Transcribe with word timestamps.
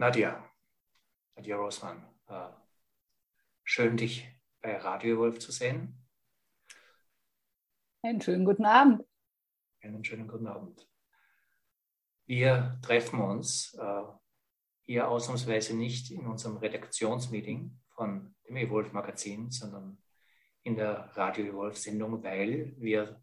Nadja, 0.00 0.48
Nadja 1.34 1.56
Rosman, 1.56 2.00
äh, 2.28 2.50
schön 3.64 3.96
dich 3.96 4.28
bei 4.60 4.76
Radio 4.76 5.18
Wolf 5.18 5.40
zu 5.40 5.50
sehen. 5.50 6.06
Einen 8.04 8.20
schönen 8.20 8.44
guten 8.44 8.64
Abend. 8.64 9.04
Einen 9.82 10.04
schönen 10.04 10.28
guten 10.28 10.46
Abend. 10.46 10.88
Wir 12.26 12.78
treffen 12.80 13.20
uns 13.20 13.74
äh, 13.74 14.02
hier 14.84 15.08
ausnahmsweise 15.08 15.74
nicht 15.74 16.12
in 16.12 16.28
unserem 16.28 16.58
Redaktionsmeeting 16.58 17.80
von 17.88 18.36
dem 18.48 18.56
Evolve 18.56 18.92
Magazin, 18.92 19.50
sondern 19.50 20.00
in 20.62 20.76
der 20.76 21.10
Radio 21.16 21.44
Evolve 21.46 21.76
Sendung, 21.76 22.22
weil 22.22 22.72
wir 22.78 23.20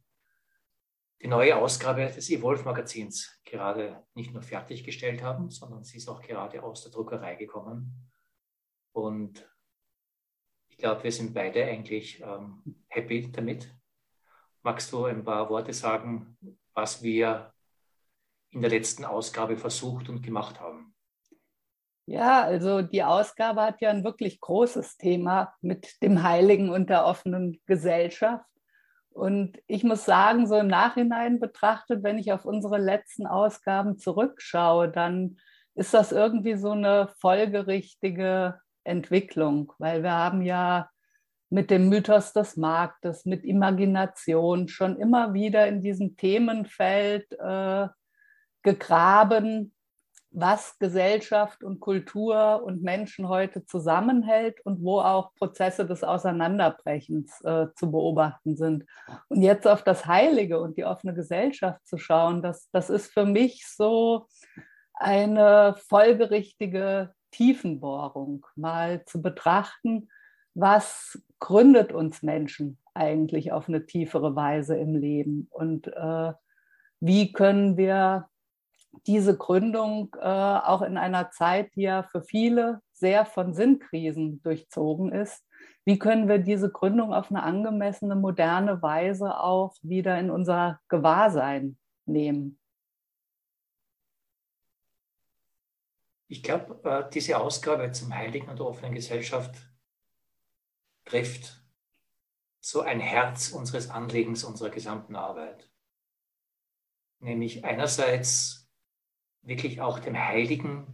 die 1.22 1.28
neue 1.28 1.56
Ausgabe 1.56 2.06
des 2.08 2.30
Evolve 2.30 2.64
Magazins 2.64 3.40
gerade 3.46 4.04
nicht 4.14 4.34
nur 4.34 4.42
fertiggestellt 4.42 5.24
haben, 5.24 5.50
sondern 5.50 5.84
sie 5.84 5.98
ist 5.98 6.10
auch 6.10 6.22
gerade 6.22 6.62
aus 6.62 6.84
der 6.84 6.92
Druckerei 6.92 7.36
gekommen. 7.36 8.12
Und 8.92 9.50
ich 10.70 10.78
glaube, 10.78 11.04
wir 11.04 11.12
sind 11.12 11.34
beide 11.34 11.64
eigentlich 11.64 12.22
ähm, 12.22 12.62
happy 12.88 13.32
damit. 13.32 13.74
Magst 14.62 14.92
du 14.92 15.06
ein 15.06 15.24
paar 15.24 15.50
Worte 15.50 15.74
sagen, 15.74 16.38
was 16.74 17.02
wir 17.02 17.54
in 18.52 18.62
der 18.62 18.70
letzten 18.70 19.06
Ausgabe 19.06 19.58
versucht 19.58 20.10
und 20.10 20.22
gemacht 20.22 20.60
haben? 20.60 20.96
Ja, 22.08 22.44
also 22.44 22.82
die 22.82 23.04
Ausgabe 23.04 23.62
hat 23.64 23.82
ja 23.82 23.90
ein 23.90 24.04
wirklich 24.04 24.40
großes 24.40 24.98
Thema 24.98 25.56
mit 25.62 26.02
dem 26.04 26.22
Heiligen 26.22 26.70
und 26.70 26.90
der 26.90 27.06
offenen 27.06 27.60
Gesellschaft. 27.66 28.46
Und 29.16 29.58
ich 29.68 29.86
muss 29.86 30.04
sagen, 30.04 30.46
so 30.46 30.58
im 30.58 30.68
Nachhinein 30.68 31.40
betrachtet, 31.40 32.04
wenn 32.04 32.18
ich 32.18 32.34
auf 32.34 32.44
unsere 32.44 32.78
letzten 32.78 33.26
Ausgaben 33.26 33.98
zurückschaue, 33.98 34.90
dann 34.90 35.38
ist 35.74 35.94
das 35.94 36.12
irgendwie 36.12 36.56
so 36.56 36.72
eine 36.72 37.08
folgerichtige 37.22 38.60
Entwicklung, 38.84 39.72
weil 39.80 40.04
wir 40.04 40.12
haben 40.12 40.42
ja 40.42 40.90
mit 41.50 41.72
dem 41.72 41.88
Mythos 41.88 42.34
des 42.34 42.58
Marktes, 42.58 43.24
mit 43.24 43.46
Imagination 43.46 44.68
schon 44.68 45.00
immer 45.00 45.34
wieder 45.34 45.66
in 45.66 45.82
diesem 45.82 46.18
Themenfeld 46.18 47.32
äh, 47.40 47.88
gegraben, 48.64 49.75
was 50.36 50.78
Gesellschaft 50.80 51.64
und 51.64 51.80
Kultur 51.80 52.62
und 52.66 52.84
Menschen 52.84 53.30
heute 53.30 53.66
zusammenhält 53.66 54.60
und 54.66 54.84
wo 54.84 55.00
auch 55.00 55.34
Prozesse 55.36 55.86
des 55.86 56.04
Auseinanderbrechens 56.04 57.42
äh, 57.46 57.68
zu 57.76 57.90
beobachten 57.90 58.58
sind. 58.58 58.84
Und 59.30 59.42
jetzt 59.42 59.66
auf 59.66 59.82
das 59.84 60.06
Heilige 60.06 60.60
und 60.60 60.78
die 60.78 60.84
offene 60.84 61.14
Gesellschaft 61.14 61.88
zu 61.88 61.98
schauen, 61.98 62.42
das, 62.42 62.70
das 62.72 62.90
ist 62.90 63.14
für 63.14 63.26
mich 63.26 63.66
so 63.66 64.28
eine 64.94 65.76
folgerichtige 65.88 67.14
Tiefenbohrung, 67.32 68.46
mal 68.58 69.06
zu 69.06 69.22
betrachten, 69.22 70.10
was 70.54 71.18
gründet 71.40 71.94
uns 71.94 72.24
Menschen 72.24 72.78
eigentlich 72.94 73.54
auf 73.54 73.70
eine 73.70 73.86
tiefere 73.86 74.36
Weise 74.36 74.76
im 74.76 74.96
Leben 74.96 75.48
und 75.52 75.88
äh, 75.88 76.34
wie 77.00 77.32
können 77.32 77.78
wir 77.78 78.28
diese 79.08 79.38
Gründung 79.38 80.16
äh, 80.20 80.26
auch 80.26 80.82
in 80.82 80.98
einer 80.98 81.32
Zeit, 81.32 81.76
die 81.76 81.84
ja 81.84 82.04
für 82.04 82.22
viele 82.22 82.82
sehr 82.94 83.26
von 83.26 83.54
Sinnkrisen 83.54 84.42
durchzogen 84.42 85.12
ist, 85.12 85.44
wie 85.86 86.00
können 86.00 86.28
wir 86.28 86.40
diese 86.40 86.72
Gründung 86.72 87.14
auf 87.14 87.30
eine 87.30 87.44
angemessene, 87.44 88.16
moderne 88.16 88.82
Weise 88.82 89.40
auch 89.40 89.76
wieder 89.84 90.20
in 90.20 90.32
unser 90.32 90.80
Gewahrsein 90.88 91.78
nehmen? 92.06 92.60
Ich 96.28 96.42
glaube, 96.42 96.80
äh, 96.90 97.10
diese 97.12 97.38
Ausgabe 97.38 97.92
zum 97.92 98.14
Heiligen 98.16 98.50
und 98.50 98.60
offenen 98.60 98.96
Gesellschaft 98.96 99.56
trifft 101.06 101.62
so 102.60 102.82
ein 102.82 103.00
Herz 103.00 103.50
unseres 103.52 103.92
Anliegens, 103.92 104.44
unserer 104.44 104.72
gesamten 104.72 105.16
Arbeit. 105.16 105.70
Nämlich 107.20 107.64
einerseits 107.64 108.65
wirklich 109.46 109.82
auch 109.82 110.00
dem 110.00 110.18
Heiligen, 110.18 110.88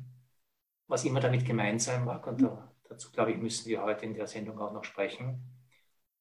was 0.87 1.05
immer 1.05 1.19
damit 1.19 1.45
gemeint 1.45 1.81
sein 1.81 2.05
mag, 2.05 2.27
und 2.27 2.41
da, 2.41 2.71
dazu 2.87 3.11
glaube 3.11 3.31
ich, 3.31 3.37
müssen 3.37 3.69
wir 3.69 3.81
heute 3.81 4.05
in 4.05 4.13
der 4.13 4.27
Sendung 4.27 4.59
auch 4.59 4.73
noch 4.73 4.83
sprechen, 4.83 5.41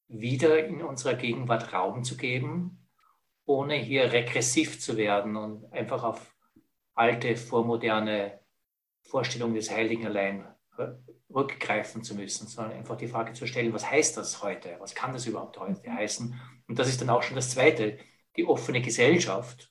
wieder 0.07 0.65
in 0.65 0.81
unserer 0.81 1.13
Gegenwart 1.13 1.73
Raum 1.73 2.03
zu 2.03 2.17
geben, 2.17 2.87
ohne 3.45 3.75
hier 3.75 4.11
regressiv 4.11 4.79
zu 4.79 4.97
werden 4.97 5.35
und 5.35 5.71
einfach 5.73 6.03
auf 6.03 6.35
alte, 6.93 7.35
vormoderne 7.35 8.39
Vorstellungen 9.01 9.55
des 9.55 9.71
Heiligen 9.71 10.05
allein 10.05 10.45
rückgreifen 11.33 12.03
zu 12.03 12.15
müssen, 12.15 12.47
sondern 12.47 12.77
einfach 12.77 12.97
die 12.97 13.07
Frage 13.07 13.33
zu 13.33 13.47
stellen, 13.47 13.73
was 13.73 13.89
heißt 13.89 14.17
das 14.17 14.43
heute? 14.43 14.75
Was 14.79 14.95
kann 14.95 15.13
das 15.13 15.25
überhaupt 15.25 15.57
heute 15.59 15.91
heißen? 15.91 16.39
Und 16.67 16.79
das 16.79 16.89
ist 16.89 17.01
dann 17.01 17.09
auch 17.09 17.23
schon 17.23 17.35
das 17.35 17.51
Zweite, 17.51 17.97
die 18.35 18.45
offene 18.45 18.81
Gesellschaft, 18.81 19.70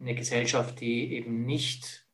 eine 0.00 0.14
Gesellschaft, 0.14 0.80
die 0.80 1.14
eben 1.14 1.44
nicht 1.44 2.06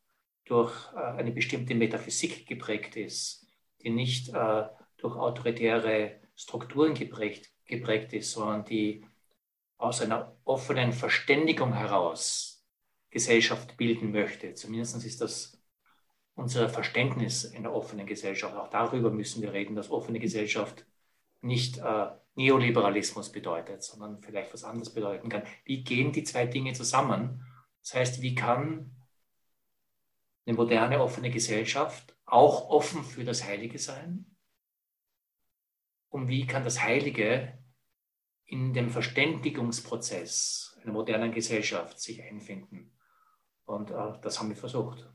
durch 0.45 0.93
äh, 0.95 0.99
eine 0.99 1.33
bestimmte 1.33 1.75
Metaphysik 1.75 2.47
geprägt 2.47 2.97
ist, 2.97 3.47
die 3.83 3.91
nicht 3.91 4.29
äh, 4.31 4.65
durch 4.99 5.17
autoritäre 5.17 6.21
Strukturen 6.35 6.95
geprägt, 6.95 7.51
geprägt 7.67 8.13
ist, 8.13 8.33
sondern 8.33 8.65
die 8.65 9.05
aus 9.79 10.03
einer 10.03 10.37
offenen 10.45 10.93
Verständigung 10.93 11.73
heraus 11.73 12.67
Gesellschaft 13.11 13.77
bilden 13.77 14.13
möchte. 14.13 14.55
Zumindest 14.55 15.05
ist 15.05 15.21
das 15.21 15.61
unser 16.35 16.69
Verständnis 16.69 17.53
einer 17.55 17.73
offenen 17.73 18.07
Gesellschaft. 18.07 18.57
Auch 18.57 18.69
darüber 18.69 19.11
müssen 19.11 19.43
wir 19.43 19.53
reden, 19.53 19.75
dass 19.75 19.91
offene 19.91 20.19
Gesellschaft 20.19 20.87
nicht 21.43 21.79
äh, 21.79 22.07
Neoliberalismus 22.35 23.31
bedeutet, 23.31 23.83
sondern 23.83 24.21
vielleicht 24.21 24.53
was 24.53 24.65
anderes 24.65 24.93
bedeuten 24.93 25.29
kann. 25.29 25.43
Wie 25.65 25.83
gehen 25.83 26.13
die 26.13 26.25
zwei 26.25 26.47
Dinge 26.47 26.73
zusammen? 26.73 27.45
Das 27.83 27.95
heißt, 27.95 28.23
wie 28.23 28.35
kann 28.35 28.97
eine 30.47 30.57
moderne, 30.57 31.01
offene 31.01 31.31
Gesellschaft 31.31 32.17
auch 32.25 32.69
offen 32.71 33.05
für 33.05 33.25
das 33.25 33.45
Heilige 33.45 33.79
sein? 33.79 34.37
Und 36.09 36.29
wie 36.29 36.47
kann 36.47 36.65
das 36.65 36.83
Heilige 36.83 37.59
in 38.47 38.73
dem 38.73 38.91
Verständigungsprozess 38.91 40.79
einer 40.83 40.93
modernen 40.93 41.33
Gesellschaft 41.33 42.01
sich 42.01 42.23
einfinden? 42.23 42.97
Und 43.65 43.91
äh, 43.91 44.19
das 44.23 44.39
haben 44.39 44.49
wir 44.49 44.57
versucht. 44.57 45.09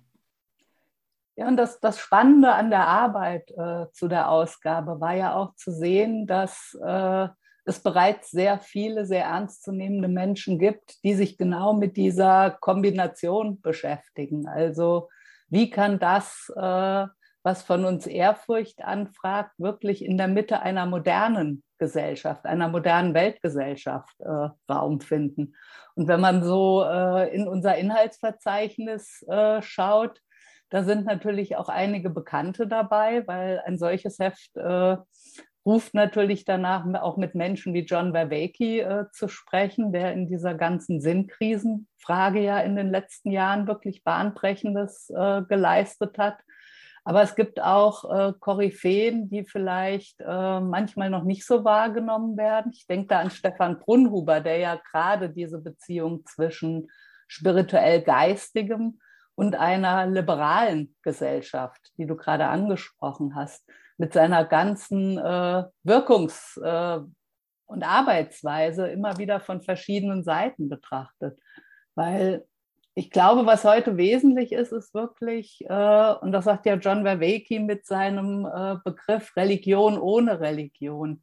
Ja, 1.36 1.50
und 1.50 1.58
das, 1.58 1.82
das 1.82 2.00
Spannende 2.00 2.54
an 2.54 2.70
der 2.70 2.88
Arbeit 2.88 3.52
äh, 3.52 3.92
zu 3.92 4.08
der 4.08 4.30
Ausgabe 4.30 5.02
war 5.02 5.14
ja 5.14 5.36
auch 5.36 5.54
zu 5.56 5.74
sehen, 5.74 6.26
dass 6.28 6.74
äh, 6.82 7.28
es 7.66 7.82
bereits 7.82 8.32
sehr 8.32 8.60
viele 8.60 9.06
sehr 9.06 9.26
ernstzunehmende 9.26 10.08
Menschen 10.08 10.60
gibt, 10.60 11.04
die 11.04 11.16
sich 11.16 11.38
genau 11.38 11.74
mit 11.74 11.98
dieser 11.98 12.52
Kombination 12.52 13.60
beschäftigen. 13.62 14.48
Also 14.48 15.10
wie 15.50 15.70
kann 15.70 16.00
das, 16.00 16.52
äh, 16.56 17.06
was 17.44 17.64
von 17.64 17.86
uns 17.86 18.08
Ehrfurcht 18.08 18.84
anfragt, 18.84 19.52
wirklich 19.58 20.04
in 20.04 20.18
der 20.18 20.28
Mitte 20.28 20.62
einer 20.62 20.86
modernen 20.86 21.64
Gesellschaft, 21.78 22.46
einer 22.46 22.70
modernen 22.70 23.14
Weltgesellschaft 23.14 24.20
äh, 24.22 24.50
Raum 24.72 25.02
finden? 25.02 25.56
Und 25.96 26.08
wenn 26.08 26.22
man 26.22 26.44
so 26.44 26.84
äh, 26.84 27.36
in 27.36 27.48
unser 27.48 27.78
Inhaltsverzeichnis 27.78 29.24
äh, 29.28 29.62
schaut, 29.62 30.22
da 30.70 30.84
sind 30.84 31.06
natürlich 31.06 31.56
auch 31.56 31.70
einige 31.70 32.10
Bekannte 32.10 32.68
dabei, 32.68 33.26
weil 33.28 33.62
ein 33.66 33.78
solches 33.78 34.20
Heft 34.20 34.56
äh, 34.58 34.98
ruft 35.66 35.94
natürlich 35.94 36.46
danach 36.46 36.86
auch 37.02 37.18
mit 37.18 37.34
Menschen 37.34 37.74
wie 37.74 37.86
John 37.86 38.14
Vervaeke 38.14 38.82
äh, 38.82 39.06
zu 39.12 39.28
sprechen, 39.28 39.92
der 39.92 40.14
in 40.14 40.28
dieser 40.28 40.54
ganzen 40.54 41.02
Sinnkrisenfrage 41.02 42.40
ja 42.40 42.60
in 42.60 42.76
den 42.76 42.92
letzten 42.92 43.32
Jahren 43.32 43.68
wirklich 43.68 44.04
Bahnbrechendes 44.04 45.10
äh, 45.10 45.42
geleistet 45.48 46.18
hat. 46.18 46.38
Aber 47.04 47.22
es 47.22 47.36
gibt 47.36 47.62
auch 47.62 48.12
äh, 48.12 48.34
Koryphäen, 48.40 49.30
die 49.30 49.44
vielleicht 49.44 50.22
äh, 50.22 50.60
manchmal 50.60 51.10
noch 51.10 51.24
nicht 51.24 51.46
so 51.46 51.64
wahrgenommen 51.64 52.36
werden. 52.38 52.72
Ich 52.74 52.88
denke 52.88 53.08
da 53.08 53.20
an 53.20 53.30
Stefan 53.30 53.80
Brunhuber, 53.80 54.42
der 54.42 54.58
ja 54.58 54.80
gerade 54.92 55.30
diese 55.30 55.60
Beziehung 55.60 56.26
zwischen 56.26 56.90
spirituell 57.28 58.02
Geistigem 58.02 59.00
und 59.36 59.56
einer 59.56 60.08
liberalen 60.08 60.96
Gesellschaft, 61.04 61.92
die 61.98 62.08
du 62.08 62.16
gerade 62.16 62.48
angesprochen 62.48 63.36
hast, 63.36 63.64
mit 63.98 64.14
seiner 64.14 64.46
ganzen 64.46 65.18
äh, 65.18 65.64
Wirkungs- 65.84 66.58
äh, 66.62 67.02
und 67.68 67.84
Arbeitsweise 67.84 68.88
immer 68.88 69.18
wieder 69.18 69.40
von 69.40 69.62
verschiedenen 69.62 70.24
Seiten 70.24 70.70
betrachtet. 70.70 71.40
Weil 71.96 72.46
ich 72.94 73.10
glaube, 73.12 73.46
was 73.46 73.64
heute 73.66 73.98
wesentlich 73.98 74.52
ist, 74.52 74.72
ist 74.72 74.94
wirklich, 74.94 75.66
äh, 75.68 76.14
und 76.22 76.32
das 76.32 76.46
sagt 76.46 76.66
ja 76.66 76.76
John 76.76 77.04
Verweke 77.04 77.60
mit 77.60 77.86
seinem 77.86 78.46
äh, 78.46 78.78
Begriff 78.84 79.36
Religion 79.36 79.98
ohne 79.98 80.40
Religion, 80.40 81.22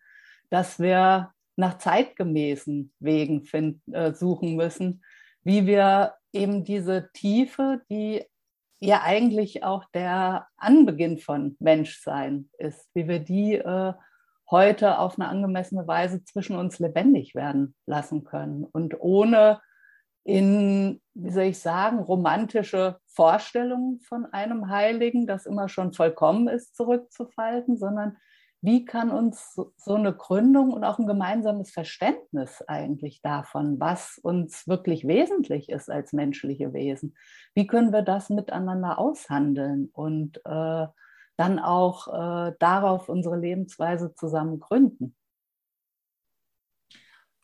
dass 0.51 0.79
wir 0.79 1.33
nach 1.57 1.79
zeitgemäßen 1.79 2.93
Wegen 2.99 3.45
find, 3.45 3.81
äh, 3.93 4.13
suchen 4.13 4.57
müssen, 4.57 5.03
wie 5.45 5.67
wir 5.67 6.15
eben 6.33 6.65
diese 6.65 7.11
Tiefe, 7.15 7.83
die 7.91 8.25
ja 8.83 9.03
eigentlich 9.03 9.63
auch 9.63 9.85
der 9.95 10.49
Anbeginn 10.57 11.19
von 11.19 11.57
Menschsein 11.61 12.51
ist, 12.59 12.89
wie 12.95 13.07
wir 13.07 13.21
die 13.21 13.55
äh, 13.55 13.93
heute 14.51 14.99
auf 14.99 15.19
eine 15.19 15.29
angemessene 15.29 15.87
Weise 15.87 16.25
zwischen 16.25 16.57
uns 16.57 16.81
lebendig 16.81 17.35
werden 17.35 17.75
lassen 17.87 18.25
können 18.25 18.65
und 18.65 19.01
ohne 19.01 19.61
in, 20.25 21.01
wie 21.15 21.31
soll 21.31 21.45
ich 21.45 21.59
sagen, 21.59 22.01
romantische 22.01 22.99
Vorstellungen 23.07 24.01
von 24.01 24.27
einem 24.27 24.69
Heiligen, 24.69 25.27
das 25.27 25.47
immer 25.47 25.69
schon 25.69 25.93
vollkommen 25.93 26.49
ist, 26.49 26.77
zurückzufalten, 26.77 27.77
sondern 27.77 28.17
wie 28.63 28.85
kann 28.85 29.11
uns 29.11 29.55
so 29.55 29.95
eine 29.95 30.15
Gründung 30.15 30.73
und 30.73 30.85
auch 30.85 31.01
ein 31.01 31.09
gemeinsames 31.09 31.73
Verständnis 31.73 32.63
eigentlich 32.69 33.21
davon, 33.21 33.81
was 33.81 34.19
uns 34.19 34.69
wirklich 34.69 35.07
wesentlich 35.07 35.69
ist 35.69 35.91
als 35.91 36.13
menschliche 36.13 36.73
Wesen, 36.73 37.17
wie 37.55 37.67
können 37.67 37.93
wir 37.93 38.03
das 38.03 38.31
miteinander 38.31 38.99
aushandeln 39.01 39.91
und 39.93 40.41
äh, 40.45 40.87
dann 41.37 41.59
auch 41.59 42.07
äh, 42.07 42.53
darauf 42.61 43.09
unsere 43.09 43.37
Lebensweise 43.37 44.15
zusammen 44.15 44.61
gründen? 44.61 45.17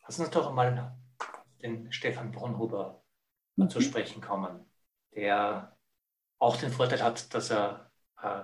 Lass 0.03 0.19
uns 0.19 0.29
doch 0.29 0.53
mal 0.53 0.97
den 1.61 1.91
Stefan 1.91 2.31
Brunhuber 2.31 3.03
mhm. 3.57 3.69
zu 3.69 3.81
sprechen 3.81 4.21
kommen, 4.21 4.65
der 5.13 5.75
auch 6.39 6.55
den 6.55 6.71
Vorteil 6.71 7.03
hat, 7.03 7.33
dass 7.33 7.51
er 7.51 7.91
äh, 8.21 8.43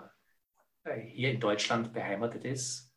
hier 0.94 1.32
in 1.32 1.40
Deutschland 1.40 1.94
beheimatet 1.94 2.46
ist 2.46 2.94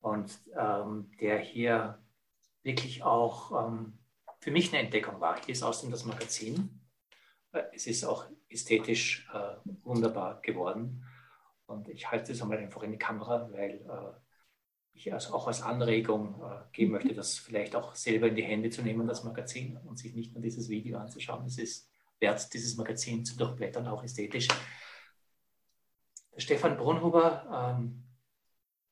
und 0.00 0.38
ähm, 0.56 1.10
der 1.20 1.38
hier 1.38 1.98
wirklich 2.62 3.02
auch 3.02 3.66
ähm, 3.66 3.98
für 4.40 4.50
mich 4.50 4.72
eine 4.72 4.82
Entdeckung 4.82 5.20
war. 5.20 5.40
Hier 5.44 5.52
ist 5.52 5.62
außerdem 5.62 5.90
das 5.90 6.04
Magazin. 6.04 6.80
Äh, 7.52 7.62
es 7.74 7.86
ist 7.86 8.04
auch 8.04 8.26
ästhetisch 8.48 9.28
äh, 9.32 9.56
wunderbar 9.82 10.40
geworden. 10.42 11.04
Und 11.66 11.88
ich 11.88 12.10
halte 12.10 12.32
es 12.32 12.42
einmal 12.42 12.58
einfach 12.58 12.82
in 12.84 12.92
die 12.92 12.98
Kamera, 12.98 13.50
weil 13.50 13.84
äh, 13.88 14.20
ich 14.92 15.12
also 15.12 15.34
auch 15.34 15.48
als 15.48 15.62
Anregung 15.62 16.42
äh, 16.42 16.62
geben 16.72 16.92
möchte, 16.92 17.14
das 17.14 17.36
vielleicht 17.36 17.74
auch 17.74 17.94
selber 17.94 18.28
in 18.28 18.36
die 18.36 18.44
Hände 18.44 18.70
zu 18.70 18.82
nehmen, 18.82 19.06
das 19.06 19.24
Magazin, 19.24 19.76
und 19.84 19.98
sich 19.98 20.14
nicht 20.14 20.32
nur 20.32 20.42
dieses 20.42 20.68
Video 20.68 20.98
anzuschauen. 20.98 21.44
Es 21.46 21.58
ist 21.58 21.90
wert, 22.20 22.52
dieses 22.54 22.76
Magazin 22.76 23.24
zu 23.24 23.36
durchblättern, 23.36 23.88
auch 23.88 24.04
ästhetisch. 24.04 24.48
Stefan 26.36 26.76
Brunhuber, 26.76 27.76
ähm, 27.78 28.04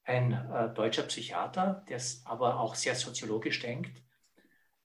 ein 0.05 0.33
äh, 0.33 0.73
deutscher 0.75 1.05
Psychiater, 1.05 1.85
der 1.89 2.01
aber 2.25 2.61
auch 2.61 2.75
sehr 2.75 2.95
soziologisch 2.95 3.61
denkt, 3.61 4.03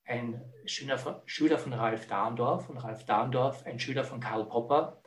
ein 0.05 0.41
Schüler 0.65 0.97
von, 0.97 1.15
Schüler 1.25 1.59
von 1.59 1.73
Ralf 1.73 2.07
Dahndorf 2.07 2.69
und 2.69 2.77
Ralf 2.77 3.05
Dahndorf, 3.05 3.65
ein 3.65 3.79
Schüler 3.79 4.03
von 4.03 4.19
Karl 4.19 4.45
Popper, 4.45 5.01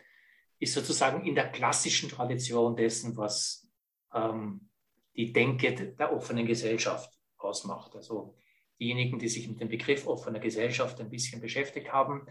ist 0.59 0.75
sozusagen 0.75 1.27
in 1.27 1.35
der 1.35 1.51
klassischen 1.51 2.09
Tradition 2.09 2.77
dessen, 2.77 3.17
was 3.17 3.69
ähm, 4.15 4.69
die 5.17 5.33
Denke 5.33 5.75
der 5.95 6.13
offenen 6.13 6.47
Gesellschaft 6.47 7.13
ausmacht. 7.37 7.97
Also 7.97 8.37
diejenigen, 8.79 9.19
die 9.19 9.29
sich 9.29 9.49
mit 9.49 9.61
dem 9.61 9.69
Begriff 9.69 10.07
offener 10.07 10.39
Gesellschaft 10.39 11.01
ein 11.01 11.11
bisschen 11.11 11.41
beschäftigt 11.41 11.93
haben, 11.93 12.27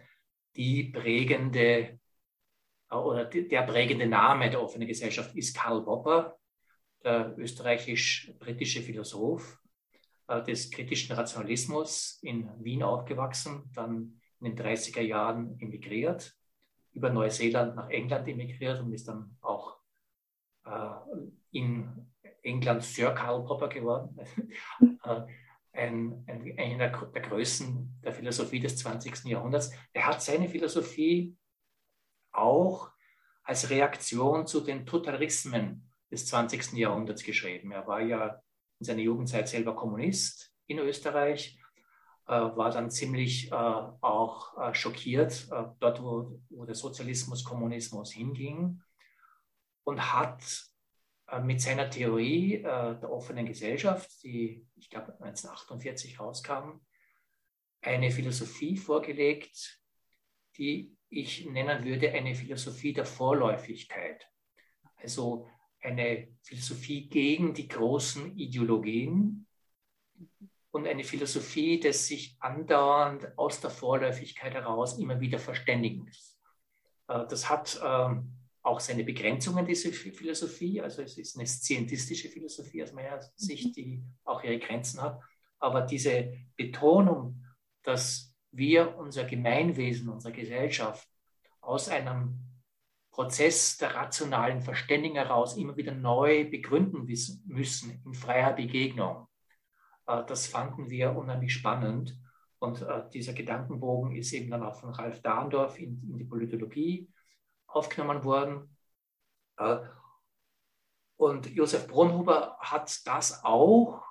die 0.55 0.85
prägende 0.85 1.99
oder 2.91 3.25
der 3.25 3.61
prägende 3.63 4.05
Name 4.05 4.49
der 4.49 4.61
offenen 4.61 4.87
Gesellschaft 4.87 5.35
ist 5.35 5.55
Karl 5.55 5.83
Popper, 5.83 6.37
der 7.03 7.37
österreichisch-britische 7.37 8.81
Philosoph 8.81 9.59
äh, 10.27 10.43
des 10.43 10.69
kritischen 10.69 11.15
Rationalismus 11.15 12.19
in 12.21 12.49
Wien 12.63 12.83
aufgewachsen, 12.83 13.69
dann 13.73 14.19
in 14.39 14.55
den 14.55 14.65
30er 14.65 15.01
Jahren 15.01 15.59
emigriert, 15.59 16.35
über 16.93 17.09
Neuseeland 17.09 17.75
nach 17.75 17.89
England 17.89 18.27
emigriert 18.27 18.81
und 18.81 18.91
ist 18.93 19.07
dann 19.07 19.37
auch 19.41 19.77
äh, 20.65 20.89
in 21.51 22.11
England 22.43 22.83
Sir 22.83 23.11
Karl 23.11 23.43
Popper 23.43 23.69
geworden. 23.69 24.17
Äh, 25.03 25.25
ein, 25.73 26.23
ein, 26.27 26.59
einer 26.59 26.89
der 26.89 27.21
Größen 27.21 28.01
der 28.03 28.13
Philosophie 28.13 28.59
des 28.59 28.77
20. 28.77 29.25
Jahrhunderts. 29.25 29.71
Er 29.93 30.05
hat 30.05 30.21
seine 30.21 30.49
Philosophie 30.49 31.35
auch 32.31 32.91
als 33.43 33.69
Reaktion 33.69 34.47
zu 34.47 34.61
den 34.61 34.85
Totalitarismen 34.85 35.89
des 36.11 36.25
20. 36.27 36.73
Jahrhunderts 36.73 37.23
geschrieben. 37.23 37.71
Er 37.71 37.87
war 37.87 38.01
ja 38.01 38.41
in 38.79 38.85
seiner 38.85 39.01
Jugendzeit 39.01 39.47
selber 39.47 39.75
Kommunist 39.75 40.53
in 40.67 40.79
Österreich, 40.79 41.59
äh, 42.27 42.31
war 42.31 42.71
dann 42.71 42.89
ziemlich 42.89 43.51
äh, 43.51 43.55
auch 43.55 44.57
äh, 44.57 44.73
schockiert, 44.73 45.47
äh, 45.51 45.65
dort 45.79 46.01
wo, 46.01 46.39
wo 46.49 46.65
der 46.65 46.75
Sozialismus, 46.75 47.43
Kommunismus 47.43 48.11
hinging 48.11 48.81
und 49.83 50.13
hat 50.13 50.43
äh, 51.27 51.39
mit 51.39 51.61
seiner 51.61 51.89
Theorie 51.89 52.55
äh, 52.55 52.61
der 52.99 53.11
offenen 53.11 53.45
Gesellschaft, 53.45 54.23
die 54.23 54.67
ich 54.75 54.89
glaube 54.89 55.13
1948 55.19 56.19
rauskam, 56.19 56.79
eine 57.81 58.11
Philosophie 58.11 58.77
vorgelegt, 58.77 59.81
die 60.57 60.95
ich 61.11 61.45
nennen 61.45 61.83
würde 61.83 62.11
eine 62.11 62.33
Philosophie 62.33 62.93
der 62.93 63.05
Vorläufigkeit. 63.05 64.25
Also 64.95 65.47
eine 65.81 66.29
Philosophie 66.41 67.09
gegen 67.09 67.53
die 67.53 67.67
großen 67.67 68.37
Ideologien 68.37 69.45
und 70.71 70.87
eine 70.87 71.03
Philosophie 71.03 71.79
des 71.79 72.07
sich 72.07 72.37
andauernd 72.39 73.37
aus 73.37 73.59
der 73.59 73.69
Vorläufigkeit 73.71 74.53
heraus 74.53 74.97
immer 74.97 75.19
wieder 75.19 75.37
Verständigens. 75.37 76.39
Äh, 77.07 77.27
das 77.27 77.49
hat 77.49 77.79
ähm, 77.83 78.31
auch 78.61 78.79
seine 78.79 79.03
Begrenzungen, 79.03 79.65
diese 79.65 79.91
Philosophie. 79.91 80.79
Also 80.81 81.01
es 81.01 81.17
ist 81.17 81.35
eine 81.35 81.47
scientistische 81.47 82.29
Philosophie 82.29 82.83
aus 82.83 82.93
meiner 82.93 83.19
Sicht, 83.35 83.69
mhm. 83.69 83.73
die 83.73 84.03
auch 84.23 84.43
ihre 84.43 84.59
Grenzen 84.59 85.01
hat. 85.01 85.19
Aber 85.59 85.81
diese 85.81 86.33
Betonung, 86.55 87.43
dass 87.83 88.30
wir 88.51 88.97
unser 88.97 89.23
Gemeinwesen, 89.25 90.09
unsere 90.09 90.33
Gesellschaft 90.33 91.07
aus 91.61 91.89
einem 91.89 92.39
Prozess 93.11 93.77
der 93.77 93.93
rationalen 93.93 94.61
Verständigung 94.61 95.17
heraus 95.17 95.57
immer 95.57 95.75
wieder 95.75 95.93
neu 95.93 96.49
begründen 96.49 97.05
müssen 97.45 98.01
in 98.05 98.13
freier 98.13 98.53
Begegnung. 98.53 99.27
Äh, 100.07 100.23
das 100.25 100.47
fanden 100.47 100.89
wir 100.89 101.15
unheimlich 101.15 101.53
spannend. 101.53 102.17
Und 102.59 102.81
äh, 102.81 103.09
dieser 103.09 103.33
Gedankenbogen 103.33 104.15
ist 104.15 104.33
eben 104.33 104.51
dann 104.51 104.63
auch 104.63 104.79
von 104.79 104.91
Ralf 104.91 105.21
Dahndorf 105.21 105.79
in, 105.79 106.01
in 106.09 106.17
die 106.17 106.25
Politologie 106.25 107.09
aufgenommen 107.67 108.23
worden. 108.23 108.77
Äh, 109.57 109.79
und 111.17 111.47
Josef 111.51 111.87
Brunhuber 111.87 112.57
hat 112.59 113.05
das 113.05 113.43
auch 113.43 114.03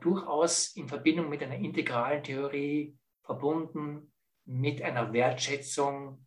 durchaus 0.00 0.74
in 0.76 0.88
Verbindung 0.88 1.28
mit 1.28 1.42
einer 1.42 1.56
integralen 1.56 2.22
Theorie 2.22 2.98
verbunden, 3.26 4.12
mit 4.44 4.80
einer 4.80 5.12
Wertschätzung 5.12 6.26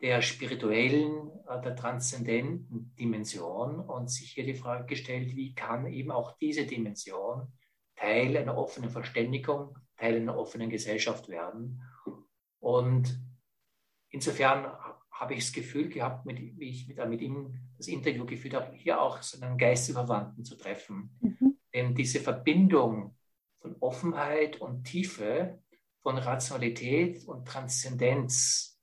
der 0.00 0.20
spirituellen, 0.20 1.30
äh, 1.48 1.60
der 1.62 1.74
transzendenten 1.76 2.94
Dimension 2.96 3.80
und 3.80 4.10
sich 4.10 4.32
hier 4.32 4.44
die 4.44 4.54
Frage 4.54 4.84
gestellt, 4.84 5.34
wie 5.34 5.54
kann 5.54 5.86
eben 5.86 6.10
auch 6.10 6.36
diese 6.38 6.66
Dimension 6.66 7.52
Teil 7.94 8.36
einer 8.36 8.58
offenen 8.58 8.90
Verständigung, 8.90 9.78
Teil 9.96 10.16
einer 10.16 10.36
offenen 10.36 10.68
Gesellschaft 10.68 11.28
werden. 11.28 11.82
Und 12.60 13.18
insofern 14.10 14.66
habe 15.10 15.34
ich 15.34 15.40
das 15.40 15.52
Gefühl 15.52 15.88
gehabt, 15.88 16.26
mit, 16.26 16.38
wie 16.58 16.68
ich 16.68 16.88
mit, 16.88 17.08
mit 17.08 17.22
ihm 17.22 17.58
das 17.78 17.88
Interview 17.88 18.26
geführt 18.26 18.54
habe, 18.54 18.74
hier 18.76 19.00
auch 19.00 19.22
so 19.22 19.40
einen 19.40 19.56
Geistesverwandten 19.56 20.44
zu 20.44 20.56
treffen. 20.56 21.16
Mhm. 21.20 21.56
Denn 21.72 21.94
diese 21.94 22.20
Verbindung 22.20 23.16
von 23.60 23.76
Offenheit 23.80 24.60
und 24.60 24.84
Tiefe, 24.84 25.58
von 26.06 26.18
Rationalität 26.18 27.26
und 27.26 27.48
Transzendenz 27.48 28.80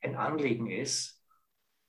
ein 0.00 0.14
Anliegen 0.14 0.70
ist. 0.70 1.20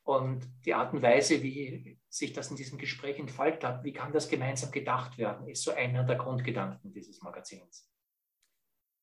Und 0.01 0.41
die 0.65 0.73
Art 0.73 0.95
und 0.95 1.03
Weise, 1.03 1.43
wie 1.43 1.99
sich 2.09 2.33
das 2.33 2.49
in 2.49 2.55
diesem 2.55 2.79
Gespräch 2.79 3.19
entfaltet 3.19 3.63
hat, 3.63 3.83
wie 3.83 3.93
kann 3.93 4.11
das 4.11 4.29
gemeinsam 4.29 4.71
gedacht 4.71 5.19
werden, 5.19 5.47
ist 5.47 5.61
so 5.61 5.73
einer 5.73 6.03
der 6.05 6.15
Grundgedanken 6.15 6.91
dieses 6.91 7.21
Magazins. 7.21 7.87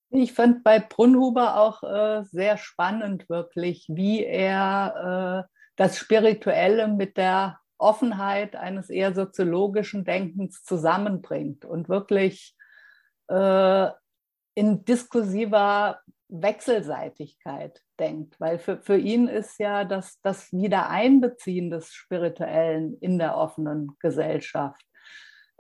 Ich 0.09 0.33
fand 0.33 0.65
bei 0.65 0.81
Brunhuber 0.81 1.61
auch 1.61 1.85
äh, 1.85 2.25
sehr 2.25 2.57
spannend 2.57 3.29
wirklich, 3.29 3.87
wie 3.89 4.25
er 4.25 5.47
äh, 5.47 5.55
das 5.77 5.99
Spirituelle 5.99 6.89
mit 6.89 7.17
der 7.17 7.61
Offenheit 7.79 8.57
eines 8.57 8.91
eher 8.91 9.15
soziologischen 9.15 10.05
Denkens 10.05 10.65
zusammenbringt 10.65 11.65
und 11.65 11.89
wirklich 11.89 12.57
äh, 13.29 13.91
in 14.61 14.85
diskursiver 14.85 16.01
Wechselseitigkeit 16.29 17.81
denkt. 17.99 18.39
Weil 18.39 18.59
für, 18.59 18.77
für 18.77 18.99
ihn 18.99 19.27
ist 19.27 19.59
ja 19.59 19.85
das, 19.85 20.21
das 20.21 20.53
Wiedereinbeziehen 20.53 21.71
des 21.71 21.95
Spirituellen 21.95 22.99
in 23.01 23.19
der 23.19 23.39
offenen 23.39 23.97
Gesellschaft 24.01 24.85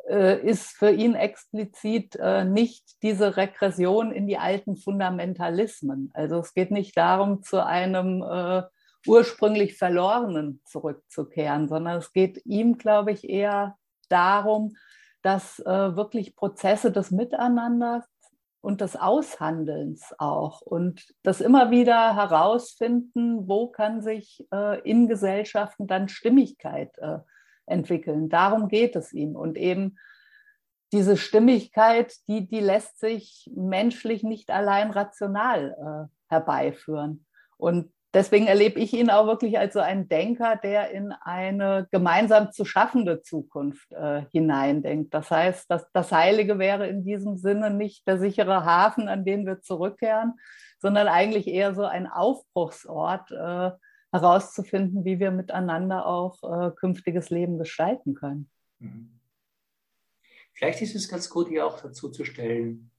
äh, 0.06 0.38
ist 0.46 0.72
für 0.72 0.90
ihn 0.90 1.14
explizit 1.14 2.14
äh, 2.16 2.44
nicht 2.44 3.02
diese 3.02 3.38
Regression 3.38 4.12
in 4.12 4.26
die 4.26 4.36
alten 4.36 4.76
Fundamentalismen. 4.76 6.10
Also 6.12 6.40
es 6.40 6.52
geht 6.52 6.70
nicht 6.70 6.94
darum, 6.98 7.42
zu 7.42 7.64
einem 7.64 8.22
äh, 8.22 8.64
ursprünglich 9.06 9.78
Verlorenen 9.78 10.60
zurückzukehren, 10.66 11.68
sondern 11.68 11.96
es 11.96 12.12
geht 12.12 12.44
ihm, 12.44 12.76
glaube 12.76 13.12
ich, 13.12 13.30
eher 13.30 13.78
darum, 14.10 14.76
dass 15.22 15.58
wirklich 15.58 16.34
Prozesse 16.34 16.90
des 16.90 17.10
Miteinanders 17.10 18.09
und 18.60 18.80
des 18.80 18.96
Aushandelns 18.96 20.14
auch 20.18 20.60
und 20.60 21.14
das 21.22 21.40
immer 21.40 21.70
wieder 21.70 22.14
herausfinden, 22.14 23.48
wo 23.48 23.68
kann 23.68 24.02
sich 24.02 24.46
äh, 24.52 24.80
in 24.82 25.08
Gesellschaften 25.08 25.86
dann 25.86 26.08
Stimmigkeit 26.08 26.96
äh, 26.98 27.18
entwickeln. 27.66 28.28
Darum 28.28 28.68
geht 28.68 28.96
es 28.96 29.12
ihm 29.12 29.34
und 29.36 29.56
eben 29.56 29.98
diese 30.92 31.16
Stimmigkeit, 31.16 32.14
die, 32.26 32.48
die 32.48 32.60
lässt 32.60 32.98
sich 32.98 33.50
menschlich 33.54 34.24
nicht 34.24 34.50
allein 34.50 34.90
rational 34.90 36.08
äh, 36.10 36.32
herbeiführen. 36.32 37.26
Und 37.56 37.92
deswegen 38.14 38.46
erlebe 38.46 38.80
ich 38.80 38.92
ihn 38.92 39.10
auch 39.10 39.26
wirklich 39.26 39.58
als 39.58 39.74
so 39.74 39.80
einen 39.80 40.08
Denker, 40.08 40.56
der 40.56 40.90
in 40.90 41.12
eine 41.12 41.88
gemeinsam 41.90 42.52
zu 42.52 42.64
schaffende 42.64 43.22
Zukunft 43.22 43.92
äh, 43.92 44.22
hineindenkt. 44.32 45.14
Das 45.14 45.30
heißt, 45.30 45.70
dass 45.70 45.90
das 45.92 46.12
Heilige 46.12 46.58
wäre 46.58 46.86
in 46.86 47.04
diesem 47.04 47.36
Sinne 47.36 47.70
nicht 47.70 48.06
der 48.06 48.18
sichere 48.18 48.64
Hafen, 48.64 49.08
an 49.08 49.24
den 49.24 49.46
wir 49.46 49.60
zurückkehren, 49.60 50.34
sondern 50.78 51.08
eigentlich 51.08 51.46
eher 51.46 51.74
so 51.74 51.84
ein 51.84 52.06
Aufbruchsort, 52.06 53.30
äh, 53.30 53.70
herauszufinden, 54.12 55.04
wie 55.04 55.20
wir 55.20 55.30
miteinander 55.30 56.06
auch 56.06 56.42
äh, 56.42 56.70
künftiges 56.72 57.30
Leben 57.30 57.58
gestalten 57.58 58.14
können. 58.14 58.50
Mhm. 58.78 59.20
Vielleicht 60.52 60.82
ist 60.82 60.94
es 60.94 61.08
ganz 61.08 61.30
gut, 61.30 61.48
hier 61.48 61.66
auch 61.66 61.80
dazu 61.80 62.10
zu 62.10 62.24
stellen, 62.24 62.90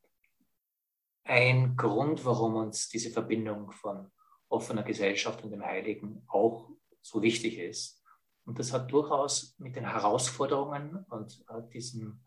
ein 1.24 1.75
Grund, 1.75 2.25
warum 2.25 2.56
uns 2.56 2.89
diese 2.89 3.12
Verbindung 3.12 3.72
von 3.72 4.12
offener 4.51 4.84
Gesellschaft 4.84 5.43
und 5.43 5.51
dem 5.51 5.63
Heiligen 5.63 6.24
auch 6.27 6.70
so 7.01 7.22
wichtig 7.22 7.58
ist. 7.58 8.03
Und 8.46 8.60
das 8.60 8.74
hat 8.74 8.91
durchaus 8.91 9.55
mit 9.60 9.75
den 9.75 9.89
Herausforderungen 9.89 11.05
und 11.10 11.43
äh, 11.50 11.62
diesem, 11.72 12.24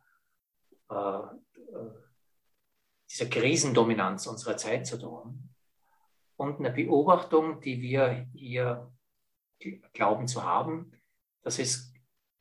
äh, 0.91 0.95
äh, 0.95 1.91
dieser 3.11 3.27
Krisendominanz 3.27 4.27
unserer 4.27 4.57
Zeit 4.57 4.87
zu 4.87 4.99
tun. 4.99 5.51
Und 6.37 6.59
eine 6.59 6.71
Beobachtung, 6.71 7.61
die 7.61 7.81
wir 7.81 8.27
hier 8.33 8.93
glauben 9.93 10.27
zu 10.27 10.43
haben, 10.45 10.93
dass 11.43 11.59
es 11.59 11.93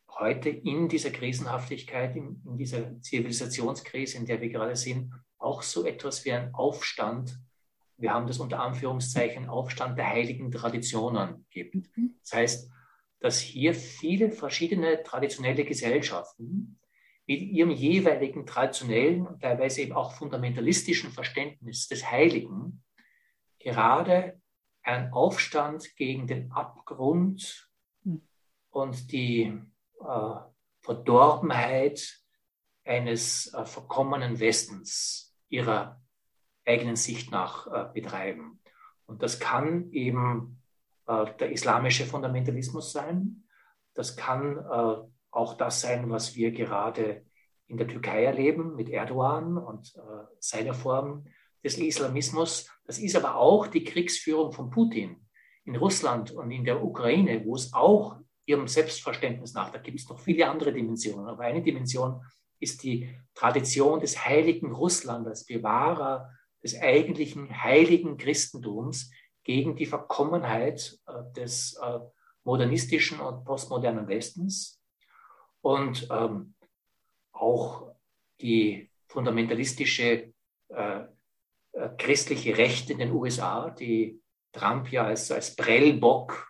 heute 0.10 0.50
in 0.50 0.88
dieser 0.88 1.12
Krisenhaftigkeit, 1.12 2.16
in, 2.16 2.42
in 2.46 2.58
dieser 2.58 3.02
Zivilisationskrise, 3.02 4.18
in 4.18 4.26
der 4.26 4.42
wir 4.42 4.50
gerade 4.50 4.76
sind, 4.76 5.14
auch 5.38 5.62
so 5.62 5.86
etwas 5.86 6.26
wie 6.26 6.32
ein 6.32 6.54
Aufstand 6.54 7.38
wir 7.98 8.14
haben 8.14 8.28
das 8.28 8.40
unter 8.40 8.60
Anführungszeichen 8.60 9.48
Aufstand 9.48 9.98
der 9.98 10.10
heiligen 10.10 10.52
Traditionen 10.52 11.46
gibt. 11.50 11.76
Mhm. 11.98 12.16
Das 12.22 12.34
heißt, 12.34 12.72
dass 13.20 13.40
hier 13.40 13.74
viele 13.74 14.32
verschiedene 14.32 15.02
traditionelle 15.04 15.64
Gesellschaften 15.64 16.80
mit 17.26 17.42
ihrem 17.42 17.72
jeweiligen 17.72 18.46
traditionellen 18.46 19.26
und 19.26 19.42
teilweise 19.42 19.82
eben 19.82 19.94
auch 19.94 20.12
fundamentalistischen 20.14 21.12
Verständnis 21.12 21.88
des 21.88 22.10
Heiligen 22.10 22.84
gerade 23.60 24.42
einen 24.82 25.14
Aufstand 25.14 25.96
gegen 25.96 26.28
den 26.28 26.52
Abgrund 26.52 27.70
mhm. 28.04 28.28
und 28.72 29.12
die 29.12 29.58
äh, 30.02 30.36
Verdorbenheit 30.82 32.20
eines 32.84 33.54
äh, 33.54 33.66
verkommenen 33.66 34.40
Westens 34.42 35.34
ihrer 35.48 36.03
eigenen 36.66 36.96
Sicht 36.96 37.32
nach 37.32 37.68
äh, 37.68 37.94
betreiben. 37.94 38.60
Und 39.06 39.22
das 39.22 39.40
kann 39.40 39.92
eben 39.92 40.62
äh, 41.08 41.26
der 41.40 41.52
islamische 41.52 42.06
Fundamentalismus 42.06 42.92
sein. 42.92 43.44
Das 43.94 44.16
kann 44.16 44.58
äh, 44.58 45.08
auch 45.32 45.54
das 45.56 45.82
sein, 45.82 46.10
was 46.10 46.36
wir 46.36 46.52
gerade 46.52 47.26
in 47.68 47.78
der 47.78 47.88
Türkei 47.88 48.24
erleben 48.24 48.76
mit 48.76 48.90
Erdogan 48.90 49.58
und 49.58 49.96
seiner 50.40 50.76
Form 50.76 51.26
des 51.64 51.80
Islamismus. 51.80 52.70
Das 52.86 53.00
ist 53.00 53.16
aber 53.16 53.36
auch 53.36 53.66
die 53.66 53.84
Kriegsführung 53.84 54.52
von 54.52 54.70
Putin 54.70 55.26
in 55.66 55.76
Russland 55.78 56.30
und 56.32 56.52
in 56.52 56.66
der 56.66 56.84
Ukraine, 56.84 57.44
wo 57.46 57.56
es 57.56 57.74
auch 57.74 58.18
ihrem 58.46 58.68
Selbstverständnis 58.68 59.54
nach, 59.54 59.72
da 59.72 59.80
gibt 59.80 60.00
es 60.00 60.10
noch 60.10 60.20
viele 60.20 60.50
andere 60.50 60.74
Dimensionen, 60.74 61.28
aber 61.28 61.44
eine 61.44 61.64
Dimension 61.64 62.22
ist 62.60 62.84
die 62.84 63.10
Tradition 63.34 64.00
des 64.00 64.26
heiligen 64.26 64.72
Russland 64.72 65.28
als 65.28 65.46
Bewahrer 65.46 66.30
des 66.64 66.80
eigentlichen 66.80 67.62
heiligen 67.64 68.18
Christentums 68.18 69.12
gegen 69.44 69.76
die 69.76 69.86
Verkommenheit 69.86 70.98
äh, 71.06 71.34
des 71.36 71.74
äh, 71.82 72.00
modernistischen 72.44 73.20
und 73.20 73.44
postmodernen 73.46 74.08
Westens 74.08 74.82
und 75.62 76.08
ähm, 76.12 76.56
auch 77.32 77.94
die 78.42 78.90
fundamentalistische 79.08 80.34
äh, 80.70 81.04
äh, 81.74 81.90
christliche 81.98 82.58
Rechte 82.58 82.94
in 82.94 83.00
den 83.00 83.12
USA, 83.12 83.70
die 83.70 84.22
Trump 84.52 84.92
ja 84.92 85.06
als, 85.06 85.32
als 85.32 85.56
Prellbock 85.56 86.48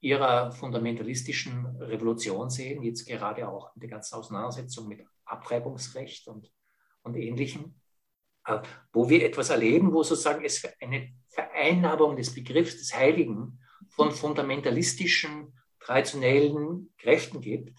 ihrer 0.00 0.52
fundamentalistischen 0.52 1.64
Revolution 1.80 2.50
sehen, 2.50 2.82
jetzt 2.82 3.06
gerade 3.06 3.48
auch 3.48 3.74
in 3.74 3.80
der 3.80 3.90
ganzen 3.90 4.16
Auseinandersetzung 4.16 4.88
mit 4.88 5.02
Abtreibungsrecht 5.24 6.28
und, 6.28 6.52
und 7.02 7.16
Ähnlichem. 7.16 7.80
Äh, 8.46 8.60
wo 8.92 9.08
wir 9.08 9.24
etwas 9.24 9.50
erleben, 9.50 9.92
wo 9.92 10.02
sozusagen 10.02 10.44
es 10.44 10.62
eine 10.80 11.12
Vereinnahmung 11.28 12.16
des 12.16 12.34
Begriffs 12.34 12.76
des 12.76 12.94
Heiligen 12.94 13.60
von 13.88 14.12
fundamentalistischen, 14.12 15.58
traditionellen 15.80 16.92
Kräften 16.98 17.40
gibt. 17.40 17.78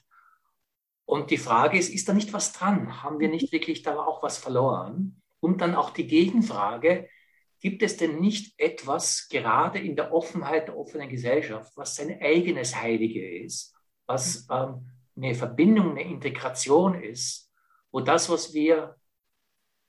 Und 1.06 1.30
die 1.30 1.38
Frage 1.38 1.78
ist, 1.78 1.94
ist 1.94 2.10
da 2.10 2.14
nicht 2.14 2.34
was 2.34 2.52
dran? 2.52 3.04
Haben 3.04 3.20
wir 3.20 3.30
nicht 3.30 3.52
wirklich 3.52 3.84
da 3.84 3.98
auch 3.98 4.24
was 4.24 4.38
verloren? 4.38 5.22
Und 5.40 5.62
dann 5.62 5.76
auch 5.76 5.92
die 5.92 6.08
Gegenfrage, 6.08 7.08
gibt 7.60 7.84
es 7.84 7.98
denn 7.98 8.20
nicht 8.20 8.60
etwas, 8.60 9.28
gerade 9.30 9.80
in 9.80 9.96
der 9.96 10.14
Offenheit 10.14 10.68
der 10.68 10.78
offenen 10.78 11.10
Gesellschaft, 11.10 11.76
was 11.78 11.96
sein 11.96 12.20
eigenes 12.22 12.76
Heilige 12.76 13.44
ist, 13.44 13.76
was 14.08 14.48
ähm, 14.52 14.90
eine 15.16 15.36
Verbindung, 15.36 15.92
eine 15.92 16.04
Integration 16.04 17.02
ist, 17.02 17.52
wo 17.92 18.02
das, 18.02 18.30
was 18.30 18.54
wir 18.54 18.96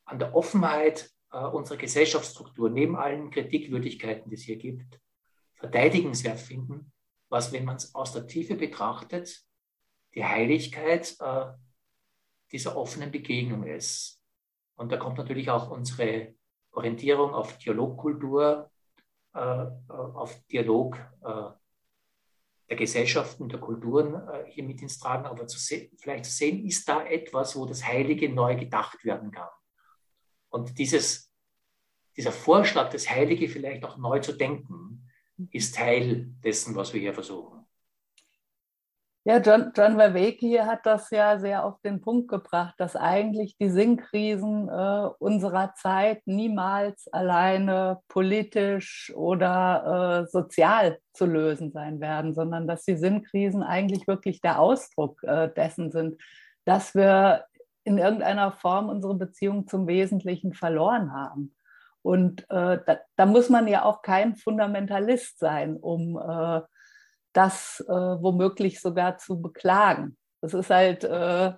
an 0.06 0.18
der 0.18 0.34
Offenheit 0.34 1.10
äh, 1.32 1.38
unserer 1.38 1.76
Gesellschaftsstruktur, 1.76 2.70
neben 2.70 2.96
allen 2.96 3.30
Kritikwürdigkeiten, 3.30 4.30
die 4.30 4.36
es 4.36 4.42
hier 4.42 4.56
gibt, 4.56 5.00
verteidigenswert 5.54 6.38
finden, 6.38 6.92
was, 7.28 7.52
wenn 7.52 7.64
man 7.64 7.76
es 7.76 7.94
aus 7.94 8.12
der 8.12 8.26
Tiefe 8.26 8.54
betrachtet, 8.54 9.42
die 10.14 10.25
Heiligkeit 10.25 11.16
äh, 11.20 11.46
dieser 12.52 12.76
offenen 12.76 13.10
Begegnung 13.10 13.64
ist. 13.64 14.22
Und 14.76 14.92
da 14.92 14.96
kommt 14.96 15.18
natürlich 15.18 15.50
auch 15.50 15.70
unsere 15.70 16.34
Orientierung 16.72 17.34
auf 17.34 17.58
Dialogkultur, 17.58 18.70
äh, 19.34 19.38
äh 19.38 19.70
auf 19.88 20.40
Dialog 20.46 20.96
äh, 21.25 21.50
der 22.68 22.76
Gesellschaften, 22.76 23.48
der 23.48 23.60
Kulturen 23.60 24.14
äh, 24.14 24.44
hier 24.50 24.64
mit 24.64 24.82
ins 24.82 24.98
Tragen, 24.98 25.26
aber 25.26 25.46
zu 25.46 25.58
vielleicht 25.98 26.25
zu 26.25 26.30
sehen, 26.30 26.64
ist 26.64 26.88
da 26.88 27.04
etwas, 27.04 27.56
wo 27.56 27.64
das 27.64 27.86
Heilige 27.86 28.28
neu 28.28 28.56
gedacht 28.56 29.04
werden 29.04 29.30
kann. 29.30 29.48
Und 30.56 30.78
dieses, 30.78 31.30
dieser 32.16 32.32
Vorschlag, 32.32 32.88
das 32.88 33.10
Heilige 33.10 33.48
vielleicht 33.48 33.84
auch 33.84 33.98
neu 33.98 34.20
zu 34.20 34.32
denken, 34.32 35.06
ist 35.50 35.75
Teil 35.75 36.28
dessen, 36.42 36.75
was 36.75 36.94
wir 36.94 37.00
hier 37.00 37.12
versuchen. 37.12 37.66
Ja, 39.25 39.38
John, 39.38 39.72
John 39.76 39.96
Verweke 39.96 40.64
hat 40.64 40.86
das 40.86 41.10
ja 41.10 41.38
sehr 41.38 41.64
auf 41.64 41.80
den 41.82 42.00
Punkt 42.00 42.28
gebracht, 42.28 42.75
dass 42.78 42.94
eigentlich 42.94 43.56
die 43.58 43.68
Sinnkrisen 43.68 44.68
äh, 44.68 45.08
unserer 45.18 45.75
Zeit 45.75 46.22
niemals 46.26 47.08
alleine 47.12 47.98
politisch 48.08 49.12
oder 49.14 50.22
äh, 50.22 50.30
sozial 50.30 51.00
zu 51.12 51.26
lösen 51.26 51.72
sein 51.72 52.00
werden, 52.00 52.34
sondern 52.34 52.66
dass 52.66 52.84
die 52.84 52.96
Sinnkrisen 52.96 53.62
eigentlich 53.62 54.06
wirklich 54.06 54.40
der 54.40 54.60
Ausdruck 54.60 55.22
äh, 55.25 55.52
dessen 55.52 55.90
sind, 55.90 56.22
dass 56.64 56.94
wir 56.94 57.44
in 57.86 57.98
irgendeiner 57.98 58.52
Form 58.52 58.88
unsere 58.88 59.14
Beziehung 59.14 59.68
zum 59.68 59.86
Wesentlichen 59.86 60.52
verloren 60.54 61.12
haben. 61.12 61.54
Und 62.02 62.42
äh, 62.50 62.78
da, 62.84 62.98
da, 63.16 63.26
muss 63.26 63.48
man 63.48 63.66
ja 63.68 63.84
auch 63.84 64.02
kein 64.02 64.36
Fundamentalist 64.36 65.38
sein, 65.38 65.76
um 65.76 66.16
äh, 66.16 66.60
das 67.32 67.84
äh, 67.88 67.92
womöglich 67.92 68.80
sogar 68.80 69.18
zu 69.18 69.40
beklagen. 69.40 70.16
Das 70.40 70.54
ist 70.54 70.70
halt 70.70 71.04
äh, 71.04 71.52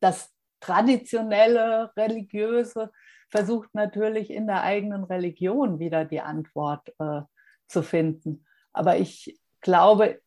das 0.00 0.32
traditionelle, 0.60 1.90
religiöse, 1.96 2.90
versucht 3.28 3.74
natürlich 3.74 4.30
in 4.30 4.46
der 4.46 4.62
eigenen 4.62 5.04
Religion 5.04 5.78
wieder 5.78 6.04
die 6.04 6.20
Antwort 6.20 6.92
äh, 6.98 7.22
zu 7.66 7.82
finden. 7.82 8.44
Aber 8.72 8.98
ich 8.98 9.38
glaube, 9.60 10.20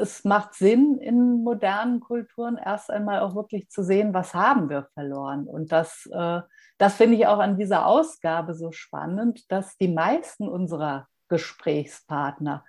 es 0.00 0.24
macht 0.24 0.54
Sinn, 0.54 0.98
in 0.98 1.42
modernen 1.44 2.00
Kulturen 2.00 2.56
erst 2.56 2.90
einmal 2.90 3.20
auch 3.20 3.34
wirklich 3.34 3.68
zu 3.68 3.82
sehen, 3.82 4.14
was 4.14 4.34
haben 4.34 4.68
wir 4.68 4.88
verloren. 4.94 5.46
Und 5.46 5.72
das, 5.72 6.08
äh, 6.12 6.40
das 6.78 6.94
finde 6.94 7.16
ich 7.16 7.26
auch 7.26 7.38
an 7.38 7.56
dieser 7.56 7.86
Ausgabe 7.86 8.54
so 8.54 8.72
spannend, 8.72 9.50
dass 9.50 9.76
die 9.76 9.88
meisten 9.88 10.48
unserer 10.48 11.06
Gesprächspartner 11.28 12.64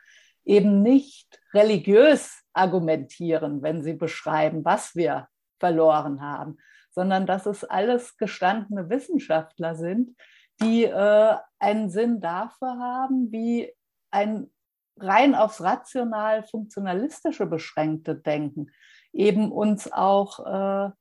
eben 0.45 0.81
nicht 0.81 1.39
religiös 1.53 2.43
argumentieren, 2.53 3.61
wenn 3.61 3.83
sie 3.83 3.93
beschreiben, 3.93 4.65
was 4.65 4.95
wir 4.95 5.27
verloren 5.59 6.21
haben, 6.21 6.57
sondern 6.91 7.25
dass 7.25 7.45
es 7.45 7.63
alles 7.63 8.17
gestandene 8.17 8.89
Wissenschaftler 8.89 9.75
sind, 9.75 10.15
die 10.61 10.83
äh, 10.85 11.35
einen 11.59 11.89
Sinn 11.89 12.21
dafür 12.21 12.77
haben, 12.77 13.31
wie 13.31 13.73
ein 14.11 14.51
rein 15.01 15.35
aufs 15.35 15.61
rational 15.61 16.43
funktionalistische 16.43 17.45
beschränkte 17.45 18.15
Denken 18.15 18.71
eben 19.13 19.51
uns 19.51 19.91
auch 19.91 20.39
äh, 20.45 20.91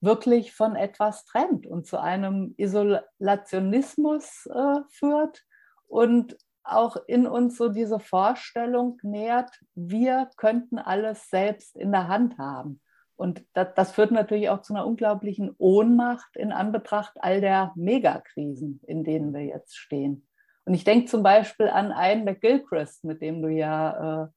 wirklich 0.00 0.52
von 0.52 0.74
etwas 0.74 1.24
trennt 1.24 1.66
und 1.66 1.86
zu 1.86 2.00
einem 2.00 2.54
Isolationismus 2.56 4.46
äh, 4.46 4.80
führt 4.90 5.44
und 5.86 6.36
auch 6.64 6.96
in 7.06 7.26
uns 7.26 7.56
so 7.56 7.68
diese 7.68 7.98
Vorstellung 7.98 8.98
nährt, 9.02 9.50
wir 9.74 10.30
könnten 10.36 10.78
alles 10.78 11.28
selbst 11.28 11.76
in 11.76 11.90
der 11.92 12.08
Hand 12.08 12.38
haben. 12.38 12.80
Und 13.16 13.44
das, 13.52 13.68
das, 13.74 13.92
führt 13.92 14.10
natürlich 14.10 14.48
auch 14.48 14.62
zu 14.62 14.74
einer 14.74 14.86
unglaublichen 14.86 15.54
Ohnmacht 15.58 16.36
in 16.36 16.52
Anbetracht 16.52 17.14
all 17.20 17.40
der 17.40 17.72
Megakrisen, 17.76 18.80
in 18.86 19.04
denen 19.04 19.32
wir 19.32 19.44
jetzt 19.44 19.76
stehen. 19.76 20.26
Und 20.64 20.74
ich 20.74 20.84
denke 20.84 21.06
zum 21.06 21.22
Beispiel 21.22 21.68
an 21.68 21.92
einen 21.92 22.24
McGilchrist, 22.24 23.04
mit 23.04 23.20
dem 23.20 23.42
du 23.42 23.48
ja 23.48 24.24
äh, 24.24 24.28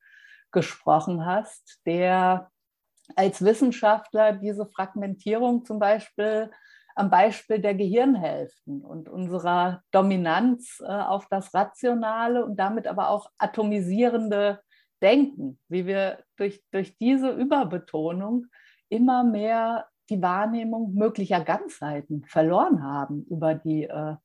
gesprochen 0.51 1.25
hast, 1.25 1.81
der 1.85 2.49
als 3.15 3.43
Wissenschaftler 3.43 4.33
diese 4.33 4.65
Fragmentierung 4.65 5.65
zum 5.65 5.79
Beispiel 5.79 6.49
am 6.95 7.09
Beispiel 7.09 7.59
der 7.59 7.75
Gehirnhälften 7.75 8.81
und 8.81 9.09
unserer 9.09 9.83
Dominanz 9.91 10.81
äh, 10.81 10.87
auf 10.87 11.27
das 11.29 11.53
Rationale 11.53 12.45
und 12.45 12.55
damit 12.55 12.87
aber 12.87 13.09
auch 13.09 13.29
atomisierende 13.37 14.61
Denken, 15.01 15.59
wie 15.67 15.85
wir 15.85 16.23
durch, 16.37 16.63
durch 16.71 16.97
diese 16.97 17.31
Überbetonung 17.31 18.45
immer 18.87 19.25
mehr 19.25 19.87
die 20.09 20.21
Wahrnehmung 20.21 20.93
möglicher 20.93 21.41
Ganzheiten 21.41 22.23
verloren 22.25 22.81
haben 22.81 23.25
über 23.29 23.55
die 23.55 23.83
äh, 23.83 24.15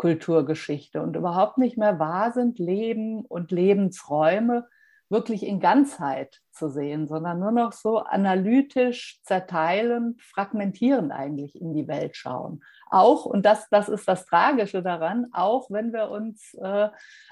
Kulturgeschichte 0.00 1.02
und 1.02 1.14
überhaupt 1.14 1.58
nicht 1.58 1.76
mehr 1.76 1.98
wahr 1.98 2.32
sind, 2.32 2.58
Leben 2.58 3.20
und 3.26 3.50
Lebensräume 3.50 4.66
wirklich 5.10 5.44
in 5.44 5.60
Ganzheit 5.60 6.40
zu 6.52 6.70
sehen, 6.70 7.06
sondern 7.06 7.38
nur 7.38 7.52
noch 7.52 7.72
so 7.72 7.98
analytisch, 7.98 9.20
zerteilend, 9.24 10.22
fragmentierend 10.22 11.12
eigentlich 11.12 11.60
in 11.60 11.74
die 11.74 11.86
Welt 11.86 12.16
schauen. 12.16 12.62
Auch, 12.88 13.26
und 13.26 13.44
das, 13.44 13.68
das 13.68 13.90
ist 13.90 14.08
das 14.08 14.24
Tragische 14.24 14.82
daran, 14.82 15.26
auch 15.32 15.70
wenn 15.70 15.92
wir 15.92 16.10
uns 16.10 16.54
äh, 16.54 16.88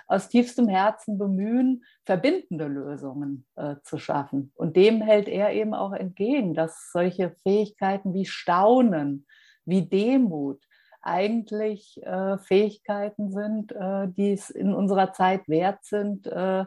aus 0.06 0.28
tiefstem 0.28 0.68
Herzen 0.68 1.16
bemühen, 1.16 1.84
verbindende 2.04 2.66
Lösungen 2.66 3.46
äh, 3.56 3.76
zu 3.82 3.96
schaffen. 3.96 4.52
Und 4.56 4.76
dem 4.76 5.00
hält 5.00 5.28
er 5.28 5.54
eben 5.54 5.72
auch 5.72 5.94
entgegen, 5.94 6.52
dass 6.52 6.90
solche 6.92 7.34
Fähigkeiten 7.44 8.12
wie 8.12 8.26
Staunen, 8.26 9.24
wie 9.64 9.88
Demut, 9.88 10.67
eigentlich 11.08 12.00
äh, 12.02 12.38
Fähigkeiten 12.38 13.32
sind, 13.32 13.72
äh, 13.72 14.08
die 14.08 14.32
es 14.32 14.50
in 14.50 14.74
unserer 14.74 15.12
Zeit 15.12 15.48
wert 15.48 15.84
sind, 15.84 16.26
äh, 16.26 16.64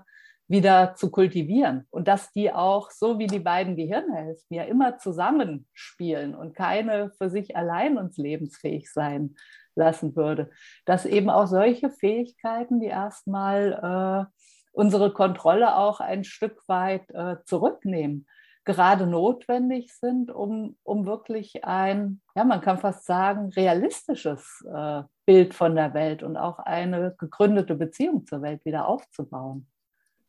wieder 0.47 0.95
zu 0.95 1.09
kultivieren. 1.11 1.87
Und 1.89 2.07
dass 2.07 2.31
die 2.33 2.51
auch 2.51 2.91
so 2.91 3.19
wie 3.19 3.27
die 3.27 3.39
beiden 3.39 3.75
Gehirnhälften 3.75 4.55
ja 4.55 4.63
immer 4.63 4.97
zusammenspielen 4.97 6.35
und 6.35 6.55
keine 6.55 7.11
für 7.17 7.29
sich 7.29 7.55
allein 7.55 7.97
uns 7.97 8.17
lebensfähig 8.17 8.91
sein 8.91 9.35
lassen 9.75 10.15
würde, 10.15 10.49
dass 10.85 11.05
eben 11.05 11.29
auch 11.29 11.47
solche 11.47 11.89
Fähigkeiten, 11.89 12.81
die 12.81 12.87
erstmal 12.87 14.27
äh, 14.29 14.37
unsere 14.73 15.13
Kontrolle 15.13 15.75
auch 15.77 16.01
ein 16.01 16.23
Stück 16.23 16.67
weit 16.67 17.09
äh, 17.11 17.37
zurücknehmen, 17.45 18.27
gerade 18.63 19.07
notwendig 19.07 19.93
sind, 19.93 20.31
um, 20.31 20.77
um 20.83 21.05
wirklich 21.05 21.63
ein, 21.63 22.21
ja, 22.35 22.43
man 22.43 22.61
kann 22.61 22.77
fast 22.77 23.05
sagen, 23.05 23.49
realistisches 23.49 24.63
äh, 24.71 25.03
Bild 25.25 25.53
von 25.53 25.75
der 25.75 25.93
Welt 25.93 26.23
und 26.23 26.37
auch 26.37 26.59
eine 26.59 27.15
gegründete 27.17 27.75
Beziehung 27.75 28.25
zur 28.25 28.41
Welt 28.41 28.63
wieder 28.65 28.87
aufzubauen. 28.87 29.67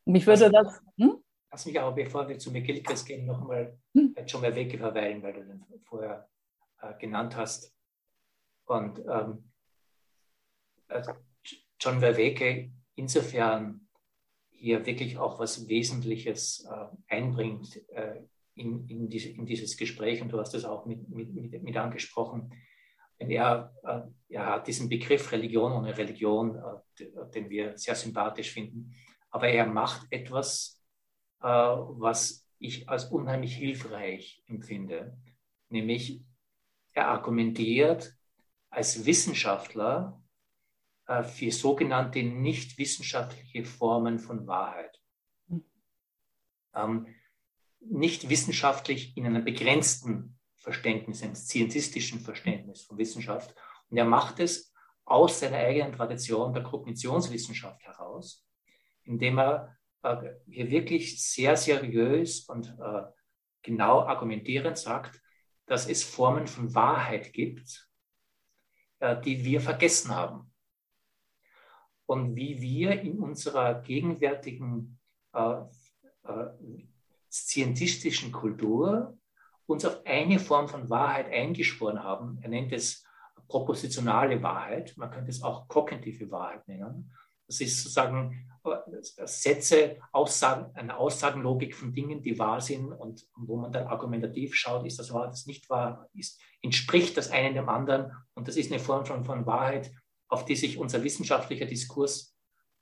Mich 0.05 0.25
würde 0.25 0.47
lass, 0.47 0.67
das. 0.67 0.81
Hm? 0.97 1.23
Lass 1.51 1.65
mich 1.65 1.79
aber, 1.79 1.91
bevor 1.93 2.27
wir 2.27 2.37
zu 2.39 2.51
McGillicuddy 2.51 3.05
gehen, 3.05 3.25
nochmal 3.25 3.77
hm? 3.93 4.15
schon 4.25 4.41
mal 4.41 4.55
Wege 4.55 4.77
verweilen, 4.77 5.21
weil 5.21 5.33
du 5.33 5.45
den 5.45 5.63
vorher 5.83 6.27
äh, 6.81 6.93
genannt 6.99 7.35
hast. 7.35 7.73
Und 8.65 8.99
ähm, 8.99 9.51
also 10.87 11.13
John 11.79 11.99
Verweke 11.99 12.71
insofern 12.95 13.87
hier 14.63 14.85
wirklich 14.85 15.17
auch 15.17 15.39
was 15.39 15.67
Wesentliches 15.67 16.65
äh, 16.69 17.13
einbringt 17.13 17.81
äh, 17.89 18.21
in, 18.55 18.87
in, 18.87 19.09
diese, 19.09 19.29
in, 19.29 19.45
dieses 19.45 19.77
Gespräch. 19.77 20.21
Und 20.21 20.31
du 20.31 20.39
hast 20.39 20.53
das 20.53 20.65
auch 20.65 20.85
mit, 20.85 21.09
mit, 21.09 21.33
mit, 21.33 21.63
mit 21.63 21.77
angesprochen. 21.77 22.53
Denn 23.19 23.29
er, 23.29 23.73
äh, 23.83 24.01
er 24.29 24.45
hat 24.47 24.67
diesen 24.67 24.89
Begriff 24.89 25.31
Religion 25.31 25.71
ohne 25.71 25.97
Religion, 25.97 26.55
äh, 26.55 27.05
den 27.33 27.49
wir 27.49 27.77
sehr 27.77 27.95
sympathisch 27.95 28.51
finden 28.51 28.93
aber 29.33 29.49
er 29.49 29.65
macht 29.65 30.05
etwas, 30.11 30.79
äh, 31.41 31.47
was 31.47 32.47
ich 32.59 32.87
als 32.87 33.05
unheimlich 33.05 33.55
hilfreich 33.55 34.43
empfinde, 34.47 35.17
nämlich 35.69 36.23
er 36.93 37.07
argumentiert 37.07 38.15
als 38.69 39.05
Wissenschaftler 39.05 40.22
für 41.21 41.51
sogenannte 41.51 42.23
nicht 42.23 42.77
wissenschaftliche 42.77 43.65
Formen 43.65 44.19
von 44.19 44.47
Wahrheit. 44.47 44.99
Ähm, 46.73 47.07
nicht 47.79 48.29
wissenschaftlich 48.29 49.15
in 49.17 49.25
einem 49.25 49.43
begrenzten 49.43 50.39
Verständnis, 50.57 51.21
einem 51.21 51.35
scientistischen 51.35 52.21
Verständnis 52.21 52.83
von 52.83 52.97
Wissenschaft. 52.97 53.53
Und 53.89 53.97
er 53.97 54.05
macht 54.05 54.39
es 54.39 54.73
aus 55.05 55.41
seiner 55.41 55.57
eigenen 55.57 55.91
Tradition 55.91 56.53
der 56.53 56.63
Kognitionswissenschaft 56.63 57.83
heraus 57.83 58.47
indem 59.03 59.39
er 59.39 59.77
äh, 60.03 60.33
hier 60.47 60.69
wirklich 60.69 61.23
sehr 61.23 61.55
seriös 61.57 62.41
und 62.41 62.67
äh, 62.79 63.03
genau 63.61 64.01
argumentierend 64.01 64.77
sagt, 64.77 65.21
dass 65.65 65.87
es 65.87 66.03
Formen 66.03 66.47
von 66.47 66.73
Wahrheit 66.73 67.33
gibt, 67.33 67.89
äh, 68.99 69.19
die 69.21 69.43
wir 69.43 69.61
vergessen 69.61 70.13
haben. 70.13 70.52
Und 72.05 72.35
wie 72.35 72.61
wir 72.61 73.01
in 73.01 73.19
unserer 73.19 73.81
gegenwärtigen 73.81 74.99
äh, 75.33 75.61
äh, 76.23 76.49
scientistischen 77.31 78.31
Kultur 78.31 79.17
uns 79.65 79.85
auf 79.85 80.05
eine 80.05 80.39
Form 80.39 80.67
von 80.67 80.89
Wahrheit 80.89 81.31
eingeschworen 81.31 82.03
haben. 82.03 82.37
Er 82.41 82.49
nennt 82.49 82.71
es 82.71 83.03
propositionale 83.47 84.41
Wahrheit, 84.43 84.93
man 84.97 85.09
könnte 85.09 85.31
es 85.31 85.41
auch 85.41 85.67
kognitive 85.67 86.29
Wahrheit 86.31 86.67
nennen. 86.67 87.11
Das 87.47 87.59
ist 87.59 87.81
sozusagen 87.81 88.49
Sätze, 89.25 89.97
Aussagen, 90.11 90.73
eine 90.75 90.97
Aussagenlogik 90.97 91.75
von 91.75 91.91
Dingen, 91.91 92.21
die 92.21 92.39
wahr 92.39 92.61
sind 92.61 92.93
und 92.93 93.25
wo 93.35 93.57
man 93.57 93.71
dann 93.71 93.87
argumentativ 93.87 94.55
schaut, 94.55 94.85
ist 94.85 94.99
das 94.99 95.11
wahr, 95.11 95.27
das 95.27 95.45
nicht 95.45 95.69
wahr, 95.69 96.07
ist, 96.13 96.39
entspricht 96.61 97.17
das 97.17 97.31
eine 97.31 97.53
dem 97.53 97.67
anderen 97.67 98.11
und 98.35 98.47
das 98.47 98.55
ist 98.55 98.71
eine 98.71 98.79
Form 98.79 99.05
von, 99.05 99.25
von 99.25 99.45
Wahrheit, 99.45 99.91
auf 100.33 100.45
die 100.45 100.55
sich 100.55 100.79
unser 100.79 101.03
wissenschaftlicher 101.03 101.67
Diskurs 101.67 102.35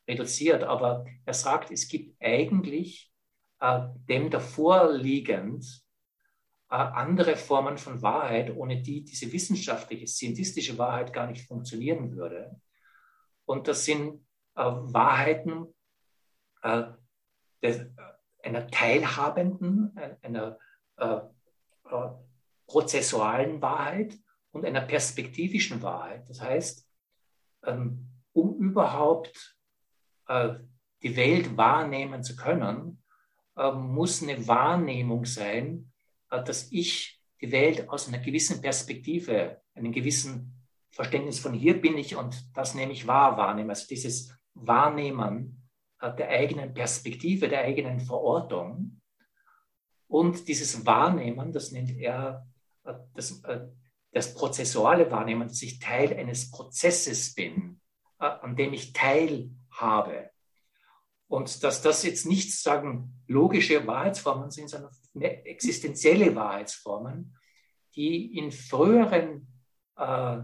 reduziert. 0.08 0.64
Aber 0.64 1.06
er 1.26 1.34
sagt, 1.34 1.70
es 1.70 1.90
gibt 1.90 2.16
eigentlich 2.22 3.12
äh, 3.60 3.82
dem 4.10 4.30
davor 4.30 4.94
liegend 4.94 5.66
äh, 6.70 6.76
andere 6.76 7.36
Formen 7.36 7.78
von 7.78 8.02
Wahrheit, 8.02 8.56
ohne 8.56 8.82
die 8.82 9.04
diese 9.04 9.32
wissenschaftliche, 9.34 10.08
scientistische 10.08 10.78
Wahrheit 10.78 11.12
gar 11.12 11.28
nicht 11.28 11.46
funktionieren 11.46 12.16
würde. 12.16 12.62
Und 13.44 13.68
das 13.68 13.84
sind 13.84 14.26
äh, 14.56 14.64
Wahrheiten 14.64 15.68
äh, 16.62 16.84
des, 17.62 17.86
einer 18.44 18.66
teilhabenden, 18.68 19.94
einer 20.22 20.58
äh, 20.96 21.20
prozessualen 22.66 23.62
Wahrheit 23.62 24.18
und 24.52 24.66
einer 24.66 24.82
perspektivischen 24.82 25.82
Wahrheit. 25.82 26.30
Das 26.30 26.40
heißt, 26.42 26.88
um 27.63 28.56
überhaupt 28.58 29.58
die 30.30 31.15
Welt 31.15 31.58
wahrnehmen 31.58 32.24
zu 32.24 32.36
können, 32.36 33.04
muss 33.56 34.24
eine 34.24 34.47
Wahrnehmung 34.47 35.26
sein, 35.26 35.91
dass 36.30 36.71
ich 36.71 37.21
die 37.41 37.52
Welt 37.52 37.89
aus 37.89 38.08
einer 38.08 38.19
gewissen 38.19 38.62
Perspektive, 38.62 39.62
einem 39.76 39.91
gewissen 39.91 40.62
Verständnis 40.91 41.39
von 41.39 41.54
hier 41.54 41.80
bin 41.80 41.97
ich 41.97 42.15
und 42.15 42.45
das 42.54 42.76
nehme 42.76 42.91
ich 42.91 43.08
wahr, 43.08 43.38
wahrnehme. 43.38 43.69
Also 43.69 43.88
dieses 43.88 44.34
Wahrnehmen 44.54 45.62
äh, 46.00 46.13
der 46.15 46.30
eigenen 46.30 46.74
Perspektive, 46.74 47.47
der 47.47 47.62
eigenen 47.62 48.00
Verortung. 48.00 49.02
Und 50.08 50.47
dieses 50.47 50.86
Wahrnehmen, 50.86 51.54
das 51.54 51.71
nennt 51.71 51.91
er 51.97 52.45
äh, 52.84 52.93
das, 53.13 53.41
äh, 53.43 53.67
das 54.12 54.34
prozessuale 54.34 55.10
Wahrnehmen, 55.12 55.47
dass 55.47 55.62
ich 55.62 55.80
Teil 55.80 56.13
eines 56.13 56.52
Prozesses 56.52 57.34
bin, 57.34 57.80
an 58.17 58.56
dem 58.56 58.74
ich 58.74 58.93
teilhabe. 58.93 60.30
Und 61.28 61.63
dass 61.63 61.82
das 61.82 62.04
jetzt 62.04 62.26
nicht 62.26 62.54
sagen 62.54 63.24
logische 63.28 63.88
Wahrheitsformen 63.88 64.52
sind, 64.52 64.69
sondern 64.69 64.91
existenzielle 65.45 66.36
Wahrheitsformen, 66.36 67.38
die 67.95 68.38
in 68.38 68.52
früheren 68.52 69.47
äh, 69.95 70.39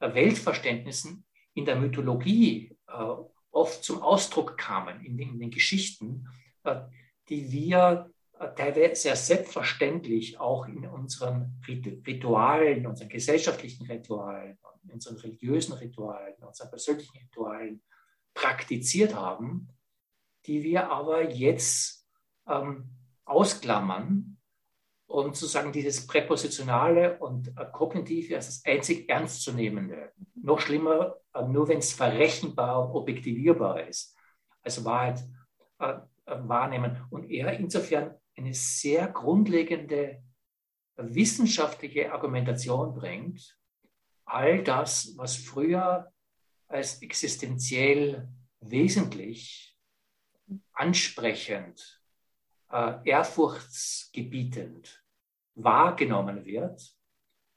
Weltverständnissen 0.00 1.24
in 1.54 1.64
der 1.64 1.76
Mythologie 1.76 2.76
äh, 2.88 3.14
oft 3.50 3.82
zum 3.82 4.02
Ausdruck 4.02 4.58
kamen, 4.58 5.04
in 5.04 5.16
den, 5.16 5.30
in 5.30 5.38
den 5.38 5.50
Geschichten, 5.50 6.28
äh, 6.64 6.80
die 7.28 7.50
wir 7.50 8.10
äh, 8.10 8.15
teilweise 8.54 8.94
sehr 8.94 9.16
selbstverständlich 9.16 10.38
auch 10.38 10.66
in 10.66 10.86
unseren 10.86 11.60
Ritualen, 11.66 12.86
unseren 12.86 13.08
gesellschaftlichen 13.08 13.86
Ritualen, 13.86 14.58
unseren 14.92 15.16
religiösen 15.16 15.72
Ritualen, 15.74 16.34
unseren 16.40 16.70
persönlichen 16.70 17.16
Ritualen 17.18 17.82
praktiziert 18.34 19.14
haben, 19.14 19.68
die 20.46 20.62
wir 20.62 20.90
aber 20.90 21.30
jetzt 21.30 22.06
ähm, 22.48 22.90
ausklammern 23.24 24.36
und 25.06 25.36
sozusagen 25.36 25.72
dieses 25.72 26.06
Präpositionale 26.06 27.18
und 27.18 27.48
äh, 27.48 27.66
Kognitive 27.72 28.36
als 28.36 28.46
das 28.46 28.64
einzig 28.64 29.08
Ernstzunehmende. 29.08 30.12
Noch 30.34 30.60
schlimmer, 30.60 31.16
äh, 31.32 31.42
nur 31.42 31.68
wenn 31.68 31.78
es 31.78 31.92
verrechenbar 31.92 32.86
und 32.86 32.94
objektivierbar 32.94 33.88
ist, 33.88 34.16
als 34.62 34.84
Wahrheit 34.84 35.24
äh, 35.78 35.94
äh, 36.26 36.48
wahrnehmen. 36.48 37.04
Und 37.10 37.30
er 37.30 37.58
insofern 37.58 38.14
eine 38.36 38.54
sehr 38.54 39.08
grundlegende 39.08 40.22
wissenschaftliche 40.96 42.12
Argumentation 42.12 42.94
bringt, 42.94 43.58
all 44.24 44.62
das, 44.62 45.16
was 45.16 45.36
früher 45.36 46.12
als 46.68 47.02
existenziell 47.02 48.28
wesentlich, 48.60 49.76
ansprechend, 50.72 52.02
äh, 52.70 52.94
ehrfurchtsgebietend 53.04 55.04
wahrgenommen 55.54 56.44
wird, 56.44 56.94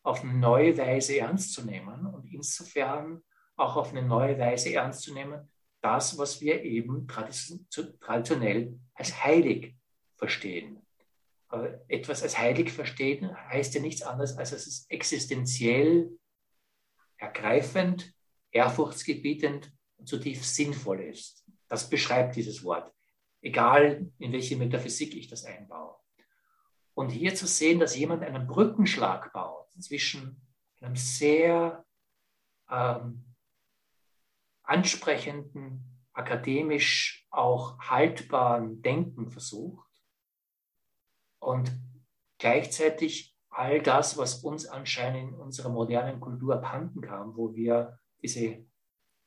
auf 0.03 0.23
eine 0.23 0.33
neue 0.33 0.77
Weise 0.77 1.19
ernst 1.19 1.53
zu 1.53 1.65
nehmen 1.65 2.05
und 2.05 2.25
insofern 2.25 3.23
auch 3.55 3.75
auf 3.75 3.91
eine 3.91 4.03
neue 4.03 4.37
Weise 4.39 4.73
ernst 4.73 5.01
zu 5.01 5.13
nehmen, 5.13 5.51
das, 5.81 6.17
was 6.17 6.41
wir 6.41 6.63
eben 6.63 7.07
traditionell 7.07 8.79
als 8.93 9.23
heilig 9.23 9.78
verstehen. 10.19 10.86
Etwas 11.88 12.21
als 12.21 12.38
heilig 12.38 12.71
verstehen 12.71 13.36
heißt 13.49 13.73
ja 13.73 13.82
nichts 13.82 14.03
anderes, 14.03 14.38
als 14.38 14.51
dass 14.51 14.67
es 14.67 14.86
existenziell 14.89 16.12
ergreifend, 17.17 18.13
ehrfurchtsgebietend 18.51 19.73
und 19.97 20.08
zutiefst 20.08 20.55
sinnvoll 20.55 21.01
ist. 21.01 21.43
Das 21.67 21.89
beschreibt 21.89 22.36
dieses 22.36 22.63
Wort, 22.63 22.93
egal 23.41 24.12
in 24.19 24.32
welche 24.32 24.58
Metaphysik 24.58 25.15
ich 25.15 25.27
das 25.27 25.43
einbaue. 25.45 25.95
Und 26.93 27.10
hier 27.10 27.34
zu 27.34 27.47
sehen, 27.47 27.79
dass 27.79 27.95
jemand 27.95 28.23
einen 28.23 28.45
Brückenschlag 28.45 29.34
baut 29.34 29.71
zwischen 29.71 30.41
einem 30.82 30.95
sehr 30.95 31.86
ähm, 32.69 33.25
ansprechenden, 34.63 35.84
akademisch 36.13 37.25
auch 37.32 37.79
haltbaren 37.79 38.82
Denken 38.82 39.32
versucht 39.32 39.88
und 41.39 41.71
gleichzeitig 42.38 43.36
all 43.49 43.82
das, 43.82 44.17
was 44.17 44.43
uns 44.43 44.65
anscheinend 44.65 45.34
in 45.34 45.39
unserer 45.39 45.69
modernen 45.69 46.19
Kultur 46.19 46.56
abhanden 46.56 47.02
kam, 47.02 47.36
wo 47.36 47.56
wir 47.56 47.99
diese 48.21 48.65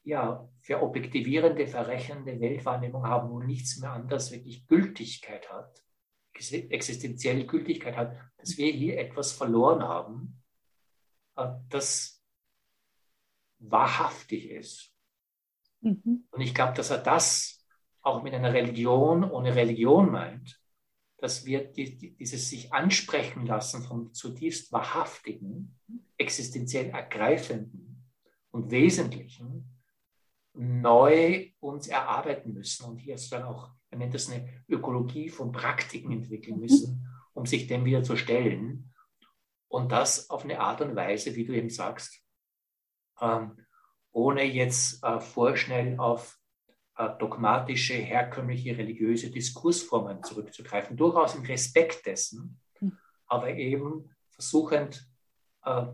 ja, 0.05 0.49
verobjektivierende, 0.61 1.67
verrechnende 1.67 2.41
Weltwahrnehmung 2.41 3.07
haben, 3.07 3.31
wo 3.31 3.41
nichts 3.41 3.79
mehr 3.79 3.93
anders 3.93 4.33
wirklich 4.33 4.67
Gültigkeit 4.67 5.51
hat, 5.51 5.83
existenzielle 6.35 7.47
Gültigkeit 7.47 7.97
hat, 7.97 8.17
dass 8.39 8.57
wir 8.57 8.73
hier 8.73 8.99
etwas 8.99 9.33
verloren 9.33 9.83
haben, 9.83 10.43
äh, 11.37 11.49
das 11.69 12.23
wahrhaftig 13.59 14.51
ist. 14.51 14.93
Mhm. 15.81 16.27
Und 16.31 16.41
ich 16.41 16.55
glaube, 16.55 16.75
dass 16.75 16.91
er 16.91 16.99
das 16.99 17.65
auch 18.01 18.23
mit 18.23 18.35
einer 18.35 18.53
Religion 18.53 19.31
ohne 19.31 19.55
Religion 19.55 20.11
meint, 20.11 20.62
dass 21.23 21.47
wir 21.47 21.63
die, 21.63 21.97
die, 21.97 22.17
dieses 22.17 22.49
sich 22.49 22.73
ansprechen 22.73 23.47
lassen 23.47 23.85
vom 23.85 24.13
zutiefst 24.13 24.73
wahrhaftigen, 24.73 25.79
existenziell 26.19 26.91
ergreifenden 26.91 28.11
und 28.51 28.73
wesentlichen 28.73 29.79
neu 30.53 31.53
uns 31.61 31.87
erarbeiten 31.87 32.53
müssen 32.53 32.87
und 32.87 32.99
hier 32.99 33.17
dann 33.31 33.45
auch, 33.45 33.71
er 33.91 33.99
nennt 33.99 34.15
das 34.15 34.29
eine 34.29 34.65
Ökologie 34.69 35.29
von 35.29 35.53
Praktiken 35.53 36.11
entwickeln 36.11 36.57
mhm. 36.57 36.63
müssen, 36.63 37.09
um 37.35 37.47
sich 37.47 37.69
dem 37.69 37.85
wieder 37.85 38.03
zu 38.03 38.17
stellen. 38.17 38.93
Und 39.69 39.93
das 39.93 40.29
auf 40.29 40.43
eine 40.43 40.59
Art 40.59 40.81
und 40.81 40.97
Weise, 40.97 41.37
wie 41.37 41.45
du 41.45 41.55
eben 41.55 41.71
sagst, 41.71 42.21
ähm, 43.21 43.65
ohne 44.11 44.43
jetzt 44.43 45.05
äh, 45.05 45.21
vorschnell 45.21 46.01
auf 46.01 46.42
dogmatische, 46.95 47.95
herkömmliche, 47.95 48.77
religiöse 48.77 49.31
Diskursformen 49.31 50.23
zurückzugreifen, 50.23 50.97
durchaus 50.97 51.35
im 51.35 51.43
Respekt 51.43 52.05
dessen, 52.05 52.61
hm. 52.79 52.99
aber 53.27 53.55
eben 53.55 54.15
versuchend, 54.29 55.07
äh, 55.65 55.87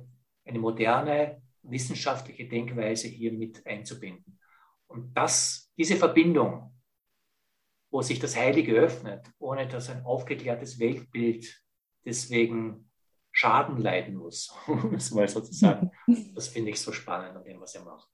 eine 0.45 0.59
moderne 0.59 1.43
wissenschaftliche 1.63 2.49
Denkweise 2.49 3.09
hier 3.09 3.33
mit 3.33 3.65
einzubinden. 3.67 4.39
Und 4.87 5.15
das, 5.15 5.71
diese 5.77 5.97
Verbindung, 5.97 6.75
wo 7.91 8.03
sich 8.03 8.19
das 8.19 8.37
Heilige 8.37 8.73
öffnet, 8.75 9.31
ohne 9.39 9.69
dass 9.69 9.91
ein 9.91 10.05
aufgeklärtes 10.05 10.79
Weltbild 10.79 11.63
deswegen 12.05 12.91
Schaden 13.31 13.77
leiden 13.77 14.17
muss, 14.17 14.53
um 14.67 14.95
es 14.95 15.11
mal 15.11 15.29
so 15.29 15.41
zu 15.41 15.53
sagen. 15.53 15.91
Das 16.35 16.49
finde 16.49 16.71
ich 16.71 16.81
so 16.81 16.93
spannend 16.93 17.37
an 17.37 17.45
dem, 17.45 17.61
was 17.61 17.75
er 17.75 17.85
macht. 17.85 18.09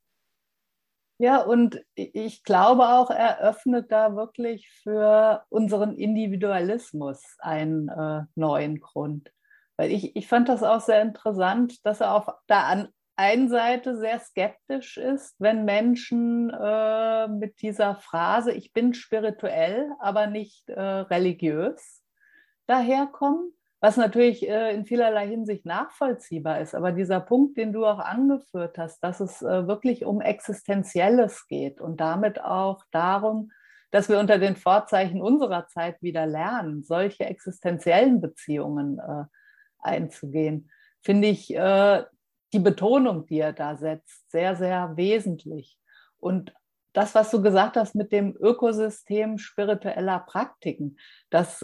Ja, 1.18 1.42
und 1.42 1.81
ich 1.94 2.42
glaube 2.42 2.88
auch, 2.88 3.11
er 3.11 3.40
öffnet 3.40 3.92
da 3.92 4.16
wirklich 4.16 4.68
für 4.83 5.44
unseren 5.48 5.96
Individualismus 5.96 7.22
einen 7.38 7.88
äh, 7.88 8.22
neuen 8.35 8.81
Grund. 8.81 9.31
Weil 9.77 9.92
ich, 9.92 10.16
ich 10.16 10.27
fand 10.27 10.48
das 10.48 10.62
auch 10.62 10.81
sehr 10.81 11.03
interessant, 11.03 11.85
dass 11.87 12.00
er 12.00 12.14
auf 12.14 12.29
der 12.48 12.64
an 12.66 12.88
einen 13.16 13.48
Seite 13.48 13.96
sehr 13.96 14.18
skeptisch 14.18 14.96
ist, 14.96 15.37
wenn 15.38 15.64
Menschen 15.64 16.50
äh, 16.50 17.29
mit 17.29 17.62
dieser 17.62 17.94
Phrase, 17.94 18.53
ich 18.53 18.72
bin 18.72 18.92
spirituell, 18.92 19.92
aber 20.00 20.27
nicht 20.27 20.68
äh, 20.68 20.81
religiös, 20.81 22.03
daherkommen 22.66 23.53
was 23.85 23.99
natürlich 23.99 24.49
äh, 24.49 24.75
in 24.75 24.87
vielerlei 24.87 25.29
Hinsicht 25.29 25.66
nachvollziehbar 25.66 26.59
ist. 26.62 26.75
Aber 26.75 26.90
dieser 26.90 27.20
Punkt, 27.20 27.59
den 27.59 27.75
du 27.75 27.85
auch 27.85 27.99
angeführt 27.99 28.79
hast, 28.79 29.05
dass 29.05 29.20
es 29.20 29.42
äh, 29.42 29.68
wirklich 29.68 30.07
um 30.07 30.23
Existenzielles 30.23 31.47
geht 31.49 31.83
und 31.83 32.01
damit 32.01 32.42
auch 32.42 32.83
darum, 32.92 33.53
dass 33.90 34.09
wir 34.09 34.18
unter 34.18 34.38
den 34.38 34.57
Vorzeichen 34.57 35.20
unserer 35.20 35.66
Zeit 35.66 36.01
wieder 36.01 36.25
lernen, 36.25 36.83
solche 36.83 37.27
existenziellen 37.27 38.23
Beziehungen 38.23 39.01
äh, 39.01 39.25
einzugehen, 39.81 40.70
finde 41.03 41.29
ich 41.29 41.49
die 41.49 42.59
Betonung, 42.59 43.27
die 43.27 43.40
er 43.40 43.53
da 43.53 43.77
setzt, 43.77 44.31
sehr, 44.31 44.57
sehr 44.57 44.97
wesentlich. 44.97 45.79
Und 46.16 46.55
das, 46.94 47.14
was 47.14 47.31
du 47.31 47.42
gesagt 47.42 47.77
hast 47.77 47.94
mit 47.94 48.12
dem 48.12 48.35
Ökosystem 48.40 49.37
spiritueller 49.37 50.20
Praktiken, 50.20 50.97
das 51.29 51.61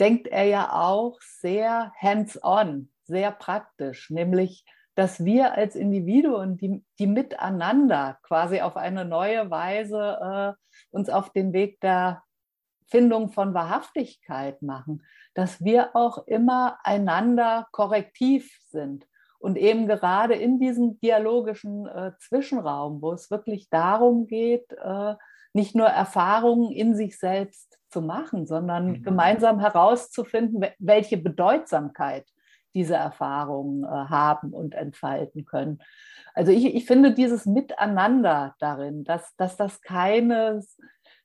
denkt 0.00 0.26
er 0.26 0.44
ja 0.44 0.72
auch 0.72 1.20
sehr 1.20 1.92
hands-on, 2.00 2.90
sehr 3.04 3.30
praktisch, 3.30 4.10
nämlich 4.10 4.64
dass 4.96 5.24
wir 5.24 5.54
als 5.54 5.76
Individuen, 5.76 6.56
die, 6.56 6.84
die 6.98 7.06
miteinander 7.06 8.18
quasi 8.22 8.60
auf 8.60 8.76
eine 8.76 9.04
neue 9.04 9.50
Weise 9.50 10.56
äh, 10.58 10.76
uns 10.90 11.08
auf 11.08 11.30
den 11.30 11.52
Weg 11.52 11.80
der 11.80 12.22
Findung 12.86 13.30
von 13.30 13.54
Wahrhaftigkeit 13.54 14.60
machen, 14.62 15.02
dass 15.32 15.64
wir 15.64 15.94
auch 15.94 16.26
immer 16.26 16.78
einander 16.82 17.68
korrektiv 17.70 18.58
sind. 18.68 19.06
Und 19.38 19.56
eben 19.56 19.86
gerade 19.86 20.34
in 20.34 20.58
diesem 20.58 21.00
dialogischen 21.00 21.86
äh, 21.86 22.12
Zwischenraum, 22.18 23.00
wo 23.00 23.12
es 23.12 23.30
wirklich 23.30 23.70
darum 23.70 24.26
geht, 24.26 24.70
äh, 24.72 25.14
nicht 25.54 25.74
nur 25.74 25.86
Erfahrungen 25.86 26.72
in 26.72 26.94
sich 26.94 27.18
selbst 27.18 27.79
zu 27.90 28.00
machen, 28.00 28.46
sondern 28.46 28.86
mhm. 28.86 29.02
gemeinsam 29.02 29.60
herauszufinden, 29.60 30.64
welche 30.78 31.16
Bedeutsamkeit 31.16 32.26
diese 32.74 32.94
Erfahrungen 32.94 33.84
äh, 33.84 33.88
haben 33.88 34.52
und 34.52 34.74
entfalten 34.74 35.44
können. 35.44 35.80
Also 36.34 36.52
ich, 36.52 36.74
ich 36.74 36.86
finde 36.86 37.12
dieses 37.12 37.46
Miteinander 37.46 38.54
darin, 38.60 39.04
dass, 39.04 39.34
dass 39.36 39.56
das 39.56 39.82
keine 39.82 40.62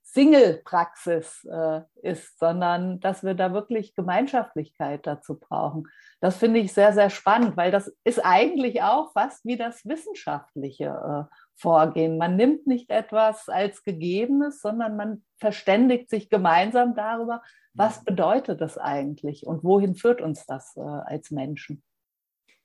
Single-Praxis 0.02 1.46
äh, 1.52 1.82
ist, 2.02 2.40
sondern 2.40 3.00
dass 3.00 3.24
wir 3.24 3.34
da 3.34 3.54
wirklich 3.54 3.96
Gemeinschaftlichkeit 3.96 5.06
dazu 5.06 5.38
brauchen. 5.38 5.88
Das 6.22 6.38
finde 6.38 6.60
ich 6.60 6.74
sehr, 6.74 6.94
sehr 6.94 7.10
spannend, 7.10 7.58
weil 7.58 7.72
das 7.72 7.94
ist 8.04 8.24
eigentlich 8.24 8.82
auch 8.82 9.12
fast 9.12 9.46
wie 9.46 9.58
das 9.58 9.86
Wissenschaftliche 9.86 10.86
äh, 10.86 11.36
vorgehen. 11.56 12.18
Man 12.18 12.36
nimmt 12.36 12.68
nicht 12.68 12.90
etwas 12.90 13.50
als 13.50 13.84
Gegebenes, 13.84 14.62
sondern 14.62 14.96
man 14.98 15.24
verständigt 15.38 16.10
sich 16.10 16.30
gemeinsam 16.30 16.96
darüber, 16.96 17.42
was 17.74 18.04
bedeutet 18.04 18.62
das 18.62 18.78
eigentlich 18.78 19.46
und 19.46 19.64
wohin 19.64 19.96
führt 19.96 20.22
uns 20.22 20.46
das 20.46 20.76
äh, 20.78 20.82
als 20.82 21.32
Menschen. 21.32 21.84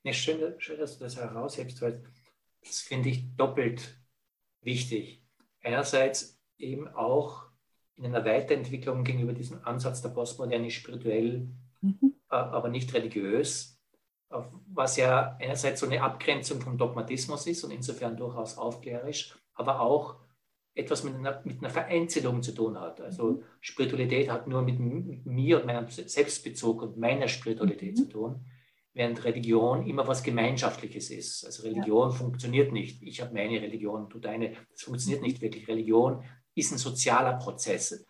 Ja, 0.02 0.12
schön, 0.12 0.54
schön, 0.58 0.78
dass 0.78 0.98
du 0.98 1.04
das 1.04 1.16
heraushebst, 1.16 1.82
weil 1.82 2.02
das 2.62 2.80
finde 2.80 3.10
ich 3.10 3.36
doppelt 3.36 3.98
wichtig. 4.62 5.22
Einerseits 5.62 6.40
eben 6.58 6.88
auch 6.88 7.44
in 7.96 8.06
einer 8.06 8.24
Weiterentwicklung 8.24 9.04
gegenüber 9.04 9.32
diesem 9.32 9.62
Ansatz 9.64 10.00
der 10.00 10.10
Postmoderne 10.10 10.70
spirituell, 10.70 11.48
mhm. 11.80 12.14
äh, 12.30 12.36
aber 12.36 12.68
nicht 12.68 12.92
religiös, 12.94 13.79
was 14.30 14.96
ja 14.96 15.36
einerseits 15.40 15.80
so 15.80 15.86
eine 15.86 16.02
Abgrenzung 16.02 16.60
vom 16.60 16.78
Dogmatismus 16.78 17.46
ist 17.46 17.64
und 17.64 17.72
insofern 17.72 18.16
durchaus 18.16 18.56
aufklärisch, 18.58 19.36
aber 19.54 19.80
auch 19.80 20.16
etwas 20.74 21.02
mit 21.02 21.14
einer, 21.14 21.42
mit 21.44 21.58
einer 21.58 21.70
Vereinzelung 21.70 22.42
zu 22.42 22.52
tun 22.52 22.78
hat. 22.78 23.00
Also 23.00 23.32
mhm. 23.32 23.42
Spiritualität 23.60 24.30
hat 24.30 24.46
nur 24.46 24.62
mit, 24.62 24.78
mit, 24.78 25.26
mir 25.26 25.60
und 25.60 25.66
meinem 25.66 25.88
Selbstbezug 25.88 26.82
und 26.82 26.96
meiner 26.96 27.28
Spiritualität 27.28 27.92
mhm. 27.92 27.96
zu 27.96 28.08
tun, 28.08 28.46
während 28.92 29.24
Religion 29.24 29.86
immer 29.86 30.06
was 30.06 30.22
Gemeinschaftliches 30.22 31.10
ist. 31.10 31.44
Also 31.44 31.64
Religion 31.64 32.10
ja. 32.10 32.16
funktioniert 32.16 32.72
nicht. 32.72 33.02
Ich 33.02 33.20
habe 33.20 33.34
meine 33.34 33.60
Religion, 33.60 34.08
du 34.08 34.18
deine. 34.20 34.54
Das 34.70 34.82
funktioniert 34.82 35.22
nicht 35.22 35.40
wirklich. 35.40 35.66
Religion 35.66 36.22
ist 36.54 36.72
ein 36.72 36.78
sozialer 36.78 37.34
Prozess. 37.34 38.06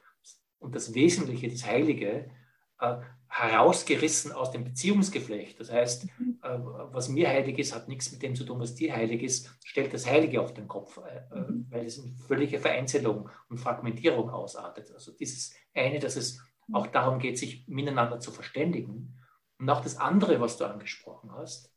Und 0.59 0.75
das 0.75 0.95
Wesentliche, 0.95 1.49
das 1.49 1.65
Heilige, 1.65 2.31
äh, 2.79 2.97
herausgerissen 3.41 4.33
aus 4.33 4.51
dem 4.51 4.65
Beziehungsgeflecht. 4.65 5.59
Das 5.59 5.73
heißt, 5.73 6.07
mhm. 6.19 6.39
äh, 6.43 6.59
was 6.93 7.09
mir 7.09 7.29
heilig 7.29 7.59
ist, 7.59 7.75
hat 7.75 7.89
nichts 7.89 8.13
mit 8.13 8.23
dem 8.23 8.35
zu 8.35 8.45
tun, 8.45 8.61
was 8.61 8.75
dir 8.75 8.95
heilig 8.95 9.23
ist, 9.23 9.57
stellt 9.65 9.95
das 9.95 10.07
Heilige 10.07 10.41
auf 10.41 10.53
den 10.53 10.69
Kopf, 10.69 10.99
äh, 10.99 11.35
mhm. 11.35 11.67
weil 11.71 11.87
es 11.87 11.99
eine 11.99 12.13
völlige 12.27 12.59
Vereinzelung 12.59 13.29
und 13.49 13.59
Fragmentierung 13.59 14.31
ausartet. 14.31 14.93
Also 14.93 15.13
dieses 15.13 15.55
eine, 15.75 15.99
dass 15.99 16.17
es 16.17 16.43
auch 16.73 16.87
darum 16.87 17.19
geht, 17.19 17.39
sich 17.39 17.67
miteinander 17.67 18.21
zu 18.21 18.31
verständigen. 18.31 19.19
Und 19.59 19.69
auch 19.69 19.83
das 19.83 19.97
andere, 19.97 20.41
was 20.41 20.57
du 20.57 20.65
angesprochen 20.65 21.33
hast, 21.33 21.73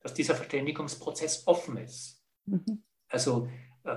dass 0.00 0.14
dieser 0.14 0.34
Verständigungsprozess 0.34 1.46
offen 1.46 1.76
ist. 1.76 2.22
Mhm. 2.46 2.82
Also, 3.08 3.48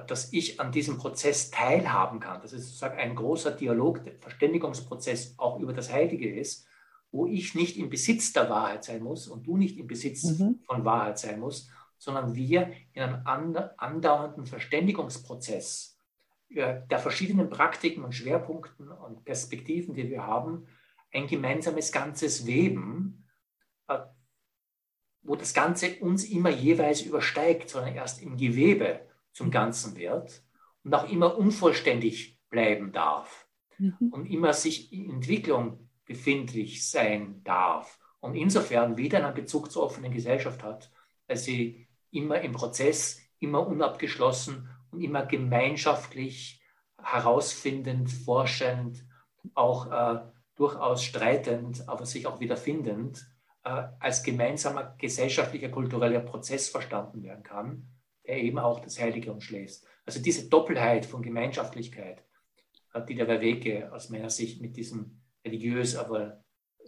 dass 0.08 0.34
ich 0.34 0.60
an 0.60 0.72
diesem 0.72 0.98
Prozess 0.98 1.52
teilhaben 1.52 2.20
kann. 2.20 2.42
Das 2.42 2.54
ist 2.54 2.66
sozusagen 2.66 2.98
ein 2.98 3.16
großer 3.16 3.52
Dialog, 3.52 4.04
der 4.04 4.18
Verständigungsprozess 4.20 5.36
auch 5.38 5.60
über 5.60 5.74
das 5.74 5.92
Heilige 5.92 6.34
ist 6.34 6.68
wo 7.16 7.28
ich 7.28 7.56
nicht 7.56 7.78
im 7.78 7.90
Besitz 7.90 8.34
der 8.34 8.50
Wahrheit 8.50 8.84
sein 8.84 9.02
muss 9.02 9.30
und 9.30 9.48
du 9.48 9.56
nicht 9.56 9.78
im 9.78 9.88
Besitz 9.88 10.38
mhm. 10.38 10.60
von 10.66 10.84
Wahrheit 10.84 11.18
sein 11.18 11.40
musst, 11.40 11.70
sondern 11.98 12.36
wir 12.36 12.74
in 12.92 13.04
einem 13.04 13.26
andauernden 13.78 14.46
Verständigungsprozess 14.46 15.98
der 16.50 17.00
verschiedenen 17.00 17.50
Praktiken 17.50 18.04
und 18.04 18.14
Schwerpunkten 18.14 18.90
und 18.90 19.24
Perspektiven, 19.24 19.96
die 19.96 20.10
wir 20.10 20.28
haben, 20.28 20.68
ein 21.12 21.28
gemeinsames 21.28 21.94
Ganzes 21.94 22.46
weben, 22.46 23.26
äh, 23.88 24.00
wo 25.22 25.38
das 25.38 25.54
Ganze 25.54 25.96
uns 26.02 26.26
immer 26.26 26.50
jeweils 26.50 27.02
übersteigt, 27.02 27.70
sondern 27.70 27.96
erst 27.96 28.22
im 28.22 28.36
Gewebe 28.36 29.00
zum 29.32 29.52
Ganzen 29.52 29.96
wird 29.96 30.44
und 30.84 30.94
auch 30.94 31.10
immer 31.10 31.38
unvollständig 31.38 32.38
bleiben 32.50 32.92
darf 32.92 33.48
mhm. 33.78 34.10
und 34.12 34.26
immer 34.26 34.52
sich 34.52 34.92
in 34.92 35.10
Entwicklung 35.10 35.85
befindlich 36.06 36.88
sein 36.88 37.42
darf 37.44 38.00
und 38.20 38.36
insofern 38.36 38.98
wieder 38.98 39.24
einen 39.24 39.36
Bezug 39.36 39.72
zur 39.72 39.84
offenen 39.84 40.12
Gesellschaft 40.12 40.64
hat, 40.64 40.92
weil 41.28 41.38
sie 41.38 41.88
immer 42.12 42.42
im 42.42 42.54
Prozess, 42.54 43.20
immer 43.40 43.66
unabgeschlossen 43.68 44.70
und 44.92 45.02
immer 45.02 45.26
gemeinschaftlich 45.26 46.62
herausfindend, 47.02 48.10
forschend, 48.12 49.06
auch 49.54 49.92
äh, 49.92 50.22
durchaus 50.56 51.04
streitend, 51.04 51.88
aber 51.88 52.06
sich 52.06 52.26
auch 52.26 52.40
wieder 52.40 52.58
findend, 52.58 53.28
äh, 53.64 53.84
als 54.00 54.24
gemeinsamer 54.24 54.96
gesellschaftlicher, 54.98 55.70
kultureller 55.70 56.22
Prozess 56.22 56.70
verstanden 56.70 57.24
werden 57.24 57.44
kann, 57.44 57.88
der 58.26 58.38
eben 58.42 58.58
auch 58.58 58.80
das 58.80 59.00
Heilige 59.00 59.32
umschließt. 59.32 59.86
Also 60.06 60.22
diese 60.22 60.50
Doppelheit 60.50 61.06
von 61.06 61.22
Gemeinschaftlichkeit, 61.22 62.24
äh, 62.94 63.04
die 63.06 63.16
der 63.16 63.42
Wege 63.42 63.92
aus 63.94 64.10
meiner 64.10 64.30
Sicht 64.30 64.62
mit 64.62 64.78
diesem 64.78 65.22
religiös, 65.46 65.96
aber 65.96 66.44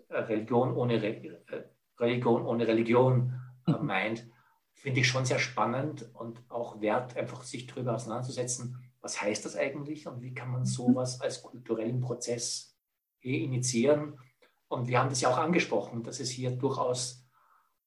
äh, 0.09 0.17
Religion 0.17 0.75
ohne, 0.75 1.01
Re 1.01 1.41
äh, 1.47 1.63
Religion, 1.99 2.45
ohne 2.45 2.67
Religion 2.67 3.39
äh, 3.67 3.71
mhm. 3.71 3.85
meint, 3.85 4.27
finde 4.73 4.99
ich 4.99 5.07
schon 5.07 5.25
sehr 5.25 5.39
spannend 5.39 6.09
und 6.13 6.43
auch 6.49 6.81
wert, 6.81 7.15
einfach 7.17 7.43
sich 7.43 7.67
darüber 7.67 7.95
auseinanderzusetzen, 7.95 8.77
was 9.01 9.21
heißt 9.21 9.45
das 9.45 9.55
eigentlich 9.55 10.07
und 10.07 10.21
wie 10.21 10.33
kann 10.33 10.51
man 10.51 10.61
mhm. 10.61 10.65
sowas 10.65 11.21
als 11.21 11.41
kulturellen 11.41 12.01
Prozess 12.01 12.77
initiieren. 13.21 14.19
Und 14.67 14.87
wir 14.87 14.99
haben 14.99 15.09
das 15.09 15.21
ja 15.21 15.29
auch 15.29 15.37
angesprochen, 15.37 16.03
dass 16.03 16.19
es 16.19 16.29
hier 16.29 16.51
durchaus 16.51 17.25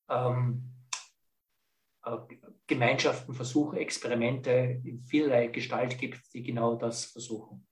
ähm, 0.09 0.71
Gemeinschaften, 2.67 3.35
Versuche, 3.35 3.79
Experimente 3.79 4.81
in 4.85 5.01
vielerlei 5.03 5.49
Gestalt 5.49 5.99
gibt, 5.99 6.33
die 6.33 6.43
genau 6.43 6.75
das 6.75 7.05
versuchen. 7.05 7.67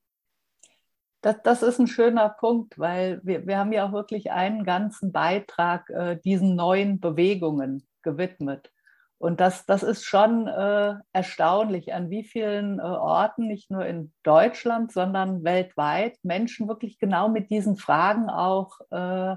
Das, 1.21 1.43
das 1.43 1.63
ist 1.63 1.79
ein 1.81 1.89
schöner 1.89 2.29
Punkt, 2.29 2.79
weil 2.79 3.21
wir, 3.25 3.47
wir 3.47 3.59
haben 3.59 3.73
ja 3.73 3.87
auch 3.87 3.93
wirklich 3.93 4.31
einen 4.31 4.65
ganzen 4.65 5.11
Beitrag 5.11 5.91
äh, 5.91 6.17
diesen 6.25 6.55
neuen 6.55 7.01
Bewegungen 7.01 7.87
gewidmet. 8.03 8.71
Und 9.19 9.41
das, 9.41 9.67
das 9.67 9.83
ist 9.83 10.05
schon 10.05 10.47
äh, 10.47 10.95
erstaunlich, 11.13 11.93
an 11.93 12.09
wie 12.09 12.23
vielen 12.23 12.79
äh, 12.79 12.83
Orten, 12.83 13.49
nicht 13.49 13.69
nur 13.69 13.85
in 13.85 14.13
Deutschland, 14.23 14.93
sondern 14.93 15.43
weltweit, 15.43 16.17
Menschen 16.23 16.69
wirklich 16.69 17.01
genau 17.01 17.29
mit 17.29 17.51
diesen 17.51 17.77
Fragen 17.77 18.31
auch 18.31 18.79
äh, 18.91 19.35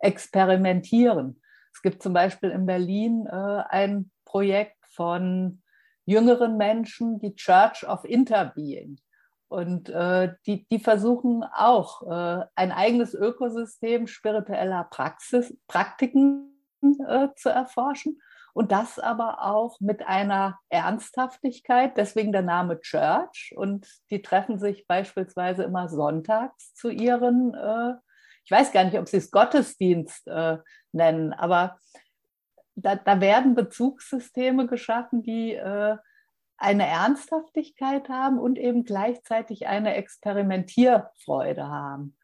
experimentieren. 0.00 1.40
Es 1.72 1.80
gibt 1.80 2.02
zum 2.02 2.12
Beispiel 2.12 2.50
in 2.50 2.66
Berlin 2.66 3.26
äh, 3.26 3.62
ein 3.70 4.10
Projekt 4.26 4.76
von 4.90 5.62
jüngeren 6.04 6.58
Menschen, 6.58 7.18
die 7.18 7.34
Church 7.34 7.88
of 7.88 8.04
Interbeing. 8.04 8.98
Und 9.54 9.88
äh, 9.88 10.34
die, 10.46 10.66
die 10.66 10.80
versuchen 10.80 11.44
auch 11.44 12.02
äh, 12.02 12.44
ein 12.56 12.72
eigenes 12.72 13.14
Ökosystem 13.14 14.08
spiritueller 14.08 14.82
Praxis, 14.90 15.56
Praktiken 15.68 16.58
äh, 17.06 17.28
zu 17.36 17.50
erforschen. 17.50 18.20
Und 18.52 18.72
das 18.72 18.98
aber 18.98 19.44
auch 19.44 19.78
mit 19.78 20.04
einer 20.08 20.58
Ernsthaftigkeit, 20.70 21.96
deswegen 21.96 22.32
der 22.32 22.42
Name 22.42 22.80
Church. 22.80 23.54
Und 23.56 23.86
die 24.10 24.22
treffen 24.22 24.58
sich 24.58 24.88
beispielsweise 24.88 25.62
immer 25.62 25.88
sonntags 25.88 26.74
zu 26.74 26.88
ihren, 26.88 27.54
äh, 27.54 27.94
ich 28.44 28.50
weiß 28.50 28.72
gar 28.72 28.82
nicht, 28.82 28.98
ob 28.98 29.08
sie 29.08 29.18
es 29.18 29.30
Gottesdienst 29.30 30.26
äh, 30.26 30.58
nennen, 30.90 31.32
aber 31.32 31.78
da, 32.74 32.96
da, 32.96 33.20
werden 33.20 33.54
Bezugssysteme 33.54 34.66
geschaffen, 34.66 35.22
die 35.22 35.54
äh, 35.54 35.96
eine 36.56 36.86
Ernsthaftigkeit 36.86 38.08
haben 38.08 38.38
und 38.38 38.58
eben 38.58 38.84
gleichzeitig 38.84 39.66
eine 39.66 39.94
Experimentierfreude 39.94 41.68
haben. 41.68 42.16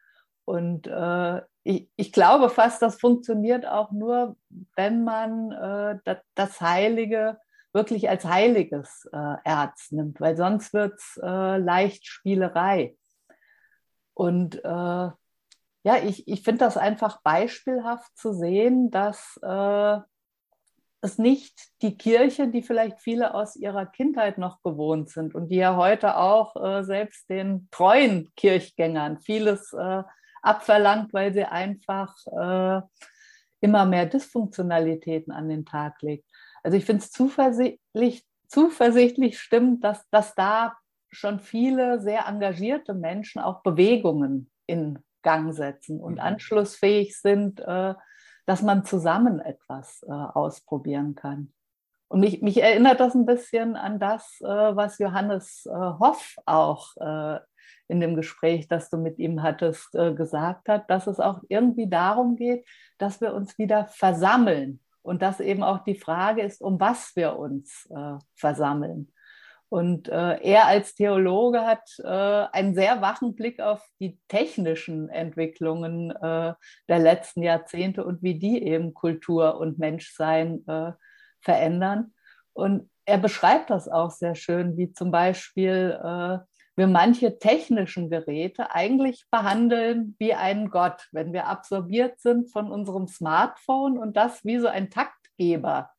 Und 0.45 0.87
äh, 0.87 1.41
ich, 1.63 1.89
ich, 1.95 2.11
glaube 2.11 2.49
fast, 2.49 2.81
das 2.81 2.99
funktioniert 2.99 3.65
auch 3.67 3.91
nur, 3.91 4.35
wenn 4.75 5.03
man 5.03 5.51
äh, 5.51 6.15
das 6.35 6.59
Heilige 6.59 7.37
wirklich 7.73 8.09
als 8.09 8.25
heiliges 8.25 9.07
äh, 9.13 9.35
Erz 9.43 9.91
nimmt, 9.91 10.19
weil 10.19 10.35
sonst 10.35 10.73
wird 10.73 10.95
es 10.95 11.19
äh, 11.21 11.57
leicht 11.57 12.05
Spielerei. 12.05 12.97
Und 14.13 14.63
äh, 14.63 15.09
ja, 15.83 15.97
ich, 16.03 16.27
ich 16.27 16.43
finde 16.43 16.59
das 16.59 16.77
einfach 16.77 17.21
beispielhaft 17.21 18.15
zu 18.17 18.33
sehen, 18.33 18.91
dass 18.91 19.39
ist 21.01 21.19
nicht 21.19 21.71
die 21.81 21.97
Kirche, 21.97 22.47
die 22.47 22.61
vielleicht 22.61 22.99
viele 22.99 23.33
aus 23.33 23.55
ihrer 23.55 23.85
Kindheit 23.85 24.37
noch 24.37 24.61
gewohnt 24.61 25.09
sind 25.09 25.33
und 25.33 25.49
die 25.49 25.55
ja 25.55 25.75
heute 25.75 26.17
auch 26.17 26.55
äh, 26.55 26.83
selbst 26.83 27.29
den 27.29 27.67
treuen 27.71 28.29
Kirchgängern 28.35 29.19
vieles 29.19 29.73
äh, 29.73 30.03
abverlangt, 30.43 31.13
weil 31.13 31.33
sie 31.33 31.45
einfach 31.45 32.15
äh, 32.27 32.81
immer 33.61 33.85
mehr 33.85 34.05
Dysfunktionalitäten 34.05 35.33
an 35.33 35.49
den 35.49 35.65
Tag 35.65 36.01
legt. 36.01 36.25
Also 36.63 36.77
ich 36.77 36.85
finde 36.85 37.03
es 37.03 37.11
zuversichtlich, 37.11 38.25
zuversichtlich 38.47 39.39
stimmt, 39.39 39.83
dass, 39.83 40.07
dass 40.09 40.35
da 40.35 40.77
schon 41.09 41.39
viele 41.39 41.99
sehr 41.99 42.27
engagierte 42.27 42.93
Menschen 42.93 43.41
auch 43.41 43.63
Bewegungen 43.63 44.51
in 44.67 44.99
Gang 45.23 45.53
setzen 45.53 45.99
und 45.99 46.13
mhm. 46.13 46.19
anschlussfähig 46.19 47.19
sind 47.19 47.59
äh, 47.59 47.93
dass 48.45 48.61
man 48.61 48.85
zusammen 48.85 49.39
etwas 49.39 50.03
äh, 50.03 50.11
ausprobieren 50.11 51.15
kann. 51.15 51.53
Und 52.07 52.19
mich, 52.19 52.41
mich, 52.41 52.61
erinnert 52.61 52.99
das 52.99 53.15
ein 53.15 53.25
bisschen 53.25 53.75
an 53.75 53.99
das, 53.99 54.41
äh, 54.41 54.45
was 54.45 54.99
Johannes 54.99 55.65
äh, 55.65 55.71
Hoff 55.71 56.35
auch 56.45 56.97
äh, 56.97 57.39
in 57.87 58.01
dem 58.01 58.15
Gespräch, 58.15 58.67
das 58.67 58.89
du 58.89 58.97
mit 58.97 59.17
ihm 59.19 59.41
hattest, 59.43 59.95
äh, 59.95 60.13
gesagt 60.13 60.67
hat, 60.67 60.89
dass 60.89 61.07
es 61.07 61.19
auch 61.19 61.41
irgendwie 61.47 61.87
darum 61.87 62.35
geht, 62.35 62.65
dass 62.97 63.21
wir 63.21 63.33
uns 63.33 63.57
wieder 63.57 63.87
versammeln 63.87 64.81
und 65.01 65.21
dass 65.21 65.39
eben 65.39 65.63
auch 65.63 65.83
die 65.83 65.95
Frage 65.95 66.41
ist, 66.41 66.61
um 66.61 66.79
was 66.79 67.15
wir 67.15 67.37
uns 67.37 67.89
äh, 67.95 68.17
versammeln. 68.35 69.11
Und 69.71 70.09
äh, 70.09 70.37
er 70.41 70.67
als 70.67 70.95
Theologe 70.95 71.65
hat 71.65 71.97
äh, 71.99 72.05
einen 72.05 72.75
sehr 72.75 72.99
wachen 72.99 73.35
Blick 73.35 73.61
auf 73.61 73.81
die 74.01 74.19
technischen 74.27 75.07
Entwicklungen 75.07 76.11
äh, 76.11 76.53
der 76.89 76.99
letzten 76.99 77.41
Jahrzehnte 77.41 78.03
und 78.03 78.21
wie 78.21 78.37
die 78.37 78.61
eben 78.61 78.93
Kultur 78.93 79.57
und 79.57 79.79
Menschsein 79.79 80.67
äh, 80.67 80.91
verändern. 81.39 82.13
Und 82.51 82.89
er 83.05 83.17
beschreibt 83.17 83.69
das 83.69 83.87
auch 83.87 84.11
sehr 84.11 84.35
schön, 84.35 84.75
wie 84.75 84.91
zum 84.91 85.09
Beispiel 85.09 85.97
äh, 86.03 86.39
wir 86.75 86.87
manche 86.87 87.39
technischen 87.39 88.09
Geräte 88.09 88.75
eigentlich 88.75 89.23
behandeln 89.31 90.17
wie 90.19 90.33
einen 90.33 90.69
Gott, 90.69 91.07
wenn 91.13 91.31
wir 91.31 91.47
absorbiert 91.47 92.19
sind 92.19 92.51
von 92.51 92.69
unserem 92.69 93.07
Smartphone 93.07 93.97
und 93.97 94.17
das 94.17 94.43
wie 94.43 94.59
so 94.59 94.67
ein 94.67 94.89
Taktgeber 94.89 95.91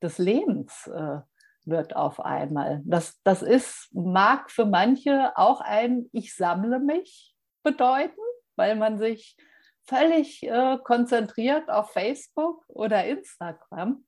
des 0.00 0.18
Lebens 0.18 0.86
äh, 0.86 1.18
wird 1.66 1.94
auf 1.96 2.20
einmal. 2.20 2.80
Das, 2.84 3.20
das 3.24 3.42
ist, 3.42 3.88
mag 3.92 4.50
für 4.50 4.64
manche 4.64 5.36
auch 5.36 5.60
ein 5.60 6.08
Ich 6.12 6.34
sammle 6.34 6.78
mich 6.78 7.34
bedeuten, 7.62 8.20
weil 8.56 8.76
man 8.76 8.98
sich 8.98 9.36
völlig 9.84 10.42
äh, 10.44 10.78
konzentriert 10.82 11.68
auf 11.70 11.92
Facebook 11.92 12.64
oder 12.68 13.04
Instagram. 13.04 14.04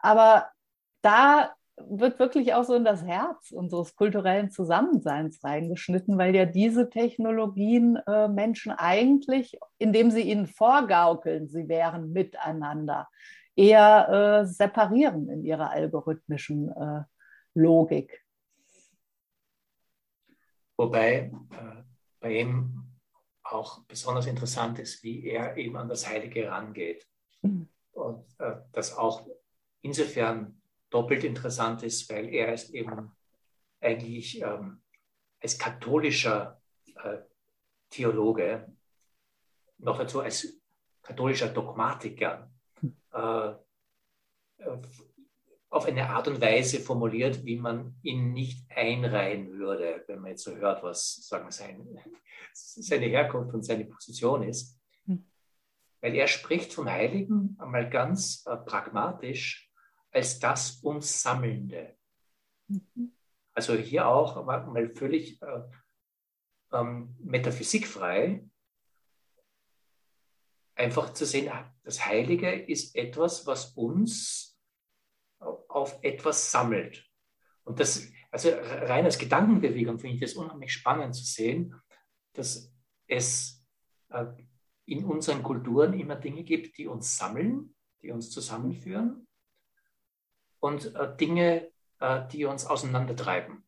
Aber 0.00 0.48
da 1.02 1.52
wird 1.86 2.18
wirklich 2.18 2.54
auch 2.54 2.64
so 2.64 2.74
in 2.74 2.84
das 2.84 3.04
Herz 3.04 3.52
unseres 3.52 3.94
kulturellen 3.94 4.50
Zusammenseins 4.50 5.42
reingeschnitten, 5.44 6.18
weil 6.18 6.34
ja 6.34 6.44
diese 6.44 6.90
Technologien 6.90 7.96
äh, 8.06 8.28
Menschen 8.28 8.72
eigentlich, 8.72 9.58
indem 9.78 10.10
sie 10.10 10.22
ihnen 10.22 10.46
vorgaukeln, 10.46 11.48
sie 11.48 11.68
wären 11.68 12.12
miteinander, 12.12 13.08
eher 13.58 14.08
äh, 14.08 14.46
separieren 14.46 15.28
in 15.28 15.42
ihrer 15.42 15.70
algorithmischen 15.70 16.70
äh, 16.70 17.02
Logik. 17.54 18.24
Wobei 20.76 21.32
äh, 21.50 21.82
bei 22.20 22.38
ihm 22.38 22.84
auch 23.42 23.82
besonders 23.84 24.26
interessant 24.26 24.78
ist, 24.78 25.02
wie 25.02 25.24
er 25.24 25.56
eben 25.56 25.76
an 25.76 25.88
das 25.88 26.08
Heilige 26.08 26.48
rangeht. 26.48 27.04
Mhm. 27.42 27.68
Und 27.90 28.24
äh, 28.38 28.58
das 28.70 28.96
auch 28.96 29.26
insofern 29.82 30.62
doppelt 30.90 31.24
interessant 31.24 31.82
ist, 31.82 32.08
weil 32.12 32.28
er 32.28 32.52
es 32.52 32.70
eben 32.70 33.10
eigentlich 33.80 34.40
ähm, 34.40 34.82
als 35.42 35.58
katholischer 35.58 36.62
äh, 37.02 37.18
Theologe, 37.90 38.72
noch 39.78 39.98
dazu 39.98 40.20
als 40.20 40.60
katholischer 41.02 41.48
Dogmatiker, 41.48 42.48
äh, 43.12 43.52
auf 45.70 45.84
eine 45.84 46.08
Art 46.08 46.28
und 46.28 46.40
Weise 46.40 46.80
formuliert, 46.80 47.44
wie 47.44 47.56
man 47.56 47.96
ihn 48.02 48.32
nicht 48.32 48.64
einreihen 48.70 49.58
würde, 49.58 50.02
wenn 50.06 50.20
man 50.20 50.30
jetzt 50.30 50.44
so 50.44 50.56
hört, 50.56 50.82
was 50.82 51.26
sagen 51.26 51.50
sein, 51.50 51.86
seine 52.54 53.06
Herkunft 53.06 53.54
und 53.54 53.62
seine 53.62 53.84
Position 53.84 54.42
ist. 54.42 54.80
Hm. 55.04 55.26
Weil 56.00 56.14
er 56.14 56.26
spricht 56.26 56.72
vom 56.72 56.88
Heiligen 56.88 57.56
einmal 57.58 57.90
ganz 57.90 58.46
äh, 58.46 58.56
pragmatisch 58.56 59.70
als 60.10 60.38
das 60.38 60.76
uns 60.82 61.22
Sammelnde. 61.22 61.96
Mhm. 62.68 63.12
Also 63.54 63.74
hier 63.74 64.06
auch 64.06 64.44
mal 64.44 64.90
völlig 64.94 65.42
äh, 65.42 65.62
ähm, 66.72 67.16
metaphysikfrei, 67.20 68.44
einfach 70.78 71.12
zu 71.12 71.26
sehen, 71.26 71.52
das 71.82 72.06
Heilige 72.06 72.50
ist 72.50 72.94
etwas, 72.94 73.46
was 73.46 73.72
uns 73.72 74.58
auf 75.38 75.98
etwas 76.02 76.50
sammelt. 76.50 77.04
Und 77.64 77.80
das, 77.80 78.08
also 78.30 78.50
rein 78.50 79.04
als 79.04 79.18
Gedankenbewegung 79.18 79.98
finde 79.98 80.14
ich 80.14 80.20
das 80.20 80.34
unheimlich 80.34 80.72
spannend 80.72 81.14
zu 81.14 81.24
sehen, 81.24 81.74
dass 82.32 82.72
es 83.06 83.64
äh, 84.10 84.26
in 84.86 85.04
unseren 85.04 85.42
Kulturen 85.42 85.98
immer 85.98 86.16
Dinge 86.16 86.44
gibt, 86.44 86.78
die 86.78 86.86
uns 86.86 87.16
sammeln, 87.16 87.74
die 88.00 88.10
uns 88.10 88.30
zusammenführen 88.30 89.26
und 90.60 90.94
äh, 90.94 91.16
Dinge, 91.16 91.70
äh, 91.98 92.26
die 92.28 92.44
uns 92.44 92.64
auseinandertreiben. 92.64 93.64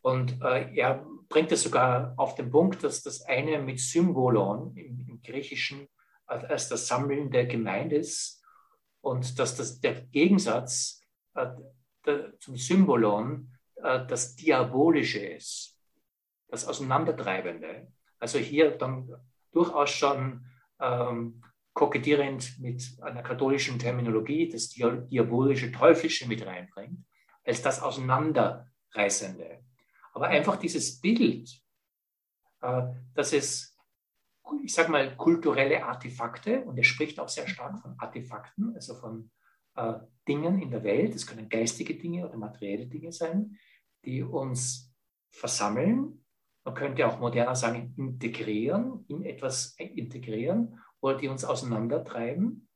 Und 0.00 0.40
äh, 0.42 0.74
er 0.74 1.06
bringt 1.34 1.50
es 1.50 1.64
sogar 1.64 2.14
auf 2.16 2.36
den 2.36 2.48
Punkt, 2.48 2.84
dass 2.84 3.02
das 3.02 3.22
eine 3.22 3.58
mit 3.58 3.80
Symbolon 3.80 4.72
im, 4.76 5.00
im 5.00 5.20
Griechischen 5.20 5.88
als 6.26 6.68
das 6.68 6.86
Sammeln 6.86 7.32
der 7.32 7.46
Gemeinde 7.46 7.96
ist 7.96 8.40
und 9.00 9.36
dass 9.40 9.56
das 9.56 9.80
der 9.80 10.02
Gegensatz 10.02 11.02
äh, 11.34 11.48
der, 12.06 12.38
zum 12.38 12.56
Symbolon 12.56 13.50
äh, 13.82 14.06
das 14.06 14.36
Diabolische 14.36 15.26
ist, 15.26 15.76
das 16.46 16.68
Auseinandertreibende. 16.68 17.88
Also 18.20 18.38
hier 18.38 18.70
dann 18.70 19.10
durchaus 19.50 19.90
schon 19.90 20.46
ähm, 20.80 21.42
kokettierend 21.72 22.60
mit 22.60 22.96
einer 23.02 23.24
katholischen 23.24 23.80
Terminologie 23.80 24.48
das 24.48 24.68
diabolische, 24.68 25.72
teuflische 25.72 26.28
mit 26.28 26.46
reinbringt, 26.46 27.04
als 27.44 27.60
das 27.60 27.82
Auseinanderreißende. 27.82 29.64
Aber 30.14 30.28
einfach 30.28 30.56
dieses 30.56 31.00
Bild, 31.00 31.60
äh, 32.62 32.82
dass 33.14 33.32
es, 33.32 33.76
ich 34.62 34.72
sage 34.72 34.90
mal, 34.90 35.16
kulturelle 35.16 35.84
Artefakte, 35.84 36.64
und 36.64 36.78
er 36.78 36.84
spricht 36.84 37.18
auch 37.18 37.28
sehr 37.28 37.48
stark 37.48 37.80
von 37.80 37.96
Artefakten, 37.98 38.74
also 38.74 38.94
von 38.94 39.30
äh, 39.74 39.94
Dingen 40.26 40.62
in 40.62 40.70
der 40.70 40.84
Welt, 40.84 41.14
es 41.14 41.26
können 41.26 41.48
geistige 41.48 41.96
Dinge 41.96 42.26
oder 42.26 42.38
materielle 42.38 42.86
Dinge 42.86 43.12
sein, 43.12 43.58
die 44.04 44.22
uns 44.22 44.94
versammeln. 45.30 46.24
Man 46.64 46.74
könnte 46.74 47.06
auch 47.06 47.18
moderner 47.18 47.56
sagen, 47.56 47.92
integrieren, 47.96 49.04
in 49.08 49.24
etwas 49.24 49.74
integrieren 49.78 50.80
oder 51.00 51.18
die 51.18 51.28
uns 51.28 51.44
auseinandertreiben. 51.44 52.68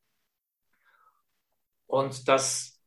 Und 1.87 2.29
dass 2.29 2.78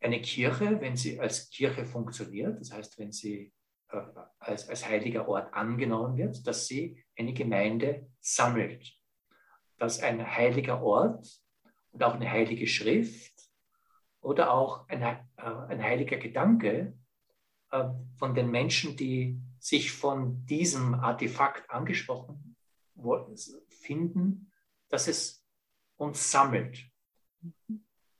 eine 0.00 0.20
Kirche, 0.20 0.80
wenn 0.80 0.96
sie 0.96 1.18
als 1.18 1.50
Kirche 1.50 1.84
funktioniert, 1.84 2.60
das 2.60 2.72
heißt, 2.72 2.98
wenn 2.98 3.12
sie 3.12 3.52
äh, 3.90 4.00
als, 4.38 4.68
als 4.68 4.86
heiliger 4.86 5.28
Ort 5.28 5.52
angenommen 5.54 6.16
wird, 6.16 6.46
dass 6.46 6.66
sie 6.66 7.04
eine 7.16 7.32
Gemeinde 7.32 8.06
sammelt. 8.20 8.92
Dass 9.78 10.00
ein 10.00 10.24
heiliger 10.24 10.82
Ort 10.82 11.26
und 11.92 12.02
auch 12.02 12.14
eine 12.14 12.30
heilige 12.30 12.66
Schrift 12.66 13.32
oder 14.20 14.52
auch 14.52 14.88
ein, 14.88 15.02
äh, 15.02 15.16
ein 15.36 15.82
heiliger 15.82 16.16
Gedanke 16.16 16.96
äh, 17.70 17.84
von 18.16 18.34
den 18.34 18.50
Menschen, 18.50 18.96
die 18.96 19.40
sich 19.58 19.90
von 19.92 20.44
diesem 20.46 20.94
Artefakt 20.94 21.68
angesprochen 21.70 22.56
finden, 23.68 24.52
dass 24.88 25.08
es 25.08 25.44
uns 25.96 26.30
sammelt. 26.30 26.84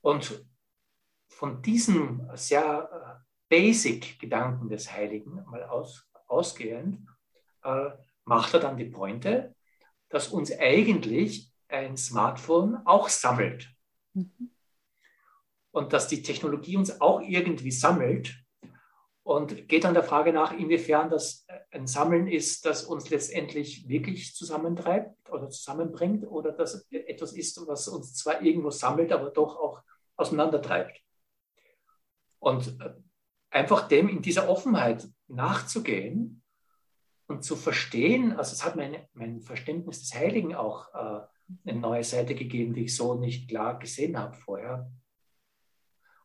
Und 0.01 0.48
von 1.39 1.63
diesem 1.63 2.29
sehr 2.35 2.91
äh, 2.93 3.25
basic 3.49 4.19
Gedanken 4.19 4.69
des 4.69 4.91
Heiligen 4.93 5.45
mal 5.45 5.63
aus, 5.63 6.11
ausgehend, 6.27 7.07
äh, 7.63 7.91
macht 8.25 8.55
er 8.55 8.61
dann 8.61 8.77
die 8.77 8.87
Pointe, 8.87 9.55
dass 10.09 10.29
uns 10.29 10.51
eigentlich 10.59 11.53
ein 11.69 11.97
Smartphone 11.97 12.85
auch 12.85 13.09
sammelt. 13.09 13.71
Mhm. 14.15 14.51
Und 15.71 15.93
dass 15.93 16.09
die 16.09 16.23
Technologie 16.23 16.77
uns 16.77 17.01
auch 17.01 17.21
irgendwie 17.21 17.71
sammelt 17.71 18.35
und 19.23 19.69
geht 19.69 19.85
dann 19.85 19.95
der 19.95 20.03
Frage 20.03 20.33
nach, 20.33 20.53
inwiefern 20.53 21.09
das 21.09 21.47
ein 21.71 21.87
Sammeln 21.87 22.27
ist, 22.27 22.67
das 22.67 22.83
uns 22.83 23.11
letztendlich 23.11 23.89
wirklich 23.89 24.35
zusammentreibt 24.35 25.31
oder 25.31 25.49
zusammenbringt 25.51 26.27
oder 26.27 26.51
das 26.51 26.85
etwas 26.91 27.33
ist, 27.33 27.65
was 27.69 27.87
uns 27.87 28.15
zwar 28.15 28.43
irgendwo 28.43 28.71
sammelt, 28.71 29.13
aber 29.13 29.31
doch 29.31 29.57
auch 29.57 29.83
auseinandertreibt. 30.17 31.01
Und 32.39 32.81
äh, 32.81 32.95
einfach 33.51 33.89
dem 33.89 34.09
in 34.09 34.23
dieser 34.23 34.49
Offenheit 34.49 35.09
nachzugehen 35.27 36.43
und 37.27 37.43
zu 37.43 37.57
verstehen, 37.57 38.33
also 38.33 38.53
es 38.53 38.65
hat 38.65 38.77
mein, 38.77 39.07
mein 39.13 39.41
Verständnis 39.41 40.01
des 40.01 40.15
Heiligen 40.15 40.55
auch 40.55 40.95
äh, 40.95 41.27
eine 41.67 41.81
neue 41.81 42.05
Seite 42.05 42.35
gegeben, 42.35 42.75
die 42.75 42.85
ich 42.85 42.97
so 42.97 43.15
nicht 43.15 43.49
klar 43.49 43.79
gesehen 43.79 44.19
habe 44.19 44.35
vorher. 44.35 44.91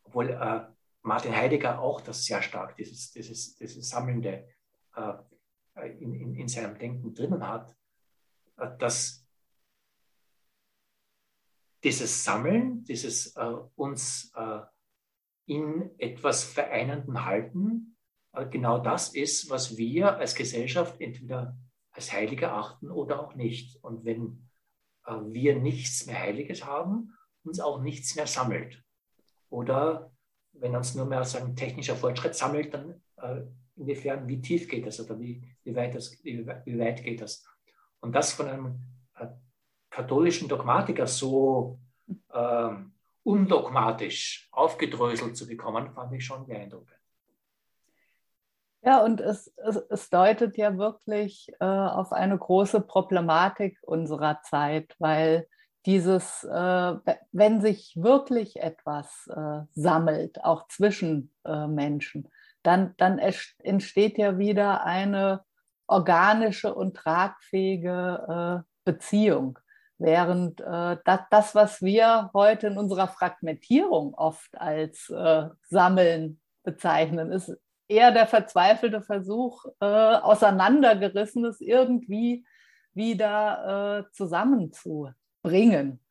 Obwohl 0.03 0.29
äh, 0.29 0.61
Martin 1.01 1.35
Heidegger 1.35 1.81
auch 1.81 2.01
das 2.01 2.25
sehr 2.25 2.41
stark, 2.41 2.75
dieses, 2.77 3.11
dieses, 3.11 3.55
dieses 3.55 3.89
Sammelnde 3.89 4.47
äh, 4.95 5.13
in, 5.99 6.13
in, 6.13 6.35
in, 6.35 6.47
seinem 6.47 6.77
Denken 6.77 7.13
drinnen 7.13 7.47
hat, 7.47 7.75
äh, 8.57 8.69
dass 8.77 9.27
dieses 11.83 12.23
Sammeln, 12.23 12.83
dieses 12.85 13.35
äh, 13.35 13.53
uns 13.75 14.31
in 15.45 15.91
etwas 15.97 16.43
vereinenden 16.43 17.25
Halten, 17.25 17.97
genau 18.49 18.79
das 18.79 19.13
ist, 19.13 19.49
was 19.49 19.77
wir 19.77 20.17
als 20.17 20.35
Gesellschaft 20.35 20.99
entweder 20.99 21.57
als 21.91 22.11
heilig 22.11 22.41
erachten 22.41 22.89
oder 22.89 23.19
auch 23.19 23.35
nicht. 23.35 23.83
Und 23.83 24.05
wenn 24.05 24.49
äh, 25.05 25.13
wir 25.25 25.59
nichts 25.59 26.05
mehr 26.05 26.19
Heiliges 26.19 26.65
haben, 26.65 27.13
uns 27.43 27.59
auch 27.59 27.81
nichts 27.81 28.15
mehr 28.15 28.27
sammelt. 28.27 28.83
Oder 29.49 30.11
wenn 30.53 30.75
uns 30.75 30.95
nur 30.95 31.05
mehr 31.05 31.23
sagen, 31.23 31.55
technischer 31.55 31.95
Fortschritt 31.95 32.35
sammelt, 32.35 32.73
dann 32.73 33.01
äh, 33.17 33.41
inwiefern, 33.75 34.27
wie 34.27 34.41
tief 34.41 34.67
geht 34.67 34.85
das 34.85 34.99
oder 34.99 35.19
wie, 35.19 35.43
wie, 35.63 35.75
weit, 35.75 35.95
das, 35.95 36.11
wie, 36.23 36.45
weit 36.47 37.03
geht 37.03 37.21
das? 37.21 37.45
Und 37.99 38.13
das 38.13 38.33
von 38.33 38.47
einem 38.47 38.79
äh, 39.15 39.27
katholischen 39.89 40.47
Dogmatiker 40.47 41.07
so 41.07 41.79
äh, 42.29 42.69
undogmatisch 43.23 44.49
aufgedröselt 44.51 45.37
zu 45.37 45.47
bekommen, 45.47 45.91
fand 45.93 46.13
ich 46.13 46.25
schon 46.25 46.45
beeindruckend. 46.45 46.97
Ja, 48.85 49.01
und 49.01 49.21
es, 49.21 49.47
es, 49.65 49.77
es 49.89 50.09
deutet 50.09 50.57
ja 50.57 50.77
wirklich 50.77 51.49
äh, 51.61 51.65
auf 51.65 52.11
eine 52.11 52.37
große 52.37 52.81
Problematik 52.81 53.77
unserer 53.81 54.41
Zeit, 54.41 54.93
weil 54.99 55.47
dieses, 55.85 56.43
äh, 56.43 56.95
wenn 57.31 57.61
sich 57.61 57.93
wirklich 57.95 58.57
etwas 58.57 59.27
äh, 59.27 59.61
sammelt, 59.73 60.43
auch 60.43 60.67
zwischen 60.67 61.33
äh, 61.45 61.67
Menschen, 61.67 62.27
dann, 62.61 62.93
dann 62.97 63.19
entsteht 63.19 64.17
ja 64.17 64.37
wieder 64.37 64.83
eine 64.83 65.43
organische 65.87 66.73
und 66.73 66.95
tragfähige 66.95 68.63
äh, 68.65 68.69
Beziehung. 68.83 69.59
Während 70.03 70.59
äh, 70.59 70.97
das, 71.05 71.21
das, 71.31 71.55
was 71.55 71.81
wir 71.81 72.29
heute 72.33 72.67
in 72.67 72.77
unserer 72.77 73.07
Fragmentierung 73.07 74.13
oft 74.15 74.59
als 74.59 75.09
äh, 75.09 75.45
Sammeln 75.69 76.41
bezeichnen, 76.63 77.31
ist 77.31 77.55
eher 77.87 78.11
der 78.11 78.27
verzweifelte 78.27 79.01
Versuch, 79.01 79.63
äh, 79.79 79.85
auseinandergerissenes 79.85 81.61
irgendwie 81.61 82.45
wieder 82.93 84.03
äh, 84.09 84.11
zusammenzubringen. 84.11 86.01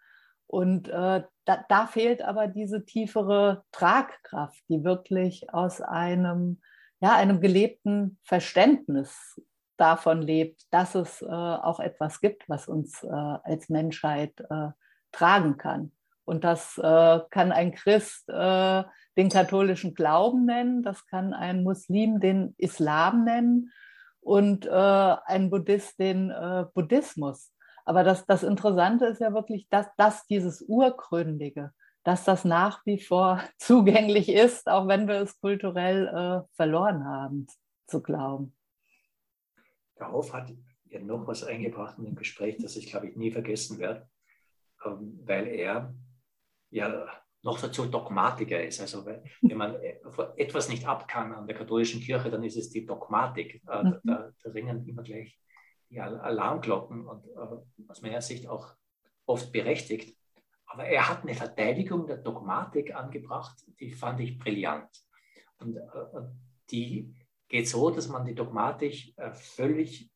Und 0.47 0.88
äh, 0.88 1.24
da, 1.45 1.64
da, 1.68 1.86
fehlt 1.86 2.22
aber 2.22 2.47
diese 2.47 2.86
tiefere 2.86 3.62
Tragkraft, 3.72 4.62
die 4.70 4.84
wirklich 4.84 5.53
aus 5.53 5.82
einem, 5.82 6.62
ja, 7.01 7.14
einem 7.14 7.43
gelebten 7.43 8.18
Verständnis 8.24 9.38
davon 9.83 10.22
lebt, 10.22 10.62
dass 10.70 10.95
es 10.95 11.20
äh, 11.22 11.26
auch 11.26 11.80
etwas 11.80 12.20
gibt, 12.20 12.49
was 12.49 12.68
uns 12.68 13.03
äh, 13.03 13.09
als 13.09 13.68
Menschheit 13.68 14.33
äh, 14.49 14.68
tragen 15.11 15.59
kann. 15.59 15.91
Und 16.24 16.45
das 16.45 16.78
äh, 16.78 17.20
kann 17.30 17.51
ein 17.51 17.74
Christ 17.74 18.28
äh, 18.28 18.85
den 19.16 19.28
katholischen 19.28 19.95
Glauben 19.95 20.47
nennen, 20.47 20.85
das 20.85 21.05
kann 21.07 21.35
ein 21.35 21.64
Muslim 21.64 22.20
den 22.20 22.55
Islam 22.59 23.24
nennen 23.24 23.72
und 24.20 24.66
äh, 24.66 24.70
ein 24.70 25.51
Buddhist 25.51 25.99
den 25.99 26.33
Buddhismus. 26.74 27.53
Aber 27.85 28.05
das, 28.05 28.24
das 28.24 28.45
Interessante 28.45 29.07
ist 29.07 29.20
ja 29.20 29.35
wirklich, 29.35 29.68
dass, 29.68 29.87
dass 29.97 30.24
dieses 30.26 30.62
Urgründige, 30.62 31.72
dass 32.05 32.24
das 32.24 32.45
nach 32.45 32.87
wie 32.87 33.01
vor 33.01 33.43
zugänglich 33.59 34.28
ist, 34.28 34.68
auch 34.68 34.87
wenn 34.87 35.09
wir 35.09 35.16
es 35.16 35.39
kulturell 35.41 36.47
verloren 36.55 37.05
haben, 37.05 37.49
zu 37.89 38.01
glauben. 38.01 38.55
Der 40.03 40.11
Hof 40.11 40.33
hat 40.33 40.53
ja 40.87 41.01
noch 41.01 41.29
was 41.29 41.45
eingebracht 41.45 41.97
in 41.99 42.05
dem 42.05 42.17
Gespräch, 42.17 42.57
das 42.59 42.77
ich, 42.77 42.87
glaube 42.87 43.07
ich, 43.07 43.17
nie 43.17 43.31
vergessen 43.31 43.79
werde, 43.79 44.09
ähm, 44.85 45.21
weil 45.25 45.47
er 45.47 45.95
ja 46.71 47.07
noch 47.43 47.61
dazu 47.61 47.87
Dogmatiker 47.87 48.65
ist. 48.65 48.81
Also 48.81 49.07
wenn 49.07 49.57
man 49.57 49.77
etwas 50.37 50.69
nicht 50.69 50.87
ab 50.87 51.07
kann 51.07 51.33
an 51.33 51.47
der 51.47 51.57
katholischen 51.57 52.01
Kirche, 52.01 52.31
dann 52.31 52.43
ist 52.43 52.57
es 52.57 52.71
die 52.71 52.85
Dogmatik. 52.85 53.63
Äh, 53.69 53.85
mhm. 53.85 54.01
Da, 54.03 54.33
da, 54.43 54.51
ringen 54.51 54.87
immer 54.89 55.05
gleich 55.05 55.39
die 55.89 56.01
Alarmglocken 56.01 57.07
und 57.07 57.25
äh, 57.29 57.89
aus 57.89 58.03
meiner 58.03 58.21
Sicht 58.21 58.49
auch 58.49 58.75
oft 59.27 59.53
berechtigt. 59.53 60.19
Aber 60.67 60.85
er 60.85 61.09
hat 61.09 61.23
eine 61.23 61.35
Verteidigung 61.35 62.09
der 62.09 62.17
Dogmatik 62.17 62.93
angebracht, 62.93 63.57
die 63.79 63.93
fand 63.93 64.19
ich 64.19 64.37
brillant. 64.39 64.91
Und 65.59 65.77
äh, 65.77 65.81
die 66.71 67.15
geht 67.53 67.69
so, 67.69 67.91
dass 67.91 68.09
man 68.09 68.25
die 68.25 68.35
Dogmatik 68.35 69.15
völlig 69.35 70.11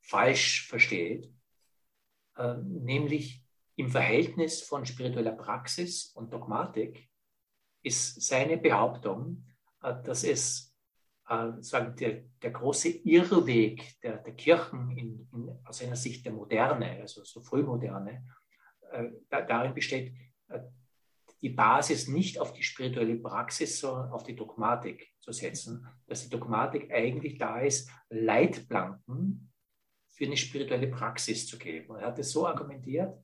falsch 0.00 0.66
versteht, 0.66 1.30
nämlich 2.64 3.44
im 3.76 3.88
Verhältnis 3.88 4.62
von 4.62 4.84
spiritueller 4.84 5.32
Praxis 5.32 6.12
und 6.14 6.32
Dogmatik 6.32 7.08
ist 7.82 8.20
seine 8.22 8.58
Behauptung, 8.58 9.46
äh, 9.82 9.94
dass 10.02 10.24
es 10.24 10.74
äh, 11.28 11.52
sagen, 11.60 11.96
der, 11.96 12.24
der 12.42 12.50
große 12.50 12.88
Irrweg 12.88 14.00
der, 14.02 14.18
der 14.18 14.34
Kirchen 14.34 14.90
in, 14.90 15.28
in, 15.32 15.58
aus 15.64 15.78
seiner 15.78 15.96
Sicht 15.96 16.24
der 16.26 16.32
Moderne, 16.32 17.00
also 17.00 17.24
so 17.24 17.40
Frühmoderne, 17.40 18.26
äh, 18.92 19.08
darin 19.30 19.74
besteht, 19.74 20.14
die 21.40 21.50
Basis 21.50 22.06
nicht 22.06 22.38
auf 22.38 22.52
die 22.52 22.62
spirituelle 22.62 23.16
Praxis, 23.16 23.80
sondern 23.80 24.10
auf 24.10 24.24
die 24.24 24.36
Dogmatik 24.36 25.09
zu 25.20 25.32
setzen. 25.32 25.86
Dass 26.06 26.24
die 26.24 26.30
Dogmatik 26.30 26.90
eigentlich 26.92 27.38
da 27.38 27.60
ist, 27.60 27.90
Leitplanken 28.08 29.52
für 30.08 30.24
eine 30.24 30.36
spirituelle 30.36 30.88
Praxis 30.88 31.46
zu 31.46 31.58
geben. 31.58 31.96
er 31.96 32.08
hat 32.08 32.18
es 32.18 32.32
so 32.32 32.46
argumentiert, 32.46 33.16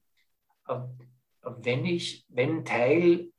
wenn 1.42 1.84
ich, 1.84 2.24
wenn 2.28 2.64
Teil 2.64 3.32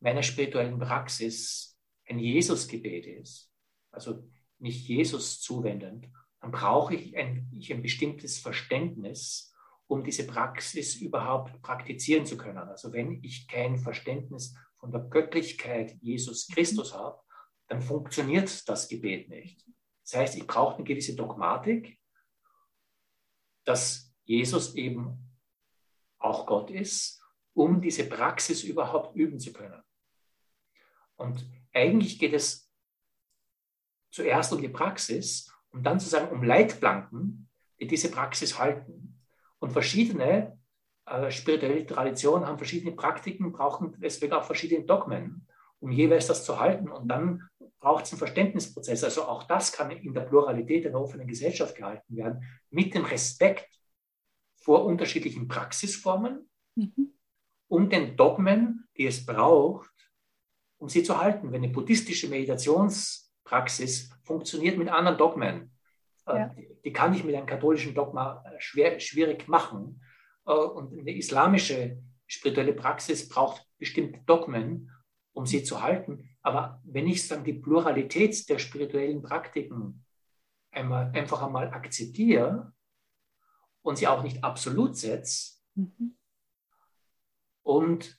meiner 0.00 0.22
spirituellen 0.22 0.78
Praxis 0.78 1.78
ein 2.08 2.18
Jesusgebet 2.18 3.06
ist, 3.06 3.50
also 3.90 4.28
mich 4.58 4.86
Jesus 4.86 5.40
zuwendend, 5.40 6.08
dann 6.40 6.50
brauche 6.50 6.94
ich 6.94 7.16
ein, 7.16 7.48
ich 7.52 7.72
ein 7.72 7.82
bestimmtes 7.82 8.38
Verständnis, 8.38 9.54
um 9.86 10.02
diese 10.02 10.26
Praxis 10.26 10.96
überhaupt 10.96 11.60
praktizieren 11.62 12.26
zu 12.26 12.36
können. 12.36 12.58
Also 12.58 12.92
wenn 12.92 13.22
ich 13.22 13.46
kein 13.46 13.78
Verständnis 13.78 14.54
von 14.78 14.90
der 14.90 15.02
Göttlichkeit 15.02 15.96
Jesus 16.00 16.48
Christus 16.48 16.94
habe, 16.94 17.20
dann 17.72 17.80
funktioniert 17.80 18.68
das 18.68 18.86
Gebet 18.86 19.30
nicht. 19.30 19.66
Das 20.04 20.20
heißt, 20.20 20.36
ich 20.36 20.46
brauche 20.46 20.74
eine 20.74 20.84
gewisse 20.84 21.16
Dogmatik, 21.16 21.98
dass 23.64 24.14
Jesus 24.24 24.74
eben 24.74 25.16
auch 26.18 26.44
Gott 26.44 26.70
ist, 26.70 27.22
um 27.54 27.80
diese 27.80 28.06
Praxis 28.06 28.62
überhaupt 28.62 29.16
üben 29.16 29.40
zu 29.40 29.54
können. 29.54 29.82
Und 31.16 31.48
eigentlich 31.72 32.18
geht 32.18 32.34
es 32.34 32.70
zuerst 34.10 34.52
um 34.52 34.60
die 34.60 34.68
Praxis 34.68 35.50
und 35.70 35.82
dann 35.84 35.98
sozusagen 35.98 36.30
um 36.30 36.42
Leitplanken, 36.42 37.48
die 37.80 37.86
diese 37.86 38.10
Praxis 38.10 38.58
halten. 38.58 39.18
Und 39.60 39.72
verschiedene 39.72 40.60
äh, 41.06 41.30
spirituelle 41.30 41.86
Traditionen 41.86 42.46
haben 42.46 42.58
verschiedene 42.58 42.94
Praktiken, 42.94 43.50
brauchen 43.50 43.98
deswegen 43.98 44.34
auch 44.34 44.44
verschiedene 44.44 44.84
Dogmen, 44.84 45.48
um 45.80 45.90
jeweils 45.90 46.26
das 46.26 46.44
zu 46.44 46.60
halten. 46.60 46.90
Und 46.90 47.08
dann 47.08 47.48
braucht 47.82 48.04
es 48.04 48.12
einen 48.12 48.20
Verständnisprozess. 48.20 49.02
Also 49.04 49.24
auch 49.24 49.42
das 49.42 49.72
kann 49.72 49.90
in 49.90 50.14
der 50.14 50.22
Pluralität 50.22 50.86
einer 50.86 51.00
offenen 51.00 51.26
Gesellschaft 51.26 51.74
gehalten 51.74 52.16
werden, 52.16 52.42
mit 52.70 52.94
dem 52.94 53.04
Respekt 53.04 53.68
vor 54.54 54.84
unterschiedlichen 54.84 55.48
Praxisformen 55.48 56.48
mhm. 56.76 57.12
und 57.66 57.92
den 57.92 58.16
Dogmen, 58.16 58.88
die 58.96 59.06
es 59.06 59.26
braucht, 59.26 59.90
um 60.78 60.88
sie 60.88 61.02
zu 61.02 61.20
halten. 61.20 61.50
Wenn 61.50 61.64
eine 61.64 61.72
buddhistische 61.72 62.28
Meditationspraxis 62.28 64.10
funktioniert 64.22 64.78
mit 64.78 64.88
anderen 64.88 65.18
Dogmen, 65.18 65.76
äh, 66.26 66.36
ja. 66.36 66.54
die, 66.84 66.92
kann 66.92 67.12
ich 67.14 67.24
mit 67.24 67.34
einem 67.34 67.46
katholischen 67.46 67.94
Dogma 67.96 68.44
äh, 68.46 68.60
schwer, 68.60 69.00
schwierig 69.00 69.48
machen. 69.48 70.00
Äh, 70.46 70.52
und 70.52 70.96
eine 70.96 71.16
islamische 71.16 72.00
spirituelle 72.28 72.74
Praxis 72.74 73.28
braucht 73.28 73.66
bestimmte 73.78 74.20
Dogmen, 74.24 74.92
um 75.32 75.46
sie 75.46 75.64
zu 75.64 75.82
halten. 75.82 76.28
Aber 76.42 76.80
wenn 76.84 77.06
ich 77.06 77.26
dann 77.28 77.44
die 77.44 77.54
Pluralität 77.54 78.48
der 78.48 78.58
spirituellen 78.58 79.22
Praktiken 79.22 80.04
einmal, 80.70 81.12
einfach 81.14 81.42
einmal 81.42 81.68
akzeptiere, 81.72 82.72
und 83.82 83.98
sie 83.98 84.06
auch 84.06 84.22
nicht 84.22 84.42
absolut 84.42 84.96
setzt 84.96 85.62
mhm. 85.74 86.16
und 87.62 88.18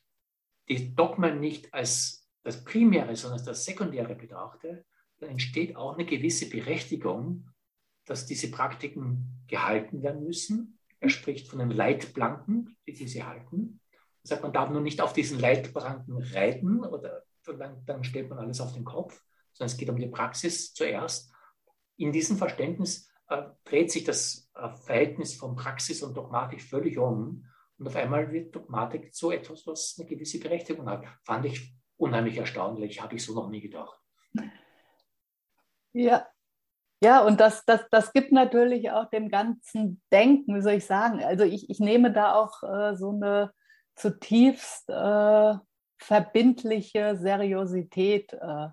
die 0.70 0.94
Dogmen 0.96 1.40
nicht 1.40 1.74
als 1.74 2.30
das 2.44 2.64
Primäre, 2.64 3.16
sondern 3.16 3.40
als 3.40 3.48
das 3.48 3.66
Sekundäre 3.66 4.16
betrachte, 4.16 4.86
dann 5.20 5.30
entsteht 5.30 5.76
auch 5.76 5.94
eine 5.94 6.06
gewisse 6.06 6.50
Berechtigung, 6.50 7.50
dass 8.06 8.26
diese 8.26 8.52
Praktiken 8.52 9.44
gehalten 9.48 10.04
werden 10.04 10.24
müssen. 10.24 10.80
Er 11.00 11.10
spricht 11.10 11.48
von 11.48 11.60
den 11.60 11.72
Leitplanken, 11.72 12.76
die 12.86 12.94
diese 12.94 13.26
halten. 13.26 13.80
Er 14.24 14.28
sagt, 14.28 14.44
man 14.44 14.54
darf 14.54 14.70
nur 14.70 14.82
nicht 14.82 15.00
auf 15.00 15.14
diesen 15.14 15.40
Leitplanken 15.40 16.18
reiten 16.18 16.84
oder 16.84 17.24
dann, 17.52 17.86
dann 17.86 18.04
stellt 18.04 18.30
man 18.30 18.40
alles 18.40 18.62
auf 18.62 18.74
den 18.74 18.86
Kopf, 18.86 19.22
sondern 19.54 19.74
es 19.74 19.78
geht 19.78 19.90
um 19.90 19.98
die 19.98 20.08
Praxis 20.08 20.74
zuerst. 20.74 21.32
In 21.98 22.12
diesem 22.12 22.38
Verständnis 22.38 23.10
äh, 23.30 23.44
dreht 23.66 23.92
sich 23.92 24.04
das 24.04 24.50
äh, 24.56 24.70
Verhältnis 24.70 25.36
von 25.36 25.56
Praxis 25.56 26.04
und 26.04 26.16
Dogmatik 26.16 26.62
völlig 26.62 26.98
um. 26.98 27.46
Und 27.78 27.88
auf 27.88 27.96
einmal 27.96 28.32
wird 28.32 28.56
Dogmatik 28.56 29.14
so 29.14 29.32
etwas, 29.32 29.68
was 29.68 29.96
eine 29.98 30.08
gewisse 30.08 30.40
Berechtigung 30.40 30.90
hat. 30.90 31.06
Fand 31.24 31.46
ich 31.46 31.76
unheimlich 31.98 32.38
erstaunlich, 32.38 33.02
habe 33.02 33.16
ich 33.16 33.26
so 33.26 33.34
noch 33.34 33.50
nie 33.50 33.62
gedacht. 33.62 34.00
Ja, 35.94 36.28
ja, 37.04 37.20
und 37.22 37.42
das, 37.42 37.66
das, 37.66 37.82
das 37.92 38.14
gibt 38.14 38.32
natürlich 38.32 38.90
auch 38.92 39.10
dem 39.10 39.28
ganzen 39.28 40.02
Denken, 40.10 40.56
wie 40.56 40.62
soll 40.62 40.74
ich 40.74 40.86
sagen, 40.86 41.22
also 41.22 41.44
ich, 41.44 41.70
ich 41.70 41.82
nehme 41.82 42.14
da 42.14 42.34
auch 42.34 42.64
äh, 42.64 42.96
so 42.96 43.10
eine 43.10 43.52
zutiefst 43.96 44.90
äh, 44.90 45.54
verbindliche 46.04 47.18
Seriosität 47.18 48.34
äh, 48.34 48.68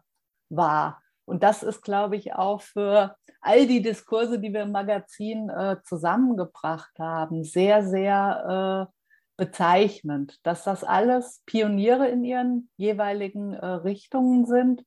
war. 0.48 1.02
Und 1.24 1.42
das 1.42 1.62
ist, 1.62 1.82
glaube 1.82 2.16
ich, 2.16 2.34
auch 2.34 2.60
für 2.60 3.16
all 3.40 3.66
die 3.66 3.82
Diskurse, 3.82 4.40
die 4.40 4.52
wir 4.52 4.62
im 4.62 4.72
Magazin 4.72 5.48
äh, 5.48 5.76
zusammengebracht 5.84 6.98
haben, 6.98 7.44
sehr, 7.44 7.86
sehr 7.86 8.88
äh, 8.90 8.96
bezeichnend, 9.36 10.38
dass 10.42 10.64
das 10.64 10.84
alles 10.84 11.42
Pioniere 11.46 12.08
in 12.08 12.24
ihren 12.24 12.68
jeweiligen 12.76 13.54
äh, 13.54 13.64
Richtungen 13.64 14.44
sind, 14.44 14.84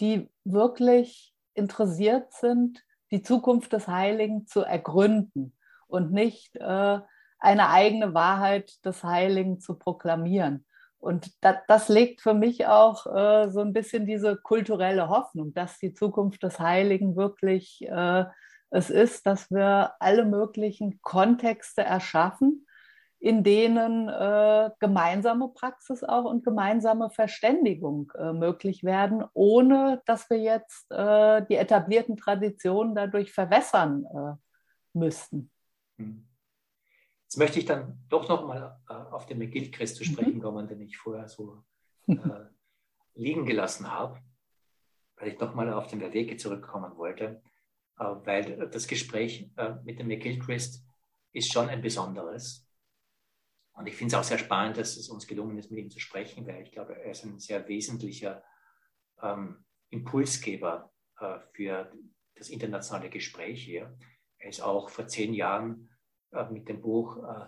die 0.00 0.30
wirklich 0.44 1.34
interessiert 1.54 2.32
sind, 2.32 2.82
die 3.10 3.22
Zukunft 3.22 3.72
des 3.74 3.86
Heiligen 3.86 4.46
zu 4.46 4.62
ergründen 4.62 5.54
und 5.86 6.10
nicht 6.10 6.56
äh, 6.56 7.00
eine 7.38 7.68
eigene 7.68 8.14
Wahrheit 8.14 8.84
des 8.84 9.04
Heiligen 9.04 9.60
zu 9.60 9.74
proklamieren. 9.74 10.64
Und 11.02 11.32
das, 11.42 11.56
das 11.66 11.88
legt 11.88 12.20
für 12.20 12.32
mich 12.32 12.68
auch 12.68 13.06
äh, 13.06 13.50
so 13.50 13.60
ein 13.60 13.72
bisschen 13.72 14.06
diese 14.06 14.36
kulturelle 14.36 15.08
Hoffnung, 15.08 15.52
dass 15.52 15.78
die 15.78 15.94
Zukunft 15.94 16.44
des 16.44 16.60
Heiligen 16.60 17.16
wirklich 17.16 17.82
äh, 17.82 18.24
es 18.70 18.88
ist, 18.88 19.26
dass 19.26 19.50
wir 19.50 19.94
alle 19.98 20.24
möglichen 20.24 21.02
Kontexte 21.02 21.82
erschaffen, 21.82 22.68
in 23.18 23.42
denen 23.42 24.08
äh, 24.08 24.70
gemeinsame 24.78 25.48
Praxis 25.48 26.04
auch 26.04 26.24
und 26.24 26.44
gemeinsame 26.44 27.10
Verständigung 27.10 28.12
äh, 28.16 28.32
möglich 28.32 28.84
werden, 28.84 29.24
ohne 29.34 30.02
dass 30.06 30.30
wir 30.30 30.38
jetzt 30.38 30.88
äh, 30.92 31.44
die 31.48 31.56
etablierten 31.56 32.16
Traditionen 32.16 32.94
dadurch 32.94 33.32
verwässern 33.32 34.06
äh, 34.06 34.98
müssten. 34.98 35.50
Hm. 35.98 36.28
Jetzt 37.32 37.38
möchte 37.38 37.58
ich 37.60 37.64
dann 37.64 37.98
doch 38.10 38.28
noch 38.28 38.46
mal 38.46 38.78
äh, 38.90 38.92
auf 38.92 39.24
den 39.24 39.38
McGill-Christ 39.38 39.96
zu 39.96 40.04
sprechen 40.04 40.34
mhm. 40.34 40.42
kommen, 40.42 40.68
den 40.68 40.82
ich 40.82 40.98
vorher 40.98 41.28
so 41.28 41.64
äh, 42.06 42.18
liegen 43.14 43.46
gelassen 43.46 43.90
habe, 43.90 44.20
weil 45.16 45.28
ich 45.28 45.40
noch 45.40 45.54
mal 45.54 45.72
auf 45.72 45.86
den 45.86 46.02
Wege 46.12 46.36
zurückkommen 46.36 46.94
wollte, 46.98 47.42
weil 47.96 48.68
das 48.68 48.86
Gespräch 48.86 49.50
mit 49.82 49.98
dem 49.98 50.08
McGill-Christ 50.08 50.84
ist 51.32 51.50
schon 51.50 51.70
ein 51.70 51.80
besonderes 51.80 52.68
und 53.72 53.86
ich 53.86 53.96
finde 53.96 54.14
es 54.14 54.20
auch 54.20 54.24
sehr 54.24 54.38
spannend, 54.38 54.76
dass 54.76 54.98
es 54.98 55.08
uns 55.08 55.26
gelungen 55.26 55.56
ist, 55.56 55.70
mit 55.70 55.80
ihm 55.80 55.90
zu 55.90 56.00
sprechen, 56.00 56.46
weil 56.46 56.62
ich 56.62 56.72
glaube, 56.72 56.96
er 56.96 57.12
ist 57.12 57.24
ein 57.24 57.38
sehr 57.38 57.66
wesentlicher 57.66 58.44
ähm, 59.22 59.64
Impulsgeber 59.88 60.92
äh, 61.18 61.38
für 61.54 61.90
das 62.34 62.50
internationale 62.50 63.08
Gespräch 63.08 63.64
hier. 63.64 63.96
Er 64.36 64.50
ist 64.50 64.60
auch 64.60 64.90
vor 64.90 65.06
zehn 65.06 65.32
Jahren 65.32 65.88
äh, 66.32 66.50
mit 66.50 66.68
dem 66.68 66.80
Buch 66.80 67.18
äh, 67.18 67.46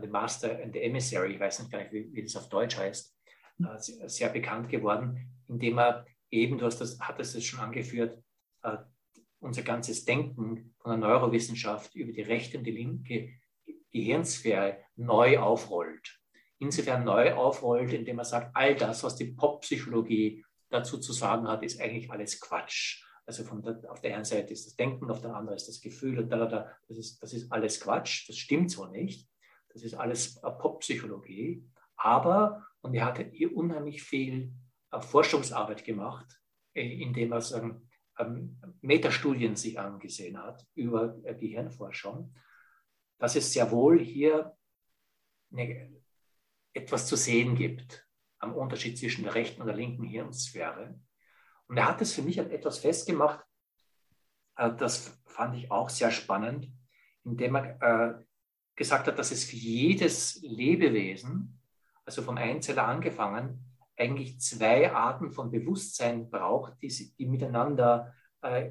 The 0.00 0.06
Master 0.06 0.62
and 0.62 0.72
the 0.72 0.82
Emissary, 0.82 1.34
ich 1.34 1.40
weiß 1.40 1.60
nicht 1.60 1.72
gar 1.72 1.80
nicht, 1.80 1.92
wie, 1.92 2.12
wie 2.12 2.22
das 2.22 2.36
auf 2.36 2.48
Deutsch 2.48 2.76
heißt, 2.76 3.16
äh, 3.60 3.78
sehr, 3.78 4.08
sehr, 4.08 4.28
bekannt 4.30 4.68
geworden, 4.68 5.30
indem 5.48 5.78
er 5.78 6.06
eben, 6.30 6.58
du 6.58 6.66
hast 6.66 6.80
das, 6.80 6.98
hattest 7.00 7.36
es 7.36 7.44
schon 7.44 7.60
angeführt, 7.60 8.22
äh, 8.62 8.78
unser 9.40 9.62
ganzes 9.62 10.04
Denken 10.04 10.74
von 10.78 10.90
der 10.92 10.98
Neurowissenschaft 10.98 11.94
über 11.94 12.12
die 12.12 12.22
rechte 12.22 12.58
und 12.58 12.64
die 12.64 12.70
linke 12.70 13.30
Gehirnsphäre 13.92 14.78
neu 14.96 15.38
aufrollt. 15.38 16.18
Insofern 16.58 17.04
neu 17.04 17.34
aufrollt, 17.34 17.92
indem 17.92 18.18
er 18.18 18.24
sagt, 18.24 18.54
all 18.54 18.76
das, 18.76 19.02
was 19.02 19.16
die 19.16 19.32
Poppsychologie 19.32 20.44
dazu 20.70 20.98
zu 20.98 21.12
sagen 21.12 21.48
hat, 21.48 21.62
ist 21.62 21.80
eigentlich 21.80 22.10
alles 22.10 22.40
Quatsch. 22.40 23.04
Also 23.32 23.44
von 23.44 23.62
der, 23.62 23.80
auf 23.90 24.00
der 24.00 24.14
einen 24.14 24.26
Seite 24.26 24.52
ist 24.52 24.66
das 24.66 24.76
Denken, 24.76 25.10
auf 25.10 25.22
der 25.22 25.34
anderen 25.34 25.56
ist 25.56 25.68
das 25.68 25.80
Gefühl 25.80 26.18
und 26.18 26.28
da, 26.28 26.36
da, 26.36 26.46
da, 26.46 26.76
das, 26.86 26.98
ist, 26.98 27.22
das 27.22 27.32
ist 27.32 27.50
alles 27.50 27.80
Quatsch. 27.80 28.28
Das 28.28 28.36
stimmt 28.36 28.70
so 28.70 28.86
nicht. 28.86 29.26
Das 29.70 29.82
ist 29.82 29.94
alles 29.94 30.40
Poppsychologie. 30.40 31.64
Aber, 31.96 32.66
und 32.82 32.94
er 32.94 33.06
hatte 33.06 33.24
hier 33.24 33.56
unheimlich 33.56 34.02
viel 34.02 34.52
äh, 34.90 35.00
Forschungsarbeit 35.00 35.84
gemacht, 35.84 36.40
äh, 36.74 37.02
indem 37.02 37.32
er 37.32 37.40
sagen, 37.40 37.88
ähm, 38.18 38.60
Metastudien 38.82 39.56
sich 39.56 39.78
angesehen 39.78 40.36
hat 40.36 40.66
über 40.74 41.18
äh, 41.24 41.34
Gehirnforschung 41.34 42.34
dass 43.22 43.36
es 43.36 43.52
sehr 43.52 43.70
wohl 43.70 44.00
hier 44.00 44.58
eine, 45.52 45.94
etwas 46.72 47.06
zu 47.06 47.14
sehen 47.14 47.54
gibt 47.54 48.04
am 48.40 48.52
Unterschied 48.52 48.98
zwischen 48.98 49.22
der 49.22 49.36
rechten 49.36 49.60
und 49.60 49.68
der 49.68 49.76
linken 49.76 50.02
Hirnsphäre. 50.02 50.98
Und 51.68 51.76
er 51.76 51.88
hat 51.88 52.00
es 52.02 52.12
für 52.12 52.22
mich 52.22 52.38
etwas 52.38 52.78
festgemacht, 52.78 53.44
äh, 54.56 54.70
das 54.76 55.18
fand 55.26 55.56
ich 55.56 55.70
auch 55.70 55.88
sehr 55.88 56.10
spannend, 56.10 56.68
indem 57.24 57.56
er 57.56 57.82
äh, 57.82 58.24
gesagt 58.76 59.06
hat, 59.06 59.18
dass 59.18 59.30
es 59.30 59.44
für 59.44 59.56
jedes 59.56 60.40
Lebewesen, 60.42 61.60
also 62.04 62.22
vom 62.22 62.36
Einzeller 62.36 62.86
angefangen, 62.86 63.64
eigentlich 63.96 64.40
zwei 64.40 64.92
Arten 64.92 65.30
von 65.30 65.50
Bewusstsein 65.50 66.30
braucht, 66.30 66.80
die, 66.82 66.88
die 67.18 67.26
miteinander 67.26 68.14
äh, 68.40 68.70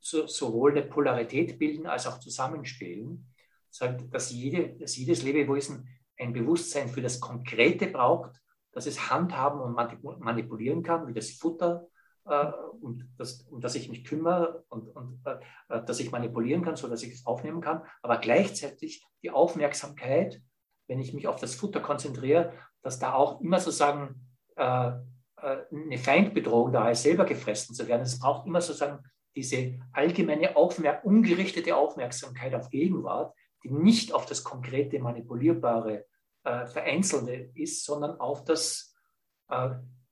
so, 0.00 0.26
sowohl 0.26 0.72
eine 0.72 0.82
Polarität 0.82 1.58
bilden 1.58 1.86
als 1.86 2.06
auch 2.06 2.18
zusammenspielen. 2.18 3.26
Sagt, 3.70 4.12
dass, 4.12 4.30
jede, 4.30 4.76
dass 4.76 4.96
jedes 4.96 5.22
Lebewesen 5.22 5.88
ein 6.18 6.32
Bewusstsein 6.32 6.88
für 6.88 7.02
das 7.02 7.20
Konkrete 7.20 7.88
braucht, 7.88 8.40
dass 8.72 8.86
es 8.86 9.10
handhaben 9.10 9.60
und 9.60 10.20
manipulieren 10.20 10.82
kann, 10.82 11.06
wie 11.06 11.14
das 11.14 11.30
Futter, 11.30 11.88
äh, 12.26 12.46
und 12.80 13.08
das, 13.18 13.42
um 13.42 13.60
das 13.60 13.74
ich 13.74 13.88
mich 13.88 14.04
kümmere 14.04 14.64
und, 14.68 14.88
und 14.88 15.20
äh, 15.24 15.84
dass 15.84 16.00
ich 16.00 16.10
manipulieren 16.10 16.62
kann, 16.62 16.76
so 16.76 16.88
dass 16.88 17.02
ich 17.02 17.12
es 17.12 17.26
aufnehmen 17.26 17.60
kann, 17.60 17.82
aber 18.02 18.18
gleichzeitig 18.18 19.04
die 19.22 19.30
Aufmerksamkeit, 19.30 20.40
wenn 20.88 21.00
ich 21.00 21.14
mich 21.14 21.26
auf 21.26 21.40
das 21.40 21.54
Futter 21.54 21.80
konzentriere, 21.80 22.52
dass 22.82 22.98
da 22.98 23.14
auch 23.14 23.40
immer 23.40 23.60
sozusagen 23.60 24.28
äh, 24.56 24.88
äh 25.38 25.64
eine 25.70 25.98
Feindbedrohung 25.98 26.72
da 26.72 26.90
ist, 26.90 27.02
selber 27.02 27.24
gefressen 27.24 27.74
zu 27.74 27.88
werden. 27.88 28.02
Es 28.02 28.18
braucht 28.18 28.46
immer 28.46 28.60
sozusagen 28.60 29.04
diese 29.36 29.80
allgemeine 29.92 30.56
Aufmerk 30.56 31.04
ungerichtete 31.04 31.76
Aufmerksamkeit 31.76 32.54
auf 32.54 32.70
Gegenwart, 32.70 33.34
die 33.64 33.70
nicht 33.70 34.12
auf 34.12 34.26
das 34.26 34.44
konkrete, 34.44 34.98
manipulierbare, 34.98 36.04
äh, 36.44 36.66
vereinzelte 36.66 37.50
ist, 37.54 37.84
sondern 37.84 38.20
auf 38.20 38.44
das 38.44 38.94
äh, 39.48 39.70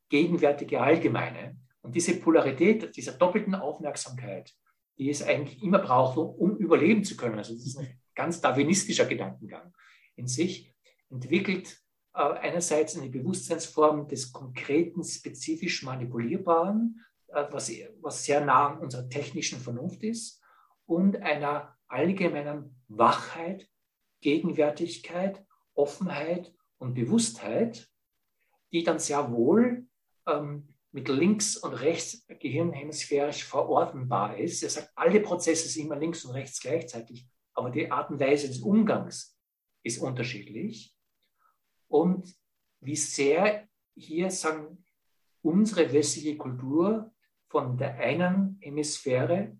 gegenwärtige 0.09 0.81
Allgemeine. 0.81 1.57
Und 1.83 1.95
diese 1.95 2.17
Polarität, 2.17 2.97
dieser 2.97 3.13
doppelten 3.13 3.55
Aufmerksamkeit, 3.55 4.53
die 4.99 5.11
es 5.11 5.23
eigentlich 5.23 5.63
immer 5.63 5.81
braucht, 5.81 6.17
um 6.17 6.57
überleben 6.57 7.05
zu 7.05 7.17
können, 7.17 7.39
also 7.39 7.55
das 7.55 7.67
ist 7.67 7.79
ein 7.79 8.01
ganz 8.15 8.41
darwinistischer 8.41 9.07
Gedankengang 9.07 9.73
in 10.17 10.29
sich, 10.29 10.75
entwickelt 11.11 11.77
äh, 12.15 12.21
einerseits 12.21 12.97
eine 12.97 13.11
Bewusstseinsform 13.11 14.07
des 14.09 14.33
konkreten, 14.33 15.03
spezifisch 15.03 15.83
manipulierbaren, 15.83 17.05
äh, 17.29 17.45
was, 17.51 17.71
was 18.01 18.25
sehr 18.25 18.45
nah 18.45 18.69
an 18.69 18.79
unserer 18.79 19.09
technischen 19.09 19.59
Vernunft 19.59 20.03
ist, 20.03 20.41
und 20.87 21.17
einer 21.23 21.77
allgemeinen 21.89 22.83
Wachheit, 22.89 23.69
Gegenwärtigkeit, 24.21 25.45
Offenheit 25.75 26.55
und 26.79 26.95
Bewusstheit, 26.95 27.89
die 28.73 28.83
dann 28.83 28.99
sehr 28.99 29.31
wohl 29.33 29.87
ähm, 30.27 30.72
mit 30.93 31.09
links 31.09 31.57
und 31.57 31.73
rechts 31.73 32.27
gehirnhemisphärisch 32.29 33.45
verortenbar 33.45 34.39
ist. 34.39 34.63
Er 34.63 34.71
sagt, 34.71 34.93
alle 34.95 35.21
Prozesse 35.21 35.69
sind 35.69 35.87
immer 35.87 35.97
links 35.97 36.25
und 36.25 36.33
rechts 36.33 36.61
gleichzeitig, 36.61 37.27
aber 37.55 37.71
die 37.71 37.91
Art 37.91 38.11
und 38.11 38.21
Weise 38.21 38.47
des 38.47 38.61
Umgangs 38.61 39.39
ist 39.83 39.99
unterschiedlich. 39.99 40.95
Und 41.89 42.35
wie 42.81 42.97
sehr 42.97 43.69
hier 43.95 44.31
sagen, 44.31 44.85
unsere 45.43 45.93
westliche 45.93 46.37
Kultur 46.37 47.13
von 47.49 47.77
der 47.77 47.97
einen 47.97 48.59
Hemisphäre 48.61 49.59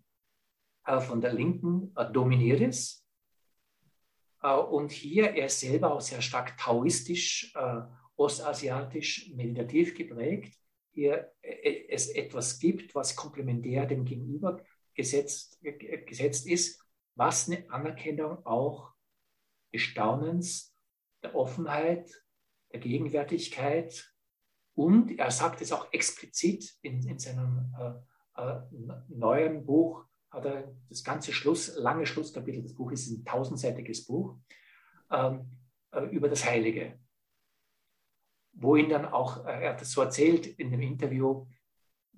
äh, 0.85 0.99
von 0.99 1.21
der 1.21 1.33
Linken 1.33 1.93
äh, 1.95 2.11
dominiert 2.11 2.61
ist. 2.61 3.07
Äh, 4.41 4.53
und 4.55 4.91
hier 4.91 5.31
er 5.31 5.49
selber 5.49 5.93
auch 5.93 6.01
sehr 6.01 6.21
stark 6.21 6.57
taoistisch, 6.57 7.53
ostasiatisch, 8.15 9.31
meditativ 9.35 9.95
geprägt. 9.95 10.55
Hier 10.93 11.31
es 11.89 12.09
etwas 12.09 12.59
gibt, 12.59 12.93
was 12.95 13.15
komplementär 13.15 13.85
dem 13.85 14.05
Gegenüber 14.05 14.63
gesetzt, 14.93 15.59
gesetzt 16.05 16.47
ist, 16.47 16.81
was 17.15 17.49
eine 17.49 17.69
Anerkennung 17.69 18.45
auch 18.45 18.93
des 19.73 19.81
Staunens, 19.81 20.75
der 21.23 21.35
Offenheit, 21.35 22.11
der 22.71 22.79
Gegenwärtigkeit 22.79 24.13
und 24.75 25.19
er 25.19 25.31
sagt 25.31 25.61
es 25.61 25.71
auch 25.71 25.91
explizit 25.91 26.77
in, 26.81 27.07
in 27.07 27.19
seinem 27.19 27.73
äh, 27.79 28.41
äh, 28.41 28.61
neuen 29.09 29.65
Buch 29.65 30.05
hat 30.31 30.45
er 30.45 30.75
das 30.89 31.03
ganze 31.03 31.31
Schluss, 31.31 31.75
lange 31.77 32.07
Schlusskapitel 32.07 32.63
des 32.63 32.73
Buches, 32.73 33.05
ist 33.05 33.19
ein 33.19 33.25
tausendseitiges 33.25 34.05
Buch, 34.07 34.35
ähm, 35.11 35.59
äh, 35.91 36.05
über 36.05 36.27
das 36.27 36.43
Heilige. 36.43 36.99
Wo 38.53 38.75
ihn 38.75 38.89
dann 38.89 39.05
auch, 39.05 39.45
äh, 39.45 39.63
er 39.63 39.69
hat 39.71 39.81
das 39.81 39.91
so 39.91 40.01
erzählt 40.01 40.47
in 40.47 40.71
dem 40.71 40.81
Interview, 40.81 41.45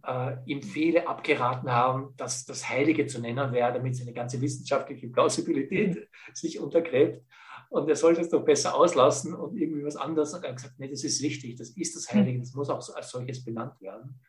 äh, 0.06 0.38
ihm 0.46 0.62
viele 0.62 1.08
abgeraten 1.08 1.72
haben, 1.72 2.14
das 2.18 2.46
das 2.46 2.70
Heilige 2.70 3.08
zu 3.08 3.20
nennen 3.20 3.52
wäre, 3.54 3.74
damit 3.74 3.96
seine 3.96 4.14
ganze 4.14 4.40
wissenschaftliche 4.42 5.08
Plausibilität 5.08 6.08
sich 6.34 6.60
untergräbt. 6.60 7.26
Und 7.70 7.90
er 7.90 7.96
sollte 7.96 8.22
es 8.22 8.30
doch 8.30 8.46
besser 8.46 8.76
auslassen 8.76 9.34
und 9.34 9.58
irgendwie 9.58 9.84
was 9.84 9.96
anderes. 9.96 10.34
Und 10.34 10.44
er 10.44 10.50
hat 10.50 10.58
gesagt, 10.58 10.76
nee, 10.78 10.88
das 10.88 11.04
ist 11.04 11.22
wichtig, 11.22 11.56
das 11.56 11.70
ist 11.72 11.96
das 11.96 12.14
Heilige, 12.14 12.40
das 12.40 12.54
muss 12.54 12.70
auch 12.70 12.96
als 12.96 13.10
solches 13.10 13.44
benannt 13.44 13.82
werden. 13.82 14.22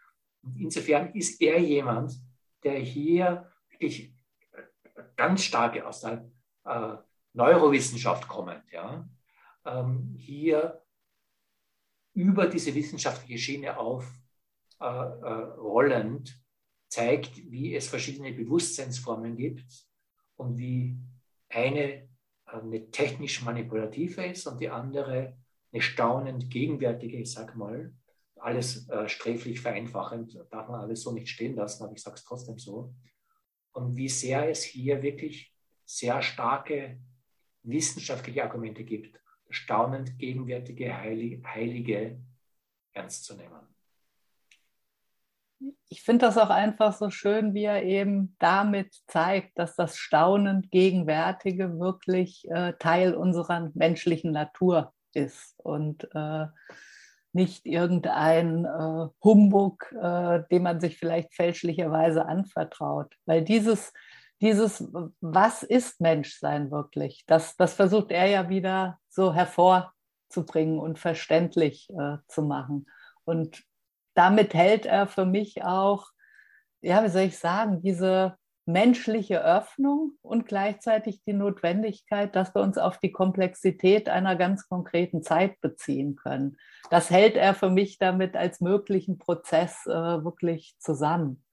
Und 0.42 0.56
insofern 0.56 1.12
ist 1.14 1.40
er 1.40 1.58
jemand, 1.58 2.12
der 2.64 2.78
hier 2.78 3.50
wirklich 3.70 4.14
ganz 5.16 5.42
stark 5.42 5.84
aus 5.84 6.00
der 6.00 6.28
äh, 6.64 6.96
Neurowissenschaft 7.34 8.26
kommend, 8.26 8.62
ja, 8.72 9.06
ähm, 9.64 10.14
hier 10.16 10.80
über 12.16 12.48
diese 12.48 12.74
wissenschaftliche 12.74 13.38
Schiene 13.38 13.78
aufrollend 13.78 16.28
äh, 16.28 16.32
äh, 16.32 16.34
zeigt, 16.88 17.36
wie 17.50 17.76
es 17.76 17.88
verschiedene 17.88 18.32
Bewusstseinsformen 18.32 19.36
gibt 19.36 19.64
und 20.36 20.58
wie 20.58 20.96
eine 21.48 22.08
eine 22.46 22.90
technisch 22.90 23.42
manipulative 23.42 24.26
ist 24.26 24.46
und 24.46 24.60
die 24.60 24.68
andere 24.68 25.36
eine 25.72 25.82
staunend 25.82 26.50
gegenwärtige, 26.50 27.18
ich 27.18 27.32
sag 27.32 27.56
mal, 27.56 27.92
alles 28.36 28.88
äh, 28.88 29.08
sträflich 29.08 29.60
vereinfachend, 29.60 30.38
darf 30.50 30.68
man 30.68 30.80
alles 30.80 31.02
so 31.02 31.12
nicht 31.12 31.28
stehen 31.28 31.56
lassen, 31.56 31.82
aber 31.82 31.92
ich 31.92 32.02
sage 32.02 32.16
es 32.16 32.24
trotzdem 32.24 32.58
so. 32.58 32.94
Und 33.72 33.96
wie 33.96 34.08
sehr 34.08 34.48
es 34.48 34.62
hier 34.62 35.02
wirklich 35.02 35.52
sehr 35.84 36.22
starke 36.22 37.00
wissenschaftliche 37.62 38.44
Argumente 38.44 38.84
gibt, 38.84 39.20
staunend 39.50 40.18
gegenwärtige 40.18 40.96
Heilige, 40.96 42.18
ernst 42.92 43.24
zu 43.24 43.34
nehmen 43.34 43.76
ich 45.88 46.02
finde 46.02 46.26
das 46.26 46.38
auch 46.38 46.50
einfach 46.50 46.92
so 46.92 47.10
schön, 47.10 47.54
wie 47.54 47.64
er 47.64 47.82
eben 47.84 48.36
damit 48.38 48.94
zeigt, 49.06 49.58
dass 49.58 49.76
das 49.76 49.96
staunend 49.96 50.70
Gegenwärtige 50.70 51.78
wirklich 51.78 52.48
äh, 52.50 52.74
Teil 52.78 53.14
unserer 53.14 53.70
menschlichen 53.74 54.32
Natur 54.32 54.92
ist 55.14 55.54
und 55.58 56.08
äh, 56.14 56.46
nicht 57.32 57.66
irgendein 57.66 58.64
äh, 58.64 59.08
Humbug, 59.22 59.92
äh, 59.92 60.42
dem 60.50 60.64
man 60.64 60.80
sich 60.80 60.98
vielleicht 60.98 61.34
fälschlicherweise 61.34 62.26
anvertraut. 62.26 63.14
Weil 63.24 63.44
dieses, 63.44 63.92
dieses 64.40 64.86
Was 65.20 65.62
ist 65.62 66.00
Menschsein 66.00 66.70
wirklich, 66.70 67.24
das, 67.26 67.56
das 67.56 67.74
versucht 67.74 68.10
er 68.10 68.26
ja 68.26 68.48
wieder 68.48 68.98
so 69.08 69.32
hervorzubringen 69.32 70.78
und 70.78 70.98
verständlich 70.98 71.88
äh, 71.90 72.18
zu 72.28 72.42
machen. 72.42 72.86
Und 73.24 73.62
damit 74.14 74.54
hält 74.54 74.86
er 74.86 75.06
für 75.06 75.24
mich 75.24 75.64
auch, 75.64 76.08
ja, 76.80 77.02
wie 77.04 77.08
soll 77.08 77.22
ich 77.22 77.38
sagen, 77.38 77.82
diese 77.82 78.36
menschliche 78.66 79.44
Öffnung 79.44 80.12
und 80.22 80.46
gleichzeitig 80.46 81.22
die 81.22 81.32
Notwendigkeit, 81.32 82.34
dass 82.34 82.54
wir 82.54 82.62
uns 82.62 82.78
auf 82.78 82.98
die 82.98 83.12
Komplexität 83.12 84.08
einer 84.08 84.34
ganz 84.34 84.68
konkreten 84.68 85.22
Zeit 85.22 85.60
beziehen 85.60 86.16
können. 86.16 86.56
Das 86.90 87.10
hält 87.10 87.36
er 87.36 87.54
für 87.54 87.70
mich 87.70 87.98
damit 87.98 88.36
als 88.36 88.60
möglichen 88.60 89.18
Prozess 89.18 89.86
äh, 89.86 89.90
wirklich 89.90 90.74
zusammen. 90.80 91.44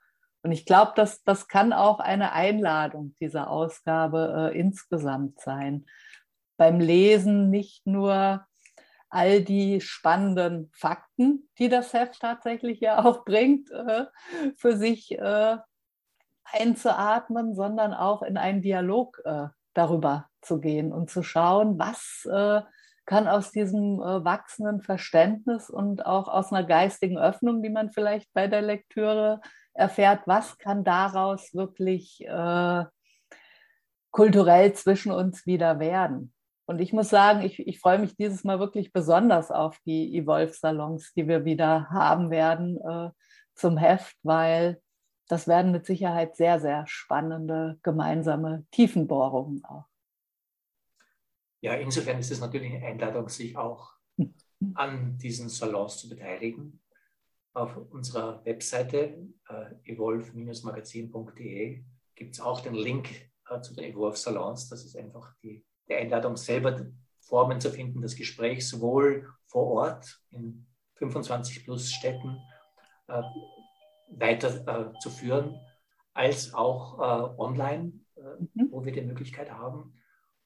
Und 0.44 0.52
ich 0.52 0.66
glaube, 0.66 0.92
dass 0.96 1.24
das 1.24 1.48
kann 1.48 1.72
auch 1.72 2.00
eine 2.00 2.34
Einladung 2.34 3.16
dieser 3.20 3.50
Ausgabe 3.50 4.52
äh, 4.54 4.60
insgesamt 4.60 5.40
sein. 5.40 5.86
Beim 6.58 6.80
Lesen 6.80 7.50
nicht 7.50 7.88
nur 7.88 8.46
all 9.14 9.42
die 9.42 9.80
spannenden 9.80 10.70
Fakten, 10.74 11.48
die 11.60 11.70
das 11.70 11.94
Heft 11.94 12.20
tatsächlich 12.20 12.82
ja 12.82 13.06
auch 13.06 13.24
bringt, 13.24 13.72
äh, 13.72 14.06
für 14.58 14.76
sich 14.76 15.12
äh, 15.18 15.58
einzuatmen, 16.44 17.56
sondern 17.56 17.94
auch 17.94 18.22
in 18.22 18.38
einen 18.38 18.62
Dialog 18.62 19.22
äh, 19.24 19.48
darüber 19.74 20.28
zu 20.42 20.60
gehen 20.60 20.92
und 20.92 21.10
zu 21.10 21.24
schauen, 21.24 21.80
was 21.80 22.28
kann 23.06 23.28
aus 23.28 23.52
diesem 23.52 23.98
wachsenden 23.98 24.82
Verständnis 24.82 25.70
und 25.70 26.06
auch 26.06 26.28
aus 26.28 26.52
einer 26.52 26.66
geistigen 26.66 27.18
Öffnung, 27.18 27.64
die 27.64 27.70
man 27.70 27.92
vielleicht 27.92 28.32
bei 28.34 28.48
der 28.48 28.62
Lektüre 28.62 29.42
erfährt, 29.74 30.22
was 30.28 30.58
kann 30.58 30.84
daraus 30.84 31.54
wirklich 31.54 32.26
kulturell 34.12 34.74
zwischen 34.74 35.12
uns 35.12 35.46
wieder 35.46 35.80
werden. 35.80 36.34
Und 36.66 36.80
ich 36.80 36.94
muss 36.94 37.10
sagen, 37.10 37.42
ich, 37.42 37.60
ich 37.60 37.80
freue 37.80 38.00
mich 38.00 38.16
dieses 38.16 38.44
Mal 38.44 38.60
wirklich 38.60 38.94
besonders 38.94 39.52
auf 39.52 39.78
die 39.86 40.16
Evolve-Salons, 40.18 41.12
die 41.14 41.28
wir 41.28 41.44
wieder 41.44 41.90
haben 41.90 42.30
werden 42.30 42.78
äh, 42.78 43.10
zum 43.54 43.78
Heft, 43.78 44.16
weil 44.24 44.82
das 45.28 45.48
werden 45.48 45.72
mit 45.72 45.86
Sicherheit 45.86 46.36
sehr, 46.36 46.60
sehr 46.60 46.86
spannende 46.88 47.80
gemeinsame 47.84 48.66
Tiefenbohrungen 48.72 49.64
auch. 49.66 49.86
Ja, 51.62 51.74
insofern 51.74 52.20
ist 52.20 52.32
es 52.32 52.40
natürlich 52.40 52.74
eine 52.74 52.86
Einladung, 52.86 53.28
sich 53.30 53.58
auch 53.58 53.94
an 54.76 55.18
diesen 55.18 55.50
Salons 55.50 55.98
zu 55.98 56.10
beteiligen. 56.10 56.82
Auf 57.54 57.78
unserer 57.92 58.44
Webseite 58.46 59.28
äh, 59.48 59.92
evolve-magazin.de 59.92 61.84
gibt 62.16 62.34
es 62.34 62.42
auch 62.42 62.62
den 62.62 62.74
Link 62.74 63.10
äh, 63.50 63.62
zu 63.62 63.76
den 63.76 63.86
Evolve 63.86 64.18
Salons. 64.18 64.70
Das 64.70 64.84
ist 64.84 64.98
einfach 64.98 65.36
die 65.44 65.64
der 65.88 66.00
Einladung 66.00 66.38
selber 66.38 66.86
Formen 67.20 67.60
zu 67.62 67.72
finden, 67.72 68.02
das 68.02 68.16
Gespräch 68.16 68.68
sowohl 68.68 69.30
vor 69.46 69.68
Ort 69.68 70.22
in 70.32 70.66
25 70.96 71.64
plus 71.64 71.92
Städten 71.92 72.38
äh, 73.08 73.22
weiter 74.10 74.92
äh, 74.92 75.00
zu 75.00 75.10
führen, 75.10 75.60
als 76.14 76.54
auch 76.54 77.00
äh, 77.00 77.40
online, 77.40 77.94
äh, 78.16 78.22
mhm. 78.54 78.72
wo 78.72 78.86
wir 78.86 78.92
die 78.92 79.02
Möglichkeit 79.02 79.52
haben. 79.52 80.00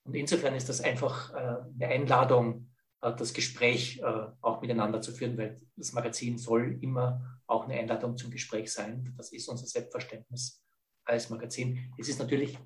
Und 0.04 0.16
insofern 0.16 0.56
ist 0.56 0.70
das 0.70 0.82
einfach 0.82 1.34
äh, 1.34 1.38
eine 1.38 1.88
Einladung, 1.88 2.67
das 3.00 3.34
Gespräch 3.34 4.04
auch 4.04 4.62
miteinander 4.62 5.02
zu 5.02 5.12
führen, 5.12 5.38
weil 5.38 5.62
das 5.76 5.94
Magazin 5.94 6.38
soll 6.38 6.80
immer 6.82 7.40
auch 7.46 7.66
eine 7.66 7.76
Einladung 7.76 8.18
zum 8.18 8.32
Gespräch 8.32 8.72
sein. 8.72 9.14
Das 9.18 9.32
ist 9.32 9.48
unser 9.48 9.68
Selbstverständnis 9.68 10.64
als 11.06 11.30
Magazin. 11.30 11.94
Es 11.98 12.10
ist 12.10 12.20
natürlich 12.20 12.58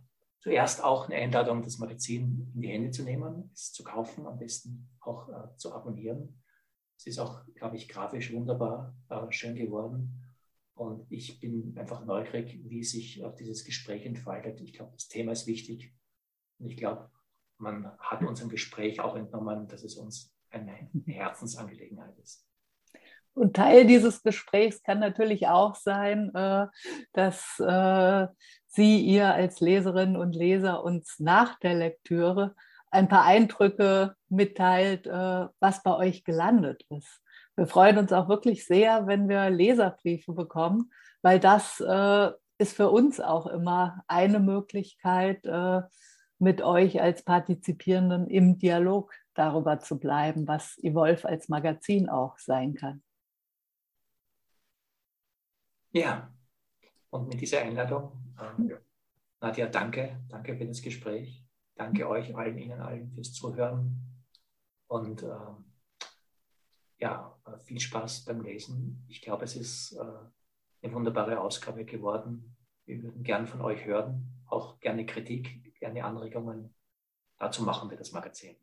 zuerst 0.41 0.83
auch 0.83 1.07
eine 1.07 1.15
Einladung, 1.15 1.61
das 1.61 1.77
Magazin 1.77 2.51
in 2.55 2.61
die 2.61 2.69
Hände 2.69 2.91
zu 2.91 3.03
nehmen, 3.03 3.51
es 3.53 3.71
zu 3.71 3.83
kaufen, 3.83 4.25
am 4.25 4.39
besten 4.39 4.89
auch 4.99 5.29
äh, 5.29 5.55
zu 5.57 5.73
abonnieren. 5.73 6.41
Es 6.97 7.05
ist 7.05 7.19
auch, 7.19 7.45
glaube 7.55 7.77
ich, 7.77 7.87
grafisch 7.87 8.33
wunderbar 8.33 8.95
äh, 9.09 9.31
schön 9.31 9.55
geworden. 9.55 10.27
Und 10.73 11.05
ich 11.11 11.39
bin 11.39 11.77
einfach 11.77 12.03
neugierig, 12.05 12.59
wie 12.63 12.83
sich 12.83 13.21
äh, 13.21 13.31
dieses 13.39 13.63
Gespräch 13.63 14.05
entfaltet. 14.05 14.61
Ich 14.61 14.73
glaube, 14.73 14.93
das 14.93 15.07
Thema 15.07 15.31
ist 15.31 15.45
wichtig. 15.45 15.93
Und 16.57 16.67
ich 16.67 16.77
glaube, 16.77 17.11
man 17.61 17.91
hat 17.99 18.21
unserem 18.23 18.49
Gespräch 18.49 18.99
auch 18.99 19.15
entnommen, 19.15 19.67
dass 19.67 19.83
es 19.83 19.95
uns 19.95 20.33
eine 20.49 20.89
Herzensangelegenheit 21.05 22.17
ist. 22.21 22.45
Und 23.33 23.55
Teil 23.55 23.85
dieses 23.85 24.23
Gesprächs 24.23 24.83
kann 24.83 24.99
natürlich 24.99 25.47
auch 25.47 25.75
sein, 25.75 26.33
äh, 26.35 26.67
dass 27.13 27.59
äh, 27.59 28.27
Sie, 28.67 29.01
ihr 29.01 29.33
als 29.33 29.59
Leserinnen 29.59 30.17
und 30.17 30.33
Leser 30.33 30.83
uns 30.83 31.19
nach 31.19 31.59
der 31.59 31.73
Lektüre 31.75 32.55
ein 32.89 33.07
paar 33.07 33.25
Eindrücke 33.25 34.15
mitteilt, 34.27 35.07
äh, 35.07 35.47
was 35.59 35.83
bei 35.83 35.95
euch 35.95 36.25
gelandet 36.25 36.85
ist. 36.89 37.21
Wir 37.55 37.67
freuen 37.67 37.97
uns 37.97 38.11
auch 38.11 38.27
wirklich 38.27 38.65
sehr, 38.65 39.07
wenn 39.07 39.29
wir 39.29 39.49
Leserbriefe 39.49 40.33
bekommen, 40.33 40.91
weil 41.21 41.39
das 41.39 41.83
ist 42.57 42.75
für 42.75 42.89
uns 42.89 43.19
auch 43.19 43.45
immer 43.45 44.03
eine 44.07 44.39
Möglichkeit, 44.39 45.43
mit 46.41 46.63
euch 46.63 46.99
als 47.01 47.23
Partizipierenden 47.23 48.27
im 48.27 48.57
Dialog 48.57 49.13
darüber 49.35 49.79
zu 49.79 49.99
bleiben, 49.99 50.47
was 50.47 50.77
Evolve 50.79 51.27
als 51.27 51.49
Magazin 51.49 52.09
auch 52.09 52.37
sein 52.39 52.73
kann. 52.73 53.03
Ja, 55.91 56.33
und 57.11 57.27
mit 57.27 57.39
dieser 57.41 57.61
Einladung, 57.61 58.33
äh, 58.39 58.75
Nadja, 59.39 59.67
danke, 59.67 60.23
danke 60.29 60.57
für 60.57 60.65
das 60.65 60.81
Gespräch. 60.81 61.45
Danke 61.75 62.09
euch 62.09 62.35
allen, 62.35 62.57
Ihnen 62.57 62.81
allen 62.81 63.11
fürs 63.11 63.33
Zuhören. 63.33 64.23
Und 64.87 65.21
äh, 65.23 65.27
ja, 66.97 67.39
viel 67.59 67.79
Spaß 67.79 68.25
beim 68.25 68.41
Lesen. 68.41 69.05
Ich 69.07 69.21
glaube, 69.21 69.45
es 69.45 69.55
ist 69.55 69.93
äh, 69.93 69.99
eine 70.81 70.93
wunderbare 70.93 71.39
Ausgabe 71.39 71.85
geworden. 71.85 72.55
Wir 72.85 73.03
würden 73.03 73.23
gern 73.23 73.47
von 73.47 73.61
euch 73.61 73.85
hören, 73.85 74.43
auch 74.47 74.79
gerne 74.79 75.05
Kritik, 75.05 75.70
gerne 75.81 76.05
Anregungen. 76.05 76.73
Dazu 77.37 77.63
machen 77.63 77.89
wir 77.89 77.97
das 77.97 78.13
Magazin. 78.13 78.55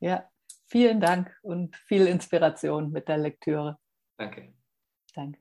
Ja, 0.00 0.28
vielen 0.66 1.00
Dank 1.00 1.34
und 1.42 1.74
viel 1.76 2.06
Inspiration 2.06 2.92
mit 2.92 3.08
der 3.08 3.18
Lektüre. 3.18 3.78
Danke. 4.18 4.52
Danke. 5.14 5.40